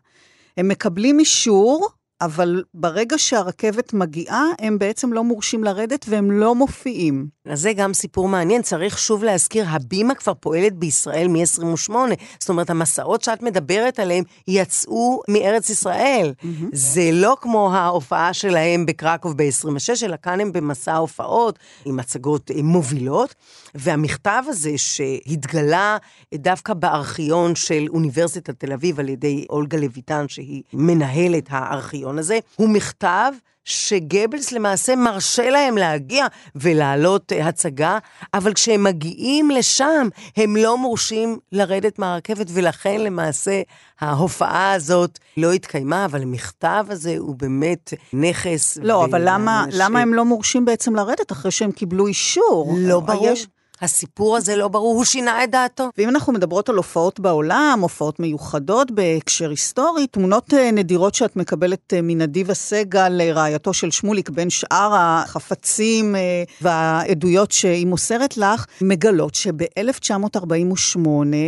הם 0.57 0.67
מקבלים 0.67 1.19
אישור, 1.19 1.89
אבל 2.25 2.63
ברגע 2.73 3.17
שהרכבת 3.17 3.93
מגיעה, 3.93 4.43
הם 4.59 4.79
בעצם 4.79 5.13
לא 5.13 5.23
מורשים 5.23 5.63
לרדת 5.63 6.05
והם 6.09 6.31
לא 6.31 6.55
מופיעים. 6.55 7.27
אז 7.45 7.61
זה 7.61 7.73
גם 7.73 7.93
סיפור 7.93 8.27
מעניין, 8.27 8.61
צריך 8.61 8.97
שוב 8.97 9.23
להזכיר, 9.23 9.65
הבימה 9.67 10.15
כבר 10.15 10.33
פועלת 10.33 10.73
בישראל 10.73 11.27
מ-28. 11.27 11.91
זאת 12.39 12.49
אומרת, 12.49 12.69
המסעות 12.69 13.21
שאת 13.21 13.43
מדברת 13.43 13.99
עליהם 13.99 14.23
יצאו 14.47 15.21
מארץ 15.27 15.69
ישראל. 15.69 16.33
Mm-hmm. 16.41 16.65
זה 16.71 17.09
לא 17.13 17.37
כמו 17.41 17.73
ההופעה 17.73 18.33
שלהם 18.33 18.85
בקרקוב 18.85 19.33
ב-26, 19.37 20.05
אלא 20.05 20.15
כאן 20.21 20.39
הם 20.39 20.51
במסע 20.51 20.95
הופעות 20.95 21.59
עם 21.85 21.99
הצגות 21.99 22.51
מובילות. 22.63 23.35
והמכתב 23.75 24.43
הזה 24.47 24.71
שהתגלה 24.77 25.97
דווקא 26.35 26.73
בארכיון 26.73 27.55
של 27.55 27.85
אוניברסיטת 27.89 28.59
תל 28.59 28.73
אביב 28.73 28.99
על 28.99 29.09
ידי 29.09 29.45
אולגה 29.49 29.77
לויטן, 29.77 30.25
שהיא 30.27 30.63
מנהלת 30.73 31.47
הארכיון 31.49 32.14
הזה, 32.19 32.39
הוא 32.55 32.69
מכתב 32.69 33.31
שגבלס 33.65 34.51
למעשה 34.51 34.95
מרשה 34.95 35.49
להם 35.49 35.77
להגיע 35.77 36.25
ולהעלות 36.55 37.33
אה, 37.33 37.47
הצגה, 37.47 37.97
אבל 38.33 38.53
כשהם 38.53 38.83
מגיעים 38.83 39.51
לשם, 39.51 40.07
הם 40.37 40.55
לא 40.55 40.77
מורשים 40.77 41.39
לרדת 41.51 41.99
מהרכבת, 41.99 42.47
ולכן 42.53 43.01
למעשה 43.01 43.61
ההופעה 43.99 44.73
הזאת 44.73 45.19
לא 45.37 45.51
התקיימה, 45.51 46.05
אבל 46.05 46.21
המכתב 46.21 46.85
הזה 46.89 47.15
הוא 47.17 47.35
באמת 47.35 47.93
נכס. 48.13 48.77
לא, 48.81 49.05
אבל 49.05 49.21
למה, 49.25 49.65
למה 49.71 49.99
הם 49.99 50.13
לא 50.13 50.25
מורשים 50.25 50.65
בעצם 50.65 50.95
לרדת 50.95 51.31
אחרי 51.31 51.51
שהם 51.51 51.71
קיבלו 51.71 52.07
אישור? 52.07 52.75
לא 52.77 52.99
ברור. 52.99 53.27
יש... 53.27 53.47
הסיפור 53.81 54.37
הזה 54.37 54.55
לא 54.55 54.67
ברור, 54.67 54.95
הוא 54.95 55.05
שינה 55.05 55.43
את 55.43 55.51
דעתו. 55.51 55.89
ואם 55.97 56.09
אנחנו 56.09 56.33
מדברות 56.33 56.69
על 56.69 56.75
הופעות 56.75 57.19
בעולם, 57.19 57.79
הופעות 57.81 58.19
מיוחדות 58.19 58.91
בהקשר 58.91 59.49
היסטורי, 59.49 60.07
תמונות 60.07 60.53
אה, 60.53 60.71
נדירות 60.71 61.15
שאת 61.15 61.35
מקבלת 61.35 61.93
אה, 61.93 61.99
מנדיבה 62.03 62.53
סגל, 62.53 63.21
אה, 63.21 63.33
רעייתו 63.33 63.73
של 63.73 63.91
שמוליק, 63.91 64.29
בין 64.29 64.49
שאר 64.49 64.91
החפצים 64.95 66.15
והעדויות 66.61 67.51
שהיא 67.51 67.87
מוסרת 67.87 68.37
לך, 68.37 68.65
מגלות 68.81 69.35
שב-1948 69.35 70.99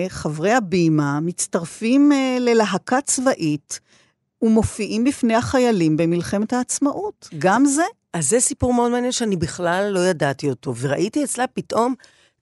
חברי 0.09 0.53
הבימה 0.53 1.19
מצטרפים 1.19 2.11
ללהקה 2.39 3.01
צבאית 3.01 3.79
ומופיעים 4.41 5.03
בפני 5.03 5.35
החיילים 5.35 5.97
במלחמת 5.97 6.53
העצמאות. 6.53 7.29
גם 7.39 7.65
זה. 7.65 7.83
אז 8.13 8.29
זה 8.29 8.39
סיפור 8.39 8.73
מאוד 8.73 8.91
מעניין 8.91 9.11
שאני 9.11 9.35
בכלל 9.35 9.89
לא 9.91 9.99
ידעתי 9.99 10.49
אותו, 10.49 10.75
וראיתי 10.75 11.23
אצלה 11.23 11.47
פתאום 11.47 11.95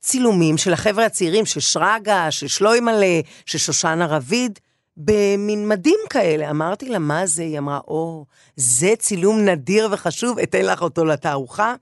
צילומים 0.06 0.58
של 0.58 0.74
החבר'ה 0.74 1.06
הצעירים, 1.06 1.46
של 1.46 1.60
שרגא, 1.60 2.30
של 2.30 2.48
שלוימלה, 2.48 3.20
של 3.46 3.58
שושנה 3.58 4.06
רביד, 4.06 4.60
במין 4.98 5.68
מדים 5.68 6.00
כאלה. 6.10 6.50
אמרתי 6.50 6.90
לה, 6.90 7.00
מה 7.00 7.26
זה? 7.26 7.44
היא 7.44 7.58
אמרה, 7.58 7.80
או, 7.88 8.26
זה 8.56 8.94
צילום 9.00 9.40
נדיר 9.40 9.90
וחשוב, 9.92 10.40
אתן 10.40 10.66
לך 10.66 10.82
אותו 10.82 11.06
לתערוכה. 11.06 11.76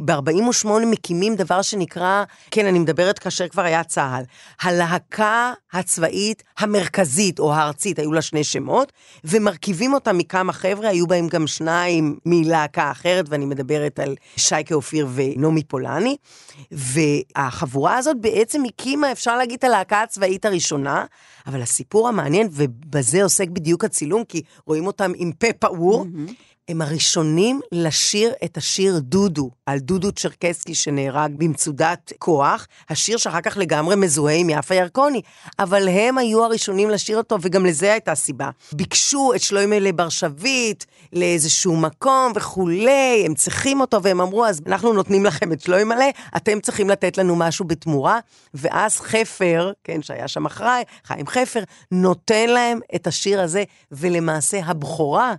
ב-48 0.00 0.68
מקימים 0.86 1.36
דבר 1.36 1.62
שנקרא, 1.62 2.24
כן, 2.50 2.66
אני 2.66 2.78
מדברת 2.78 3.18
כאשר 3.18 3.48
כבר 3.48 3.62
היה 3.62 3.84
צה"ל, 3.84 4.24
הלהקה 4.62 5.52
הצבאית 5.72 6.42
המרכזית 6.58 7.38
או 7.38 7.54
הארצית, 7.54 7.98
היו 7.98 8.12
לה 8.12 8.22
שני 8.22 8.44
שמות, 8.44 8.92
ומרכיבים 9.24 9.94
אותה 9.94 10.12
מכמה 10.12 10.52
חבר'ה, 10.52 10.88
היו 10.88 11.06
בהם 11.06 11.28
גם 11.28 11.46
שניים 11.46 12.18
מלהקה 12.26 12.90
אחרת, 12.90 13.26
ואני 13.28 13.44
מדברת 13.44 13.98
על 14.00 14.14
שייקה 14.36 14.74
אופיר 14.74 15.08
ונעמי 15.14 15.62
פולני. 15.64 16.16
והחבורה 16.70 17.96
הזאת 17.96 18.16
בעצם 18.20 18.62
הקימה, 18.68 19.12
אפשר 19.12 19.36
להגיד, 19.36 19.58
את 19.58 19.64
הלהקה 19.64 20.02
הצבאית 20.02 20.44
הראשונה, 20.44 21.04
אבל 21.46 21.62
הסיפור 21.62 22.08
המעניין, 22.08 22.48
ובזה 22.54 23.22
עוסק 23.22 23.48
בדיוק 23.48 23.84
הצילום, 23.84 24.24
כי 24.24 24.42
רואים 24.66 24.86
אותם 24.86 25.12
עם 25.16 25.32
פה 25.32 25.52
פעור, 25.52 26.04
mm-hmm. 26.04 26.32
הם 26.68 26.82
הראשונים 26.82 27.60
לשיר 27.72 28.32
את 28.44 28.56
השיר 28.56 28.98
דודו, 28.98 29.50
על 29.66 29.78
דודו 29.78 30.12
צ'רקסקי 30.12 30.74
שנהרג 30.74 31.32
במצודת 31.36 32.12
כוח, 32.18 32.66
השיר 32.90 33.16
שאחר 33.16 33.40
כך 33.40 33.56
לגמרי 33.56 33.96
מזוהה 33.96 34.34
עם 34.34 34.50
יפה 34.50 34.74
ירקוני, 34.74 35.22
אבל 35.58 35.88
הם 35.88 36.18
היו 36.18 36.44
הראשונים 36.44 36.90
לשיר 36.90 37.16
אותו, 37.16 37.38
וגם 37.40 37.66
לזה 37.66 37.92
הייתה 37.92 38.14
סיבה. 38.14 38.50
ביקשו 38.72 39.32
את 39.34 39.40
שלוימלה 39.40 39.92
בר 39.92 40.08
שביט 40.08 40.84
לאיזשהו 41.12 41.76
מקום 41.76 42.32
וכולי, 42.34 43.22
הם 43.26 43.34
צריכים 43.34 43.80
אותו, 43.80 44.02
והם 44.02 44.20
אמרו, 44.20 44.46
אז 44.46 44.60
אנחנו 44.66 44.92
נותנים 44.92 45.24
לכם 45.24 45.52
את 45.52 45.60
שלוימלה, 45.60 46.08
אתם 46.36 46.60
צריכים 46.60 46.90
לתת 46.90 47.18
לנו 47.18 47.36
משהו 47.36 47.64
בתמורה, 47.64 48.18
ואז 48.54 49.00
חפר, 49.00 49.72
כן, 49.84 50.02
שהיה 50.02 50.28
שם 50.28 50.46
אחראי, 50.46 50.82
חיים 51.04 51.26
חפר, 51.26 51.62
נותן 51.90 52.48
להם 52.48 52.80
את 52.94 53.06
השיר 53.06 53.40
הזה, 53.40 53.64
ולמעשה 53.92 54.60
הבכורה 54.64 55.34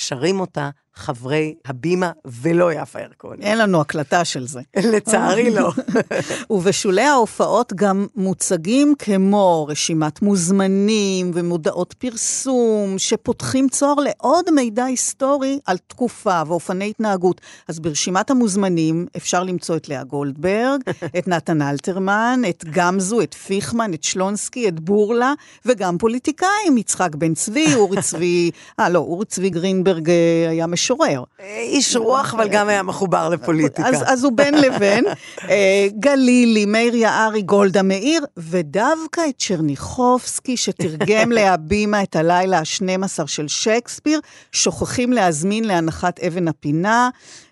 שרים 0.00 0.40
אותה 0.40 0.70
חברי 0.94 1.54
הבימה 1.66 2.10
ולא 2.24 2.72
יפה 2.72 3.00
ירקוני. 3.00 3.44
אין 3.44 3.58
לנו 3.58 3.80
הקלטה 3.80 4.24
של 4.24 4.46
זה. 4.46 4.60
לצערי 4.76 5.50
לא. 5.50 5.72
ובשולי 6.50 7.02
ההופעות 7.02 7.72
גם 7.72 8.06
מוצגים 8.16 8.94
כמו 8.98 9.66
רשימת 9.68 10.22
מוזמנים 10.22 11.30
ומודעות 11.34 11.94
פרסום, 11.98 12.98
שפותחים 12.98 13.68
צוהר 13.68 13.94
לעוד 13.94 14.50
מידע 14.54 14.84
היסטורי 14.84 15.58
על 15.66 15.76
תקופה 15.78 16.42
ואופני 16.46 16.90
התנהגות. 16.90 17.40
אז 17.68 17.80
ברשימת 17.80 18.30
המוזמנים 18.30 19.06
אפשר 19.16 19.42
למצוא 19.42 19.76
את 19.76 19.88
לאה 19.88 20.04
גולדברג, 20.04 20.80
את 21.18 21.28
נתן 21.28 21.62
אלתרמן, 21.62 22.40
את 22.48 22.64
גמזו, 22.70 23.20
את 23.20 23.34
פיכמן, 23.34 23.94
את 23.94 24.04
שלונסקי, 24.04 24.68
את 24.68 24.80
בורלה, 24.80 25.32
וגם 25.66 25.98
פוליטיקאים, 25.98 26.78
יצחק 26.78 27.14
בן 27.14 27.34
צבי, 27.34 27.74
אורי 27.74 28.02
צבי, 28.02 28.50
אה 28.80 28.88
לא, 28.88 28.98
אורי 28.98 29.24
צבי 29.26 29.50
גרינברג 29.50 30.10
אה, 30.10 30.46
היה. 30.50 30.66
משורר. 30.80 31.22
איש 31.48 31.96
רוח, 31.96 32.34
אבל 32.34 32.48
גם 32.48 32.68
היה 32.68 32.82
מחובר 32.82 33.28
לפוליטיקה. 33.28 33.88
אז, 33.88 34.04
אז 34.06 34.24
הוא 34.24 34.32
בין 34.34 34.54
לבין. 34.54 35.04
אה, 35.48 35.88
גלילי, 35.98 36.66
מאיר 36.66 36.94
יערי, 36.94 37.42
גולדה 37.42 37.82
מאיר, 37.82 38.24
ודווקא 38.36 39.20
את 39.28 39.34
צ'רניחובסקי, 39.38 40.56
שתרגם 40.56 41.32
להבימה 41.36 42.02
את 42.02 42.16
הלילה 42.16 42.58
ה-12 42.58 43.26
של 43.26 43.48
שייקספיר, 43.48 44.20
שוכחים 44.52 45.12
להזמין 45.12 45.64
להנחת 45.64 46.20
אבן 46.20 46.48
הפינה. 46.48 47.10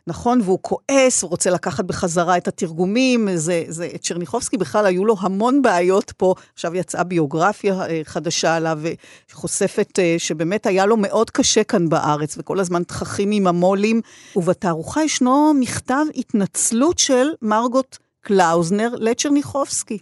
נכון? 0.08 0.40
והוא 0.44 0.58
כועס, 0.62 1.22
הוא 1.22 1.30
רוצה 1.30 1.50
לקחת 1.50 1.84
בחזרה 1.84 2.36
את 2.36 2.48
התרגומים. 2.48 3.28
זה, 3.34 3.64
זה, 3.68 3.88
את 3.94 4.02
צ'רניחובסקי 4.02 4.56
בכלל 4.56 4.86
היו 4.86 5.04
לו 5.04 5.16
המון 5.20 5.62
בעיות 5.62 6.12
פה. 6.16 6.34
עכשיו 6.54 6.76
יצאה 6.76 7.04
ביוגרפיה 7.04 7.74
אה, 7.82 8.00
חדשה 8.04 8.56
עליו, 8.56 8.80
חושפת 9.32 9.98
אה, 9.98 10.14
שבאמת 10.18 10.66
היה 10.66 10.86
לו 10.86 10.96
מאוד 10.96 11.30
קשה 11.30 11.64
כאן 11.64 11.88
בארץ, 11.88 12.38
וכל 12.38 12.60
הזמן 12.60 12.82
תככים 12.82 13.30
עם 13.30 13.46
המו"לים. 13.46 14.00
ובתערוכה 14.36 15.04
ישנו 15.04 15.52
מכתב 15.60 16.04
התנצלות 16.16 16.98
של 16.98 17.26
מרגוט 17.42 17.96
קלאוזנר 18.20 18.94
לצ'רניחובסקי. 18.98 19.98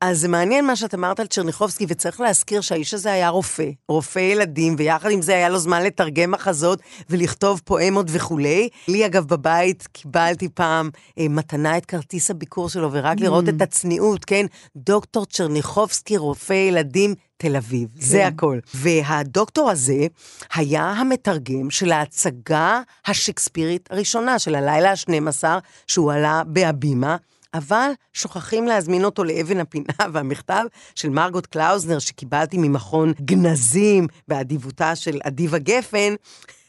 אז 0.00 0.20
זה 0.20 0.28
מעניין 0.28 0.66
מה 0.66 0.76
שאת 0.76 0.94
אמרת 0.94 1.20
על 1.20 1.26
צ'רניחובסקי, 1.26 1.86
וצריך 1.88 2.20
להזכיר 2.20 2.60
שהאיש 2.60 2.94
הזה 2.94 3.12
היה 3.12 3.28
רופא, 3.28 3.70
רופא 3.88 4.18
ילדים, 4.18 4.74
ויחד 4.78 5.10
עם 5.10 5.22
זה 5.22 5.34
היה 5.34 5.48
לו 5.48 5.58
זמן 5.58 5.82
לתרגם 5.82 6.30
מחזות 6.30 6.78
ולכתוב 7.10 7.60
פואמות 7.64 8.06
וכולי. 8.08 8.68
לי, 8.88 9.06
אגב, 9.06 9.24
בבית 9.26 9.88
קיבלתי 9.92 10.48
פעם 10.48 10.90
אה, 11.18 11.26
מתנה 11.28 11.76
את 11.76 11.86
כרטיס 11.86 12.30
הביקור 12.30 12.68
שלו, 12.68 12.92
ורק 12.92 13.18
mm. 13.18 13.22
לראות 13.22 13.48
את 13.48 13.62
הצניעות, 13.62 14.24
כן? 14.24 14.46
דוקטור 14.76 15.26
צ'רניחובסקי, 15.26 16.16
רופא 16.16 16.52
ילדים, 16.52 17.14
תל 17.36 17.56
אביב, 17.56 17.88
כן. 17.94 18.00
זה 18.00 18.26
הכל. 18.26 18.58
והדוקטור 18.74 19.70
הזה 19.70 20.06
היה 20.54 20.84
המתרגם 20.84 21.70
של 21.70 21.92
ההצגה 21.92 22.80
השקספירית 23.06 23.88
הראשונה, 23.90 24.38
של 24.38 24.54
הלילה 24.54 24.90
ה-12, 24.90 25.44
שהוא 25.86 26.12
עלה 26.12 26.42
בהבימה. 26.46 27.16
אבל 27.54 27.90
שוכחים 28.12 28.66
להזמין 28.66 29.04
אותו 29.04 29.24
לאבן 29.24 29.60
הפינה, 29.60 29.92
והמכתב 30.12 30.64
של 30.94 31.08
מרגוט 31.08 31.46
קלאוזנר 31.46 31.98
שקיבלתי 31.98 32.58
ממכון 32.58 33.12
גנזים 33.20 34.06
באדיבותה 34.28 34.96
של 34.96 35.18
אדיבה 35.24 35.58
גפן, 35.58 36.14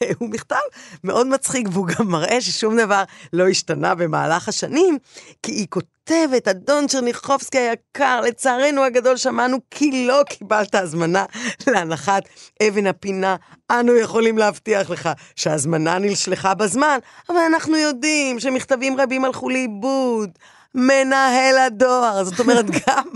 הוא 0.18 0.28
מכתב 0.30 0.56
מאוד 1.04 1.26
מצחיק, 1.26 1.68
והוא 1.72 1.86
גם 1.86 2.08
מראה 2.08 2.40
ששום 2.40 2.76
דבר 2.76 3.02
לא 3.32 3.48
השתנה 3.48 3.94
במהלך 3.94 4.48
השנים, 4.48 4.98
כי 5.42 5.52
היא 5.52 5.66
כותבת, 5.70 6.48
אדון 6.48 6.86
צ'רניחובסקי 6.86 7.58
היקר, 7.58 8.20
לצערנו 8.20 8.82
הגדול 8.84 9.16
שמענו 9.16 9.58
כי 9.70 10.06
לא 10.06 10.22
קיבלת 10.28 10.74
הזמנה 10.74 11.24
להנחת 11.66 12.22
אבן 12.68 12.86
הפינה. 12.86 13.36
אנו 13.70 13.96
יכולים 13.96 14.38
להבטיח 14.38 14.90
לך 14.90 15.08
שההזמנה 15.36 15.98
נשלחה 15.98 16.54
בזמן, 16.54 16.98
אבל 17.28 17.38
אנחנו 17.38 17.76
יודעים 17.76 18.40
שמכתבים 18.40 19.00
רבים 19.00 19.24
הלכו 19.24 19.50
לאיבוד. 19.50 20.30
מנהל 20.74 21.58
הדואר. 21.58 22.24
זאת 22.24 22.40
אומרת, 22.40 22.64
גם 22.86 23.06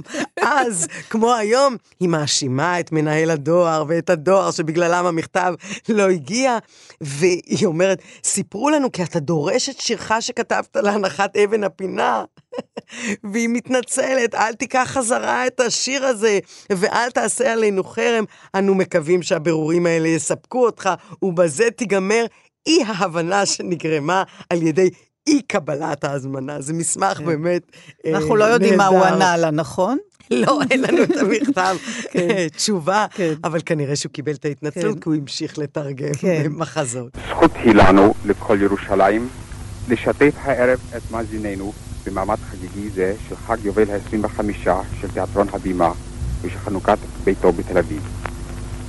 אז, 0.42 0.86
כמו 1.10 1.34
היום, 1.34 1.76
היא 2.00 2.08
מאשימה 2.08 2.80
את 2.80 2.92
מנהל 2.92 3.30
הדואר 3.30 3.84
ואת 3.88 4.10
הדואר 4.10 4.50
שבגללם 4.50 5.06
המכתב 5.06 5.54
לא 5.88 6.10
הגיע, 6.10 6.58
והיא 7.00 7.66
אומרת, 7.66 8.02
סיפרו 8.24 8.70
לנו 8.70 8.92
כי 8.92 9.02
אתה 9.02 9.20
דורש 9.20 9.68
את 9.68 9.80
שירך 9.80 10.12
שכתבת 10.20 10.76
להנחת 10.76 11.36
אבן 11.36 11.64
הפינה. 11.64 12.24
והיא 13.32 13.48
מתנצלת, 13.48 14.34
אל 14.34 14.52
תיקח 14.52 14.84
חזרה 14.86 15.46
את 15.46 15.60
השיר 15.60 16.04
הזה, 16.04 16.38
ואל 16.72 17.10
תעשה 17.10 17.52
עלינו 17.52 17.84
חרם. 17.84 18.24
אנו 18.54 18.74
מקווים 18.74 19.22
שהבירורים 19.22 19.86
האלה 19.86 20.08
יספקו 20.08 20.66
אותך, 20.66 20.90
ובזה 21.22 21.70
תיגמר 21.70 22.26
אי 22.66 22.82
ההבנה 22.86 23.46
שנגרמה 23.46 24.22
על 24.50 24.62
ידי 24.62 24.90
אי 25.26 25.42
קבלת 25.42 26.04
ההזמנה. 26.04 26.60
זה 26.60 26.72
מסמך 26.72 27.18
כן. 27.18 27.24
באמת 27.24 27.62
נהדר. 28.04 28.18
אנחנו 28.18 28.36
לא 28.36 28.44
יודעים 28.44 28.76
מה 28.76 28.86
הוא 28.86 29.04
ענה 29.04 29.36
לה, 29.36 29.50
נכון? 29.50 29.98
לא, 30.30 30.60
אין 30.70 30.82
לנו 30.82 31.02
את 31.02 31.16
המכתב 31.16 31.76
כן. 32.12 32.48
תשובה, 32.56 33.06
כן. 33.14 33.34
אבל 33.44 33.60
כנראה 33.66 33.96
שהוא 33.96 34.12
קיבל 34.12 34.32
את 34.32 34.44
ההתנצלות, 34.44 35.02
כי 35.02 35.08
הוא 35.08 35.16
המשיך 35.16 35.58
לתרגם 35.58 36.12
מחזות. 36.50 37.16
זכות 37.28 37.50
היא 37.54 37.74
לנו, 37.74 38.14
לכל 38.24 38.58
ירושלים, 38.60 39.28
לשתף 39.88 40.34
הערב 40.42 40.78
את 40.96 41.02
מאזיננו 41.10 41.72
במעמד 42.06 42.36
חגיגי 42.50 42.90
זה 42.90 43.14
של 43.28 43.36
חג 43.36 43.56
יובל 43.64 43.90
ה-25 43.90 44.40
של 45.00 45.08
תיאטרון 45.08 45.46
הבימה 45.52 45.92
ושל 46.42 46.58
חנוכת 46.58 46.98
ביתו 47.24 47.52
בתל 47.52 47.78
אביב. 47.78 48.02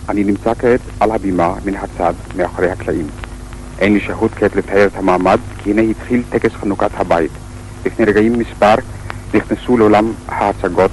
אני 0.10 0.24
נמצא 0.24 0.54
כעת 0.54 0.82
על 1.00 1.12
הבימה 1.12 1.56
מן 1.66 1.76
הצד, 1.76 2.14
מאחורי 2.36 2.70
הקלעים. 2.70 3.08
אין 3.80 3.94
לי 3.94 4.00
שהות 4.00 4.32
כעת 4.36 4.56
לתאר 4.56 4.86
את 4.86 4.96
המעמד, 4.96 5.40
כי 5.64 5.72
הנה 5.72 5.82
התחיל 5.82 6.24
טקס 6.30 6.52
חנוכת 6.54 6.90
הבית. 6.98 7.32
לפני 7.86 8.06
רגעים 8.06 8.40
מספר 8.40 8.76
נכנסו 9.34 9.78
לעולם 9.78 10.12
ההצגות 10.28 10.92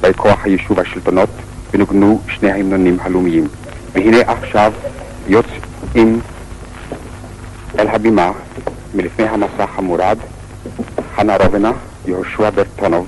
באי 0.00 0.14
כוח 0.14 0.44
היישוב 0.44 0.78
והשלטונות 0.78 1.28
ונוגנו 1.74 2.20
שני 2.28 2.50
ההמנונים 2.50 2.96
הלאומיים. 3.00 3.48
והנה 3.92 4.18
עכשיו 4.26 4.72
יוצאים 5.28 6.20
אל 7.78 7.88
הבימה 7.88 8.30
מלפני 8.94 9.28
המסך 9.28 9.70
המורד 9.76 10.18
חנה 11.16 11.36
רובנה, 11.36 11.72
יהושע 12.06 12.50
ברטונוב 12.50 13.06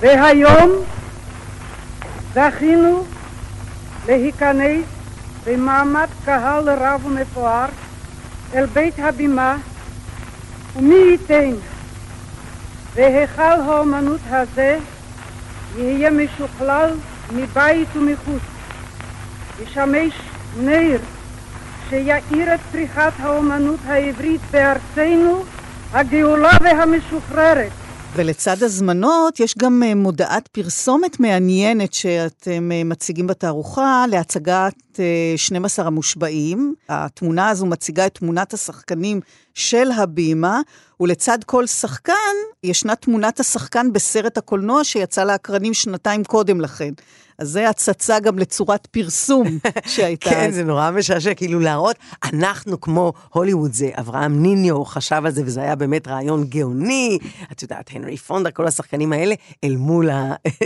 והיום 0.00 0.70
זכינו 2.34 3.04
להיכנס 4.06 4.84
במעמד 5.46 6.08
קהל 6.24 6.68
רב 6.68 7.06
ומפואר 7.06 7.66
אל 8.54 8.66
בית 8.66 8.94
הבימה 8.98 9.56
ומי 10.76 10.94
ייתן 10.94 11.52
והיכל 12.94 13.42
האומנות 13.42 14.20
הזה 14.30 14.78
יהיה 15.76 16.10
משוכלל 16.10 16.94
מבית 17.32 17.88
ומחוץ, 17.96 18.42
ישמש 19.62 20.14
נר 20.60 20.98
שיאיר 21.90 22.54
את 22.54 22.60
פריחת 22.72 23.12
האומנות 23.18 23.80
העברית 23.86 24.40
בארצנו 24.50 25.42
הגאולה 25.92 26.50
והמשוחררת. 26.60 27.72
ולצד 28.16 28.62
הזמנות 28.62 29.40
יש 29.40 29.54
גם 29.58 29.82
אה, 29.82 29.94
מודעת 29.94 30.48
פרסומת 30.48 31.20
מעניינת 31.20 31.92
שאתם 31.92 32.72
אה, 32.72 32.84
מציגים 32.84 33.26
בתערוכה 33.26 34.04
להצגת 34.10 34.89
12 35.36 35.82
אה, 35.82 35.86
המושבעים. 35.86 36.74
התמונה 36.88 37.48
הזו 37.48 37.66
מציגה 37.66 38.06
את 38.06 38.14
תמונת 38.14 38.54
השחקנים 38.54 39.20
של 39.54 39.90
הבימה, 39.96 40.60
ולצד 41.00 41.38
כל 41.46 41.66
שחקן 41.66 42.12
ישנה 42.64 42.96
תמונת 42.96 43.40
השחקן 43.40 43.92
בסרט 43.92 44.38
הקולנוע 44.38 44.84
שיצא 44.84 45.24
לאקרנים 45.24 45.74
שנתיים 45.74 46.24
קודם 46.24 46.60
לכן. 46.60 46.92
אז 47.40 47.48
זה 47.48 47.68
הצצה 47.68 48.20
גם 48.20 48.38
לצורת 48.38 48.86
פרסום 48.86 49.46
שהייתה. 49.94 50.30
כן, 50.30 50.50
זה 50.50 50.64
נורא 50.64 50.90
משעשע, 50.90 51.34
כאילו 51.34 51.60
להראות, 51.60 51.96
אנחנו 52.24 52.80
כמו 52.80 53.12
הוליווד, 53.28 53.72
זה 53.72 53.90
אברהם 53.94 54.42
ניניו 54.42 54.84
חשב 54.84 55.22
על 55.24 55.32
זה, 55.32 55.42
וזה 55.44 55.60
היה 55.60 55.76
באמת 55.76 56.08
רעיון 56.08 56.44
גאוני. 56.44 57.18
את 57.52 57.62
יודעת, 57.62 57.90
הנרי 57.92 58.16
פונדר, 58.16 58.50
כל 58.50 58.66
השחקנים 58.66 59.12
האלה, 59.12 59.34
אל 59.64 59.76
מול 59.76 60.08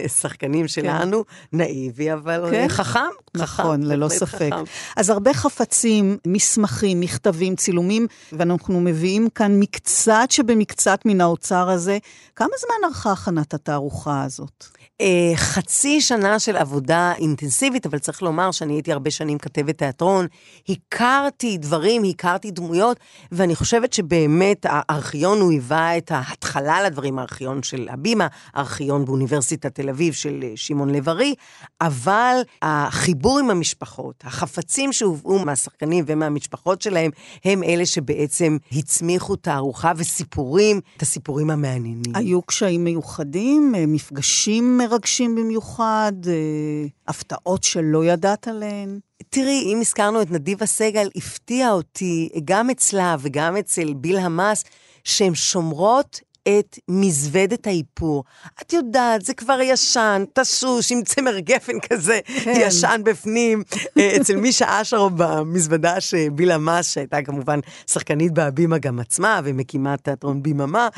השחקנים 0.04 0.62
כן. 0.62 0.68
שלנו. 0.68 1.24
נאיבי, 1.52 2.12
אבל 2.12 2.46
כן. 2.50 2.66
חכם. 2.68 3.00
נכון, 3.36 3.82
חכם, 3.82 3.90
ללא 3.90 4.08
ספק. 4.08 4.23
חכם. 4.26 4.50
אז 4.96 5.10
הרבה 5.10 5.34
חפצים, 5.34 6.18
מסמכים, 6.26 7.00
מכתבים, 7.00 7.56
צילומים, 7.56 8.06
ואנחנו 8.32 8.80
מביאים 8.80 9.28
כאן 9.34 9.60
מקצת 9.60 10.26
שבמקצת 10.30 11.00
מן 11.04 11.20
האוצר 11.20 11.70
הזה. 11.70 11.98
כמה 12.36 12.48
זמן 12.60 12.88
ארכה 12.88 13.12
הכנת 13.12 13.54
התערוכה 13.54 14.24
הזאת? 14.24 14.66
אה, 15.00 15.32
חצי 15.36 16.00
שנה 16.00 16.38
של 16.38 16.56
עבודה 16.56 17.12
אינטנסיבית, 17.18 17.86
אבל 17.86 17.98
צריך 17.98 18.22
לומר 18.22 18.50
שאני 18.50 18.72
הייתי 18.72 18.92
הרבה 18.92 19.10
שנים 19.10 19.38
כתבת 19.38 19.78
תיאטרון, 19.78 20.26
הכרתי 20.68 21.58
דברים, 21.58 22.02
הכרתי 22.04 22.50
דמויות, 22.50 22.96
ואני 23.32 23.54
חושבת 23.54 23.92
שבאמת 23.92 24.66
הארכיון 24.68 25.40
הוא 25.40 25.52
היווה 25.52 25.98
את 25.98 26.10
ההתחלה 26.14 26.82
לדברים, 26.82 27.18
הארכיון 27.18 27.62
של 27.62 27.88
הבימה, 27.90 28.26
הארכיון 28.54 29.04
באוניברסיטת 29.04 29.74
תל 29.74 29.88
אביב 29.88 30.14
של 30.14 30.40
אה, 30.42 30.52
שמעון 30.56 30.90
לב-ארי, 30.90 31.34
אבל 31.80 32.36
החיבור 32.62 33.38
עם 33.38 33.50
המשפחות, 33.50 34.14
החפצים 34.24 34.92
שהובאו 34.92 35.44
מהשחקנים 35.44 36.04
ומהמשפחות 36.08 36.82
שלהם, 36.82 37.10
הם 37.44 37.62
אלה 37.62 37.86
שבעצם 37.86 38.56
הצמיחו 38.72 39.36
תערוכה 39.36 39.92
וסיפורים, 39.96 40.80
את 40.96 41.02
הסיפורים 41.02 41.50
המעניינים. 41.50 42.14
היו 42.14 42.42
קשיים 42.42 42.84
מיוחדים, 42.84 43.74
אה, 43.74 43.84
מפגשים 43.86 44.80
מרגשים 44.84 45.34
במיוחד, 45.34 46.12
אה, 46.26 46.86
הפתעות 47.08 47.62
שלא 47.62 48.04
ידעת 48.04 48.48
עליהן? 48.48 48.98
תראי, 49.28 49.72
אם 49.72 49.80
הזכרנו 49.80 50.22
את 50.22 50.30
נדיבה 50.30 50.66
סגל, 50.66 51.08
הפתיע 51.16 51.72
אותי 51.72 52.28
גם 52.44 52.70
אצלה 52.70 53.16
וגם 53.20 53.56
אצל 53.56 53.94
ביל 53.94 54.16
המס, 54.16 54.64
שהן 55.04 55.34
שומרות 55.34 56.20
את 56.48 56.78
מזוודת 56.88 57.66
האיפור. 57.66 58.24
את 58.62 58.72
יודעת, 58.72 59.24
זה 59.24 59.34
כבר 59.34 59.58
ישן, 59.62 60.24
תשוש, 60.32 60.92
עם 60.92 61.02
צמר 61.02 61.38
גפן 61.38 61.80
כזה, 61.80 62.20
כן. 62.44 62.54
ישן 62.56 63.00
בפנים. 63.04 63.62
אה, 63.98 64.16
אצל 64.16 64.36
מישה 64.36 64.80
אשרו 64.80 65.10
במזוודה 65.10 66.00
שבילה 66.00 66.58
מס, 66.58 66.92
שהייתה 66.92 67.22
כמובן 67.22 67.60
שחקנית 67.86 68.32
בהבימה 68.32 68.78
גם 68.78 69.00
עצמה, 69.00 69.40
ומקימה 69.44 69.96
תיאטרון 69.96 70.42
ביממה, 70.42 70.88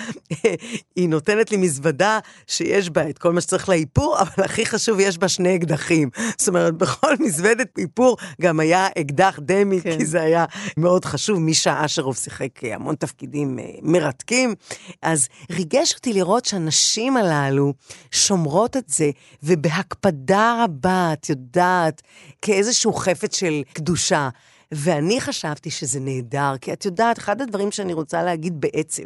היא 0.97 1.09
נותנת 1.09 1.51
לי 1.51 1.57
מזוודה 1.57 2.19
שיש 2.47 2.91
בה 2.91 3.09
את 3.09 3.19
כל 3.19 3.33
מה 3.33 3.41
שצריך 3.41 3.69
לאיפור, 3.69 4.19
אבל 4.21 4.45
הכי 4.45 4.67
חשוב, 4.67 5.01
יש 5.01 5.19
בה 5.19 5.29
שני 5.29 5.57
אקדחים. 5.57 6.11
זאת 6.39 6.49
אומרת, 6.49 6.75
בכל 6.75 7.15
מזוודת 7.21 7.79
איפור 7.79 8.17
גם 8.41 8.61
היה 8.61 8.89
אקדח 8.99 9.39
דמי, 9.43 9.81
כן. 9.81 9.99
כי 9.99 10.07
זה 10.07 10.21
היה 10.23 10.45
מאוד 10.77 11.05
חשוב. 11.05 11.39
מישה 11.39 11.85
אשרוב 11.85 12.17
שיחק 12.17 12.65
המון 12.65 12.95
תפקידים 12.95 13.59
אה, 13.59 13.65
מרתקים. 13.83 14.55
אז 15.03 15.29
ריגש 15.51 15.95
אותי 15.95 16.13
לראות 16.13 16.45
שהנשים 16.45 17.17
הללו 17.17 17.73
שומרות 18.11 18.77
את 18.77 18.89
זה, 18.89 19.11
ובהקפדה 19.43 20.65
רבה, 20.65 21.11
את 21.13 21.29
יודעת, 21.29 22.03
כאיזשהו 22.43 22.93
חפץ 22.93 23.37
של 23.37 23.63
קדושה. 23.73 24.29
ואני 24.73 25.21
חשבתי 25.21 25.71
שזה 25.71 26.01
נהדר, 26.01 26.55
כי 26.61 26.73
את 26.73 26.85
יודעת, 26.85 27.19
אחד 27.19 27.43
הדברים 27.43 27.73
שאני 27.73 27.93
רוצה 27.93 28.23
להגיד 28.23 28.61
בעצב, 28.61 29.03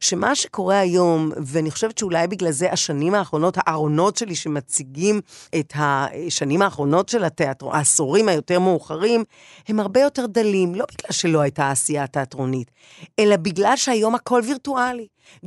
שמה 0.00 0.34
שקורה 0.34 0.78
היום, 0.78 1.30
ואני 1.36 1.70
חושבת 1.70 1.98
שאולי 1.98 2.26
בגלל 2.26 2.50
זה 2.50 2.72
השנים 2.72 3.14
האחרונות, 3.14 3.54
הארונות 3.58 4.16
שלי 4.16 4.34
שמציגים 4.34 5.20
את 5.58 5.72
השנים 5.76 6.62
האחרונות 6.62 7.08
של 7.08 7.24
התיאטרון, 7.24 7.74
העשורים 7.74 8.28
היותר 8.28 8.58
מאוחרים, 8.58 9.24
הם 9.68 9.80
הרבה 9.80 10.00
יותר 10.00 10.26
דלים, 10.26 10.74
לא 10.74 10.84
בגלל 10.94 11.12
שלא 11.12 11.40
הייתה 11.40 11.70
עשייה 11.70 12.06
תיאטרונית, 12.06 12.70
אלא 13.18 13.36
בגלל 13.36 13.76
שהיום 13.76 14.14
הכל 14.14 14.42
וירטואלי. 14.44 15.06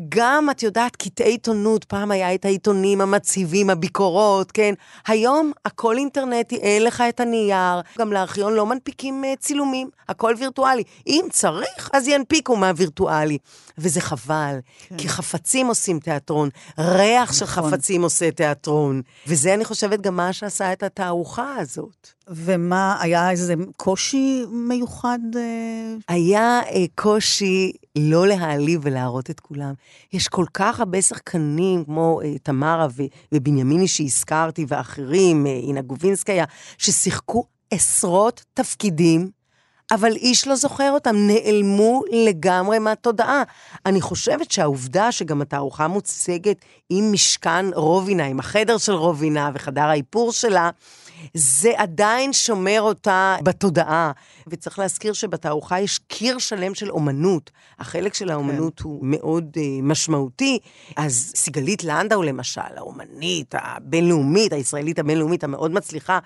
גם, 0.09 0.49
את 0.49 0.63
יודעת, 0.63 0.95
קטעי 0.95 1.31
עיתונות, 1.31 1.83
פעם 1.83 2.11
היה 2.11 2.33
את 2.33 2.45
העיתונים 2.45 3.01
המציבים, 3.01 3.69
הביקורות, 3.69 4.51
כן? 4.51 4.73
היום 5.07 5.51
הכל 5.65 5.97
אינטרנטי, 5.97 6.55
אין 6.55 6.83
לך 6.83 7.03
את 7.09 7.19
הנייר, 7.19 7.81
גם 7.99 8.13
לארכיון 8.13 8.53
לא 8.53 8.65
מנפיקים 8.65 9.23
uh, 9.23 9.39
צילומים, 9.39 9.89
הכל 10.09 10.35
וירטואלי. 10.39 10.83
אם 11.07 11.25
צריך, 11.31 11.89
אז 11.93 12.07
ינפיקו 12.07 12.55
מהווירטואלי. 12.55 13.37
וזה 13.77 14.01
חבל, 14.01 14.59
כן. 14.87 14.97
כי 14.97 15.09
חפצים 15.09 15.67
עושים 15.67 15.99
תיאטרון, 15.99 16.49
ריח 16.77 17.29
נכון. 17.29 17.39
של 17.39 17.45
חפצים 17.45 18.03
עושה 18.03 18.31
תיאטרון. 18.31 19.01
וזה, 19.27 19.53
אני 19.53 19.65
חושבת, 19.65 20.01
גם 20.01 20.15
מה 20.15 20.33
שעשה 20.33 20.73
את 20.73 20.83
התערוכה 20.83 21.55
הזאת. 21.55 22.07
ומה, 22.27 22.97
היה 23.01 23.31
איזה 23.31 23.53
קושי 23.77 24.45
מיוחד? 24.51 25.19
אה? 25.35 25.95
היה 26.07 26.59
אה, 26.59 26.85
קושי 26.95 27.71
לא 27.97 28.27
להעליב 28.27 28.81
ולהראות 28.83 29.29
את 29.29 29.39
כולם. 29.39 29.73
יש 30.13 30.27
כל 30.27 30.45
כך 30.53 30.79
הרבה 30.79 31.01
שחקנים, 31.01 31.85
כמו 31.85 32.21
אה, 32.23 32.37
תמרה 32.43 32.87
ו- 32.95 33.03
ובנימיני 33.31 33.87
שהזכרתי, 33.87 34.65
ואחרים, 34.67 35.47
אה, 35.47 35.51
אינה 35.51 35.81
גובינסקיה, 35.81 36.45
ששיחקו 36.77 37.43
עשרות 37.71 38.43
תפקידים. 38.53 39.40
אבל 39.91 40.15
איש 40.15 40.47
לא 40.47 40.55
זוכר 40.55 40.91
אותם, 40.91 41.15
נעלמו 41.15 42.03
לגמרי 42.11 42.79
מהתודעה. 42.79 43.43
אני 43.85 44.01
חושבת 44.01 44.51
שהעובדה 44.51 45.11
שגם 45.11 45.41
התערוכה 45.41 45.87
מוצגת 45.87 46.57
עם 46.89 47.11
משכן 47.13 47.65
רובינה, 47.73 48.25
עם 48.25 48.39
החדר 48.39 48.77
של 48.77 48.93
רובינה 48.93 49.51
וחדר 49.53 49.81
האיפור 49.81 50.31
שלה, 50.31 50.69
זה 51.33 51.71
עדיין 51.77 52.33
שומר 52.33 52.81
אותה 52.81 53.35
בתודעה. 53.43 54.11
וצריך 54.47 54.79
להזכיר 54.79 55.13
שבתערוכה 55.13 55.79
יש 55.79 55.99
קיר 56.07 56.37
שלם 56.37 56.75
של 56.75 56.91
אומנות. 56.91 57.51
החלק 57.79 58.13
של 58.13 58.31
האומנות 58.31 58.79
כן. 58.79 58.83
הוא 58.83 58.99
מאוד 59.01 59.57
uh, 59.57 59.59
משמעותי. 59.83 60.59
אז 60.97 61.31
סיגלית 61.35 61.83
לנדאו, 61.83 62.23
למשל, 62.23 62.61
האומנית 62.77 63.55
הבינלאומית, 63.57 64.53
הישראלית 64.53 64.99
הבינלאומית 64.99 65.43
המאוד 65.43 65.71
מצליחה, 65.71 66.19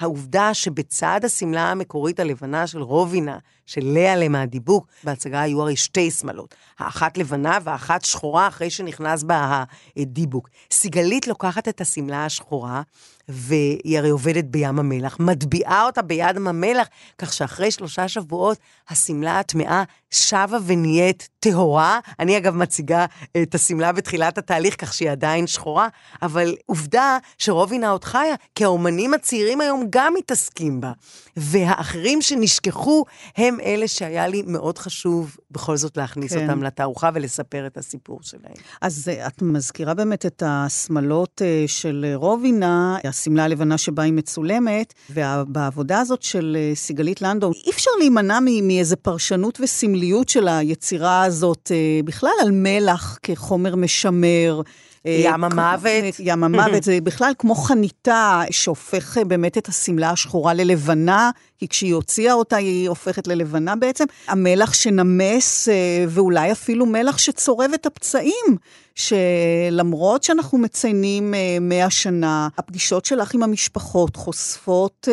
העובדה 0.00 0.54
שבצד 0.54 1.20
השמלה 1.24 1.70
המקורית 1.70 2.20
הלבנה 2.20 2.66
של 2.66 2.82
רובינה, 2.82 3.11
של 3.12 3.40
לאה 3.80 4.16
למה 4.16 4.42
הדיבוק, 4.42 4.86
בהצגה 5.04 5.40
היו 5.40 5.62
הרי 5.62 5.76
שתי 5.76 6.10
שמלות. 6.10 6.54
האחת 6.78 7.18
לבנה 7.18 7.58
והאחת 7.64 8.04
שחורה 8.04 8.48
אחרי 8.48 8.70
שנכנס 8.70 9.22
בה 9.22 9.64
הדיבוק. 9.96 10.48
סיגלית 10.72 11.26
לוקחת 11.26 11.68
את 11.68 11.80
השמלה 11.80 12.24
השחורה, 12.24 12.82
והיא 13.28 13.98
הרי 13.98 14.10
עובדת 14.10 14.44
בים 14.44 14.78
המלח, 14.78 15.16
מטביעה 15.20 15.86
אותה 15.86 16.02
ביד 16.02 16.36
המלח, 16.36 16.88
כך 17.18 17.32
שאחרי 17.32 17.70
שלושה 17.70 18.08
שבועות 18.08 18.58
השמלה 18.88 19.38
הטמאה 19.38 19.82
שבה 20.10 20.58
ונהיית 20.66 21.28
טהורה. 21.40 22.00
אני 22.18 22.36
אגב 22.36 22.54
מציגה 22.54 23.06
את 23.42 23.54
השמלה 23.54 23.92
בתחילת 23.92 24.38
התהליך, 24.38 24.74
כך 24.78 24.94
שהיא 24.94 25.10
עדיין 25.10 25.46
שחורה, 25.46 25.88
אבל 26.22 26.54
עובדה 26.66 27.18
שרובינה 27.38 27.90
עוד 27.90 28.04
חיה, 28.04 28.34
כי 28.54 28.64
האומנים 28.64 29.14
הצעירים 29.14 29.60
היום 29.60 29.84
גם 29.90 30.14
מתעסקים 30.18 30.80
בה. 30.80 30.92
והאחרים 31.36 32.22
שנשכחו 32.22 33.04
הם 33.36 33.58
אלה 33.64 33.88
שהיה 33.88 34.28
לי 34.28 34.42
מאוד 34.46 34.78
חשוב 34.78 35.36
בכל 35.50 35.76
זאת 35.76 35.96
להכניס 35.96 36.32
כן. 36.32 36.42
אותם 36.42 36.62
לתערוכה 36.62 37.10
ולספר 37.14 37.66
את 37.66 37.78
הסיפור 37.78 38.18
שלהם. 38.22 38.54
אז 38.80 39.08
אה, 39.08 39.26
את 39.26 39.42
מזכירה 39.42 39.94
באמת 39.94 40.26
את 40.26 40.42
השמלות 40.46 41.42
אה, 41.44 41.64
של 41.66 42.06
רובינה, 42.14 42.96
השמלה 43.04 43.44
הלבנה 43.44 43.78
שבה 43.78 44.02
היא 44.02 44.12
מצולמת, 44.12 44.94
ובעבודה 45.10 46.00
הזאת 46.00 46.22
של 46.22 46.56
אה, 46.60 46.74
סיגלית 46.74 47.22
לנדו, 47.22 47.52
אי 47.66 47.70
אפשר 47.70 47.90
להימנע 47.98 48.38
מאיזה 48.62 48.96
פרשנות 48.96 49.60
וסמליות 49.62 50.28
של 50.28 50.48
היצירה 50.48 51.24
הזאת, 51.24 51.72
אה, 51.74 52.00
בכלל 52.04 52.30
על 52.42 52.50
מלח 52.52 53.18
כחומר 53.22 53.76
משמר. 53.76 54.60
אה, 55.06 55.20
ים 55.24 55.44
המוות. 55.44 56.14
ים 56.18 56.44
המוות, 56.44 56.82
זה 56.82 56.98
בכלל 57.02 57.32
כמו 57.38 57.54
חניתה 57.54 58.42
שהופך 58.50 59.18
אה, 59.18 59.24
באמת 59.24 59.58
את 59.58 59.68
השמלה 59.68 60.10
השחורה 60.10 60.54
ללבנה, 60.54 61.30
כי 61.58 61.68
כשהיא 61.68 61.94
הוציאה 61.94 62.32
אותה 62.32 62.56
היא 62.56 62.88
הופכת 62.88 63.26
ללבנה 63.26 63.76
בעצם. 63.76 64.04
המלח 64.28 64.74
שנמס, 64.74 65.68
אה, 65.68 66.04
ואולי 66.08 66.52
אפילו 66.52 66.86
מלח 66.86 67.18
שצורב 67.18 67.70
את 67.74 67.86
הפצעים, 67.86 68.56
שלמרות 68.94 70.22
שאנחנו 70.22 70.58
מציינים 70.58 71.34
אה, 71.34 71.58
100 71.60 71.90
שנה, 71.90 72.48
הפגישות 72.58 73.04
שלך 73.04 73.34
עם 73.34 73.42
המשפחות 73.42 74.16
חושפות 74.16 75.08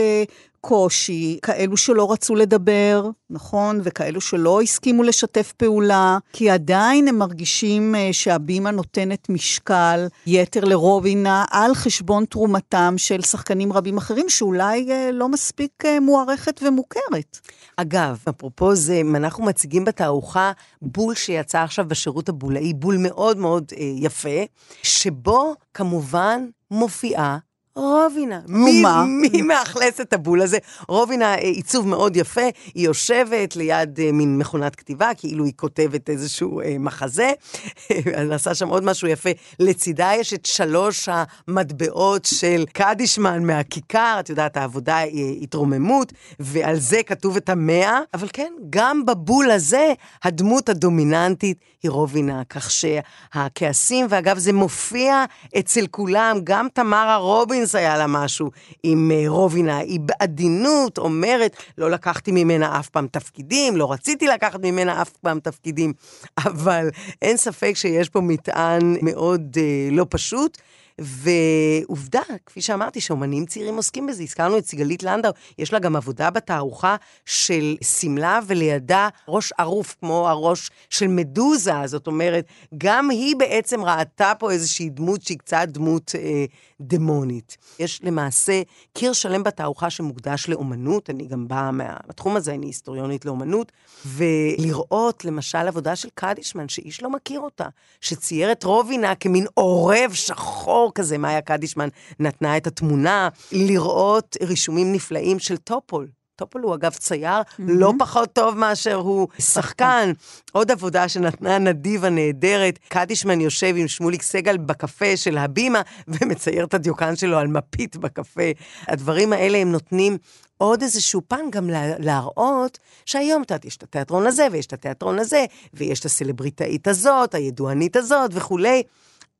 קושי, 0.62 1.40
כאלו 1.42 1.78
שלא 1.78 2.12
רצו 2.12 2.36
לדבר, 2.36 3.10
נכון? 3.30 3.82
וכאלו 3.84 4.22
שלא 4.22 4.62
הסכימו 4.62 5.04
לשתף 5.04 5.54
פעולה, 5.58 6.18
כי 6.34 6.50
עדיין 6.50 7.08
הם 7.08 7.18
מרגישים 7.18 7.96
אה, 7.96 8.10
שהבימה 8.12 8.72
נותנת 8.72 9.30
משקל 9.30 10.08
יתר 10.28 10.66
לרובינה 10.66 11.46
על 11.52 11.76
חשבון 11.76 12.26
תרומתם 12.26 12.94
של 12.98 13.22
שחקנים 13.22 13.74
רבים 13.74 13.98
אחרים, 13.98 14.30
שאולי 14.30 14.92
אה, 14.92 15.12
לא 15.12 15.30
מספיק 15.30 15.86
אה, 15.86 16.00
מוערכת 16.00 16.60
ומוכרת. 16.64 17.40
אגב, 17.78 18.18
אפרופו 18.30 18.76
זה, 18.76 19.02
אנחנו 19.16 19.46
מציגים 19.46 19.86
בתערוכה 19.86 20.52
בול 20.82 21.16
שיצא 21.16 21.64
עכשיו 21.64 21.86
בשירות 21.88 22.30
הבולאי, 22.30 22.74
בול 22.74 22.98
מאוד 22.98 23.38
מאוד 23.38 23.72
יפה, 23.98 24.40
שבו 24.84 25.56
כמובן 25.74 26.46
מופיעה 26.72 27.38
רובינה. 27.80 28.40
מי, 28.48 28.80
ומה? 28.80 29.06
מי 29.06 29.42
מאכלס 29.50 30.02
את 30.02 30.14
הבול 30.14 30.42
הזה? 30.42 30.58
רובינה, 30.88 31.34
אה, 31.36 31.40
עיצוב 31.40 31.88
מאוד 31.88 32.16
יפה, 32.16 32.42
היא 32.76 32.86
יושבת 32.86 33.56
ליד 33.56 34.00
אה, 34.00 34.12
מין 34.12 34.38
מכונת 34.38 34.76
כתיבה, 34.76 35.12
כאילו 35.18 35.46
היא 35.46 35.54
כותבת 35.56 36.10
איזשהו 36.10 36.62
אה, 36.62 36.76
מחזה, 36.80 37.32
נעשה 38.30 38.56
שם 38.56 38.68
עוד 38.68 38.84
משהו 38.84 39.08
יפה. 39.08 39.30
לצידה 39.60 40.12
יש 40.16 40.34
את 40.34 40.46
שלוש 40.46 41.10
המטבעות 41.12 42.26
של 42.26 42.66
קדישמן 42.74 43.44
מהכיכר, 43.44 44.18
את 44.20 44.30
יודעת, 44.30 44.58
העבודה 44.58 44.98
היא 44.98 45.44
התרוממות, 45.44 46.14
ועל 46.40 46.80
זה 46.80 47.04
כתוב 47.04 47.36
את 47.36 47.50
המאה, 47.50 48.00
אבל 48.14 48.28
כן, 48.34 48.54
גם 48.70 49.06
בבול 49.06 49.52
הזה, 49.52 49.94
הדמות 50.24 50.70
הדומיננטית 50.70 51.58
היא 51.84 51.92
רובינה, 51.92 52.42
כך 52.50 52.72
שהכעסים, 52.72 54.06
ואגב, 54.10 54.38
זה 54.38 54.54
מופיע 54.54 55.26
אצל 55.60 55.88
כולם, 55.88 56.38
גם 56.44 56.68
תמרה 56.74 57.16
רובינס 57.16 57.69
היה 57.76 57.98
לה 57.98 58.08
משהו 58.08 58.52
עם 58.84 59.12
אה, 59.12 59.24
רובינה, 59.28 59.78
היא 59.78 60.00
בעדינות 60.00 60.98
אומרת, 60.98 61.56
לא 61.78 61.92
לקחתי 61.92 62.32
ממנה 62.32 62.80
אף 62.80 62.90
פעם 62.90 63.08
תפקידים, 63.12 63.78
לא 63.78 63.92
רציתי 63.92 64.28
לקחת 64.28 64.60
ממנה 64.64 65.02
אף 65.02 65.10
פעם 65.10 65.40
תפקידים, 65.40 65.94
אבל 66.48 66.90
אין 67.22 67.38
ספק 67.38 67.74
שיש 67.76 68.10
פה 68.10 68.22
מטען 68.22 68.96
מאוד 69.02 69.58
אה, 69.58 69.90
לא 69.92 70.06
פשוט. 70.10 70.58
ועובדה, 71.00 72.22
כפי 72.46 72.62
שאמרתי, 72.62 73.02
שאומנים 73.02 73.46
צעירים 73.46 73.76
עוסקים 73.76 74.08
בזה. 74.08 74.24
הזכרנו 74.24 74.58
את 74.58 74.66
סיגלית 74.66 75.04
לנדאו, 75.04 75.32
יש 75.58 75.74
לה 75.74 75.80
גם 75.80 75.96
עבודה 75.96 76.30
בתערוכה 76.30 76.96
של 77.26 77.76
שמלה, 77.82 78.40
ולידה 78.48 79.10
ראש 79.28 79.54
ערוף, 79.58 79.96
כמו 80.00 80.30
הראש 80.30 80.70
של 80.90 81.08
מדוזה. 81.08 81.74
זאת 81.86 82.08
אומרת, 82.08 82.46
גם 82.78 83.10
היא 83.10 83.36
בעצם 83.36 83.84
ראתה 83.84 84.34
פה 84.40 84.52
איזושהי 84.52 84.90
דמות 84.90 85.22
שהיא 85.22 85.38
קצת 85.38 85.68
דמות 85.68 86.12
אה, 86.16 86.46
דמונית. 86.82 87.58
יש 87.80 88.04
למעשה 88.04 88.62
קיר 88.94 89.14
שלם 89.14 89.44
בתערוכה 89.44 89.90
שמוקדש 89.90 90.50
לאומנות, 90.50 91.10
אני 91.10 91.26
גם 91.26 91.48
באה 91.48 91.72
מהתחום 91.72 92.36
הזה, 92.36 92.54
אני 92.54 92.66
היסטוריונית 92.66 93.26
לאומנות, 93.26 93.72
ולראות 94.06 95.26
למשל 95.26 95.68
עבודה 95.68 95.96
של 95.96 96.10
קדישמן, 96.14 96.70
שאיש 96.70 97.04
לא 97.04 97.10
מכיר 97.10 97.40
אותה, 97.40 97.68
שצייר 98.02 98.52
את 98.52 98.64
רובינה 98.64 99.16
כמין 99.16 99.46
עורב 99.54 100.12
שחור 100.14 100.92
כזה, 100.96 101.18
מאיה 101.18 101.42
קדישמן 101.42 101.90
נתנה 102.20 102.58
את 102.58 102.68
התמונה, 102.68 103.30
לראות 103.52 104.38
רישומים 104.42 104.94
נפלאים 104.94 105.40
של 105.40 105.58
טופול. 105.58 106.08
טופול 106.40 106.62
הוא 106.62 106.76
אגב 106.76 106.92
צייר 106.92 107.42
mm-hmm. 107.42 107.62
לא 107.68 107.94
פחות 108.00 108.34
טוב 108.34 108.58
מאשר 108.58 108.96
הוא 108.96 109.28
שחקן. 109.40 110.12
עוד 110.52 110.72
עבודה 110.72 111.10
שנתנה 111.10 111.58
נדיב 111.58 112.06
הנהדרת, 112.06 112.80
קדישמן 112.88 113.42
יושב 113.42 113.74
עם 113.78 113.88
שמוליק 113.88 114.22
סגל 114.22 114.58
בקפה 114.58 115.18
של 115.18 115.38
הבימה 115.38 115.82
ומצייר 116.08 116.66
את 116.66 116.74
הדיוקן 116.74 117.16
שלו 117.16 117.38
על 117.38 117.48
מפית 117.48 117.98
בקפה. 117.98 118.52
הדברים 118.88 119.34
האלה 119.34 119.58
הם 119.58 119.72
נותנים 119.72 120.18
עוד 120.58 120.82
איזשהו 120.82 121.22
פן 121.28 121.50
גם 121.52 121.70
להראות 122.00 122.80
שהיום, 123.06 123.42
את 123.42 123.52
יודעת, 123.52 123.66
יש 123.66 123.78
את 123.78 123.84
התיאטרון 123.84 124.28
הזה 124.28 124.48
ויש 124.52 124.66
את 124.66 124.74
התיאטרון 124.74 125.20
הזה, 125.20 125.46
ויש 125.74 126.00
את 126.00 126.06
הסלבריטאית 126.06 126.88
הזאת, 126.88 127.36
הידוענית 127.36 127.96
הזאת 127.96 128.32
וכולי. 128.34 128.84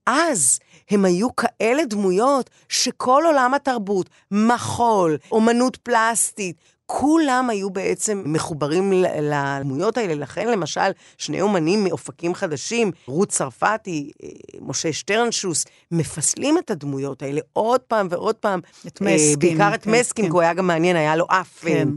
אז 0.06 0.60
הם 0.90 1.06
היו 1.06 1.36
כאלה 1.36 1.86
דמויות 1.86 2.50
שכל 2.70 3.24
עולם 3.26 3.54
התרבות, 3.54 4.10
מחול, 4.32 5.18
אומנות 5.32 5.78
פלסטית, 5.78 6.56
כולם 6.92 7.50
היו 7.50 7.70
בעצם 7.70 8.24
מחוברים 8.26 8.94
לדמויות 9.22 9.98
האלה. 9.98 10.16
לכן, 10.16 10.48
למשל, 10.48 10.92
שני 11.18 11.42
אומנים 11.42 11.84
מאופקים 11.84 12.36
חדשים, 12.36 12.92
רות 13.06 13.30
צרפתי, 13.30 14.12
אה, 14.24 14.30
משה 14.62 14.94
שטרנשוס, 14.94 15.66
מפסלים 15.92 16.58
את 16.58 16.72
הדמויות 16.72 17.22
האלה 17.22 17.42
עוד 17.54 17.82
פעם 17.82 18.08
ועוד 18.10 18.36
פעם. 18.36 18.60
את 18.88 19.02
מסקין. 19.02 19.40
בעיקר 19.40 19.76
את 19.76 19.84
כן, 19.84 19.92
מסקין, 19.92 20.26
כן. 20.26 20.30
כי 20.30 20.34
הוא 20.34 20.42
היה 20.42 20.54
גם 20.54 20.68
מעניין, 20.68 20.96
היה 20.96 21.16
לו 21.16 21.26
אף 21.30 21.60
כן. 21.62 21.88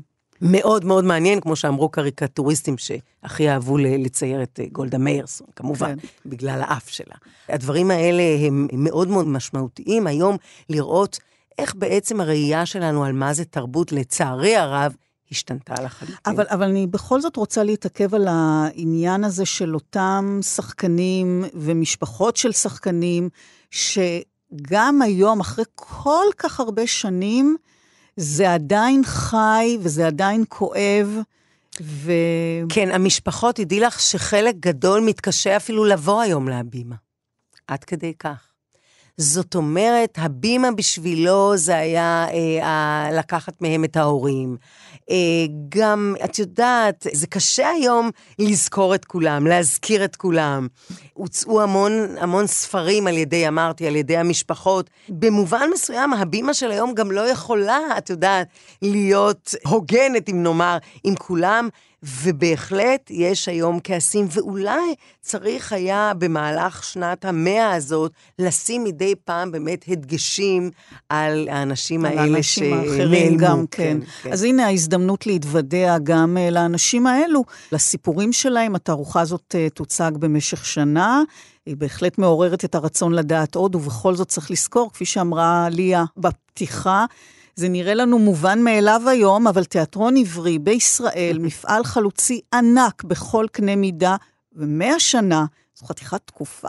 מאוד 0.42 0.84
מאוד 0.84 1.04
מעניין, 1.04 1.40
כמו 1.40 1.56
שאמרו 1.56 1.88
קריקטוריסטים 1.88 2.74
שהכי 2.78 3.50
אהבו 3.50 3.78
לצייר 3.78 4.42
את 4.42 4.60
אה, 4.62 4.66
גולדה 4.72 4.98
מאירסון, 4.98 5.46
כמובן, 5.56 5.94
כן. 6.00 6.06
בגלל 6.26 6.62
האף 6.64 6.88
שלה. 6.88 7.14
הדברים 7.48 7.90
האלה 7.90 8.22
הם 8.46 8.68
מאוד 8.72 9.08
מאוד 9.08 9.26
משמעותיים 9.26 10.06
היום 10.06 10.36
לראות 10.68 11.18
איך 11.58 11.74
בעצם 11.74 12.20
הראייה 12.20 12.66
שלנו 12.66 13.04
על 13.04 13.12
מה 13.12 13.34
זה 13.34 13.44
תרבות, 13.44 13.92
לצערי 13.92 14.56
הרב, 14.56 14.94
השתנתה 15.30 15.74
לחלוטין. 15.82 16.16
אבל, 16.26 16.44
אבל 16.48 16.68
אני 16.68 16.86
בכל 16.86 17.20
זאת 17.20 17.36
רוצה 17.36 17.64
להתעכב 17.64 18.14
על 18.14 18.26
העניין 18.30 19.24
הזה 19.24 19.46
של 19.46 19.74
אותם 19.74 20.40
שחקנים 20.42 21.44
ומשפחות 21.54 22.36
של 22.36 22.52
שחקנים, 22.52 23.28
שגם 23.70 25.02
היום, 25.02 25.40
אחרי 25.40 25.64
כל 25.74 26.26
כך 26.38 26.60
הרבה 26.60 26.86
שנים, 26.86 27.56
זה 28.16 28.54
עדיין 28.54 29.02
חי 29.04 29.78
וזה 29.80 30.06
עדיין 30.06 30.44
כואב. 30.48 31.18
ו... 31.80 32.12
כן, 32.68 32.90
המשפחות, 32.90 33.56
תדעי 33.56 33.80
לך 33.80 34.00
שחלק 34.00 34.54
גדול 34.60 35.00
מתקשה 35.00 35.56
אפילו 35.56 35.84
לבוא 35.84 36.20
היום 36.20 36.48
להבימה. 36.48 36.96
עד 37.66 37.84
כדי 37.84 38.12
כך. 38.18 38.51
זאת 39.16 39.54
אומרת, 39.54 40.18
הבימה 40.18 40.70
בשבילו 40.70 41.56
זה 41.56 41.76
היה 41.76 42.26
אה, 42.30 42.66
ה- 42.66 43.08
לקחת 43.12 43.62
מהם 43.62 43.84
את 43.84 43.96
ההורים. 43.96 44.56
אה, 45.10 45.16
גם, 45.68 46.14
את 46.24 46.38
יודעת, 46.38 47.06
זה 47.12 47.26
קשה 47.26 47.68
היום 47.68 48.10
לזכור 48.38 48.94
את 48.94 49.04
כולם, 49.04 49.46
להזכיר 49.46 50.04
את 50.04 50.16
כולם. 50.16 50.66
הוצאו 51.14 51.62
המון, 51.62 51.92
המון 52.20 52.46
ספרים 52.46 53.06
על 53.06 53.18
ידי, 53.18 53.48
אמרתי, 53.48 53.86
על 53.86 53.96
ידי 53.96 54.16
המשפחות. 54.16 54.90
במובן 55.08 55.68
מסוים, 55.74 56.12
הבימה 56.12 56.54
של 56.54 56.70
היום 56.70 56.94
גם 56.94 57.10
לא 57.10 57.28
יכולה, 57.28 57.78
את 57.98 58.10
יודעת, 58.10 58.46
להיות 58.82 59.54
הוגנת, 59.66 60.28
אם 60.28 60.42
נאמר, 60.42 60.78
עם 61.04 61.14
כולם. 61.14 61.68
ובהחלט 62.02 63.10
יש 63.10 63.48
היום 63.48 63.78
כעסים, 63.84 64.26
ואולי 64.30 64.94
צריך 65.20 65.72
היה 65.72 66.12
במהלך 66.18 66.84
שנת 66.84 67.24
המאה 67.24 67.72
הזאת 67.72 68.12
לשים 68.38 68.84
מדי 68.84 69.14
פעם 69.24 69.52
באמת 69.52 69.84
הדגשים 69.88 70.70
על 71.08 71.48
האנשים 71.50 72.04
על 72.04 72.18
האלה 72.18 72.42
שנעלמו. 72.42 73.36
גם, 73.38 73.64
כן. 73.70 73.98
אז 74.32 74.42
הנה 74.42 74.66
ההזדמנות 74.66 75.26
להתוודע 75.26 75.96
גם 76.02 76.36
אה, 76.40 76.50
לאנשים 76.50 77.06
האלו, 77.06 77.44
לסיפורים 77.72 78.32
שלהם. 78.32 78.74
התערוכה 78.74 79.20
הזאת 79.20 79.54
אה, 79.58 79.68
תוצג 79.70 80.12
במשך 80.18 80.64
שנה. 80.64 81.22
היא 81.66 81.76
בהחלט 81.76 82.18
מעוררת 82.18 82.64
את 82.64 82.74
הרצון 82.74 83.12
לדעת 83.12 83.54
עוד, 83.54 83.74
ובכל 83.74 84.14
זאת 84.14 84.28
צריך 84.28 84.50
לזכור, 84.50 84.90
כפי 84.92 85.04
שאמרה 85.04 85.68
ליה 85.70 86.04
בפתיחה, 86.16 87.04
זה 87.54 87.68
נראה 87.68 87.94
לנו 87.94 88.18
מובן 88.18 88.62
מאליו 88.62 89.02
היום, 89.06 89.46
אבל 89.46 89.64
תיאטרון 89.64 90.16
עברי 90.16 90.58
בישראל, 90.58 91.38
מפעל 91.46 91.84
חלוצי 91.84 92.40
ענק 92.54 93.04
בכל 93.04 93.46
קנה 93.52 93.76
מידה, 93.76 94.16
ומאה 94.52 95.00
שנה, 95.00 95.44
זו 95.74 95.86
חתיכת 95.86 96.20
תקופה. 96.24 96.68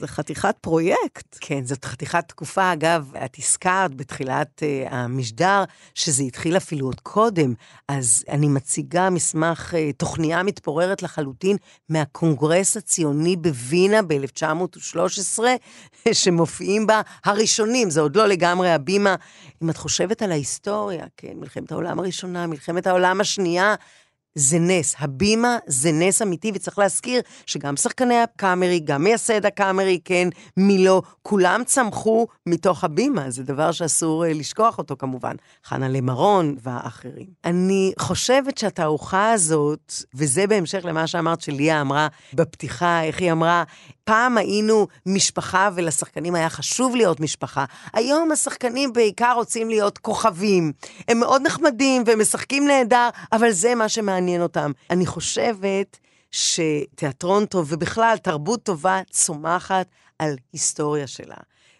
זה 0.00 0.06
חתיכת 0.06 0.54
פרויקט. 0.60 1.36
כן, 1.40 1.64
זאת 1.64 1.84
חתיכת 1.84 2.24
תקופה. 2.28 2.72
אגב, 2.72 3.12
את 3.24 3.36
הזכרת 3.38 3.94
בתחילת 3.94 4.62
uh, 4.62 4.94
המשדר 4.94 5.64
שזה 5.94 6.22
התחיל 6.22 6.56
אפילו 6.56 6.86
עוד 6.86 7.00
קודם, 7.00 7.54
אז 7.88 8.24
אני 8.28 8.48
מציגה 8.48 9.10
מסמך, 9.10 9.74
uh, 9.74 9.96
תוכניה 9.96 10.42
מתפוררת 10.42 11.02
לחלוטין 11.02 11.56
מהקונגרס 11.88 12.76
הציוני 12.76 13.36
בווינה 13.36 14.02
ב-1913, 14.02 15.38
שמופיעים 16.12 16.86
בה 16.86 17.00
הראשונים, 17.24 17.90
זה 17.90 18.00
עוד 18.00 18.16
לא 18.16 18.26
לגמרי 18.26 18.70
הבימה. 18.70 19.14
אם 19.62 19.70
את 19.70 19.76
חושבת 19.76 20.22
על 20.22 20.32
ההיסטוריה, 20.32 21.06
כן, 21.16 21.32
מלחמת 21.36 21.72
העולם 21.72 21.98
הראשונה, 21.98 22.46
מלחמת 22.46 22.86
העולם 22.86 23.20
השנייה, 23.20 23.74
זה 24.34 24.58
נס. 24.58 24.94
הבימה 24.98 25.58
זה 25.66 25.92
נס 25.92 26.22
אמיתי, 26.22 26.52
וצריך 26.54 26.78
להזכיר 26.78 27.20
שגם 27.46 27.76
שחקני 27.76 28.18
הקאמרי, 28.18 28.80
גם 28.84 29.04
מייסד 29.04 29.46
הקאמרי, 29.46 30.00
כן, 30.04 30.28
מילו, 30.56 31.02
כולם 31.22 31.62
צמחו 31.66 32.26
מתוך 32.46 32.84
הבימה, 32.84 33.30
זה 33.30 33.42
דבר 33.42 33.72
שאסור 33.72 34.24
אה, 34.24 34.32
לשכוח 34.32 34.78
אותו 34.78 34.96
כמובן. 34.98 35.36
חנה 35.64 35.88
למרון 35.88 36.56
והאחרים. 36.62 37.26
אני 37.44 37.92
חושבת 37.98 38.58
שהתערוכה 38.58 39.32
הזאת, 39.32 39.92
וזה 40.14 40.46
בהמשך 40.46 40.84
למה 40.84 41.06
שאמרת 41.06 41.40
שליה 41.40 41.80
אמרה 41.80 42.08
בפתיחה, 42.34 43.02
איך 43.04 43.20
היא 43.20 43.32
אמרה, 43.32 43.64
פעם 44.04 44.38
היינו 44.38 44.86
משפחה 45.06 45.68
ולשחקנים 45.74 46.34
היה 46.34 46.50
חשוב 46.50 46.96
להיות 46.96 47.20
משפחה. 47.20 47.64
היום 47.92 48.32
השחקנים 48.32 48.92
בעיקר 48.92 49.32
רוצים 49.36 49.68
להיות 49.68 49.98
כוכבים. 49.98 50.72
הם 51.08 51.20
מאוד 51.20 51.42
נחמדים 51.42 52.02
והם 52.06 52.20
משחקים 52.20 52.66
נהדר, 52.66 53.08
אבל 53.32 53.50
זה 53.50 53.74
מה 53.74 53.88
שמעניין 53.88 54.42
אותם. 54.42 54.72
אני 54.90 55.06
חושבת 55.06 55.98
שתיאטרון 56.30 57.46
טוב 57.46 57.66
ובכלל 57.72 58.16
תרבות 58.22 58.62
טובה 58.62 59.00
צומחת 59.10 59.86
על 60.18 60.36
היסטוריה 60.52 61.06
שלה. 61.06 61.36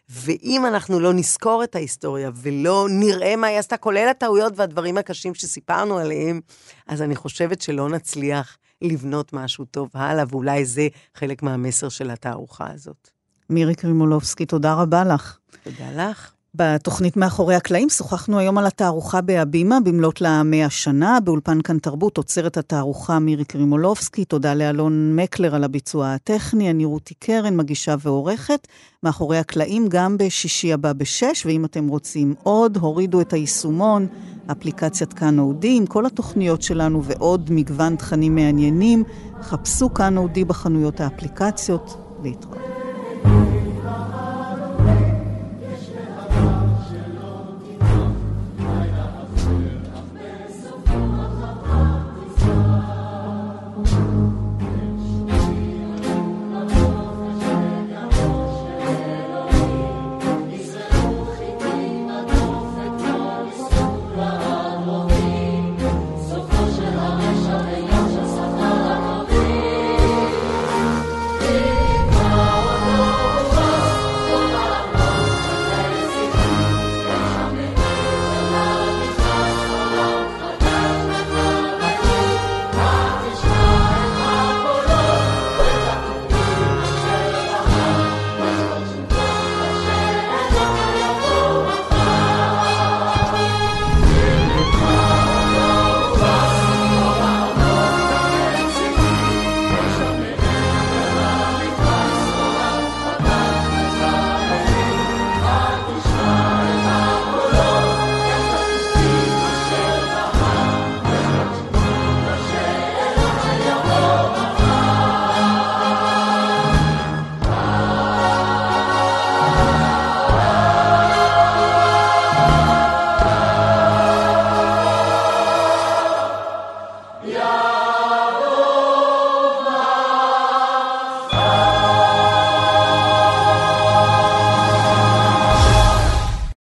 ואם 0.08 0.66
אנחנו 0.66 1.00
לא 1.00 1.12
נזכור 1.12 1.64
את 1.64 1.74
ההיסטוריה 1.74 2.30
ולא 2.34 2.86
נראה 2.90 3.36
מה 3.36 3.46
היא 3.46 3.58
עשתה, 3.58 3.76
כולל 3.76 4.08
הטעויות 4.08 4.52
והדברים 4.56 4.98
הקשים 4.98 5.34
שסיפרנו 5.34 5.98
עליהם, 5.98 6.40
אז 6.86 7.02
אני 7.02 7.16
חושבת 7.16 7.62
שלא 7.62 7.88
נצליח 7.88 8.56
לבנות 8.82 9.32
משהו 9.32 9.64
טוב 9.64 9.88
הלאה, 9.94 10.24
ואולי 10.28 10.64
זה 10.64 10.88
חלק 11.14 11.42
מהמסר 11.42 11.88
של 11.88 12.10
התערוכה 12.10 12.66
הזאת. 12.72 13.10
מירי 13.50 13.74
קרימולובסקי, 13.74 14.46
תודה 14.46 14.74
רבה 14.74 15.04
לך. 15.04 15.38
תודה 15.64 15.92
לך. 16.10 16.32
בתוכנית 16.54 17.16
מאחורי 17.16 17.54
הקלעים 17.54 17.88
שוחחנו 17.88 18.38
היום 18.38 18.58
על 18.58 18.66
התערוכה 18.66 19.20
בהבימה 19.20 19.80
במלאת 19.84 20.20
לה 20.20 20.42
מאה 20.42 20.70
שנה, 20.70 21.18
באולפן 21.24 21.60
כאן 21.60 21.78
תרבות 21.78 22.16
עוצרת 22.16 22.56
התערוכה 22.56 23.18
מירי 23.18 23.44
קרימולובסקי, 23.44 24.24
תודה 24.24 24.54
לאלון 24.54 25.16
מקלר 25.16 25.54
על 25.54 25.64
הביצוע 25.64 26.12
הטכני, 26.12 26.70
אני 26.70 26.84
רותי 26.84 27.14
קרן, 27.14 27.56
מגישה 27.56 27.94
ועורכת, 28.00 28.68
מאחורי 29.02 29.38
הקלעים 29.38 29.88
גם 29.88 30.16
בשישי 30.18 30.72
הבא 30.72 30.92
בשש, 30.92 31.46
ואם 31.46 31.64
אתם 31.64 31.88
רוצים 31.88 32.34
עוד, 32.42 32.76
הורידו 32.76 33.20
את 33.20 33.32
היישומון, 33.32 34.06
אפליקציית 34.52 35.12
כאן 35.12 35.38
אודי 35.38 35.76
עם 35.76 35.86
כל 35.86 36.06
התוכניות 36.06 36.62
שלנו 36.62 37.04
ועוד 37.04 37.48
מגוון 37.52 37.96
תכנים 37.96 38.34
מעניינים, 38.34 39.04
חפשו 39.42 39.94
כאן 39.94 40.16
אודי 40.16 40.44
בחנויות 40.44 41.00
האפליקציות, 41.00 41.96
להתראות. 42.22 42.79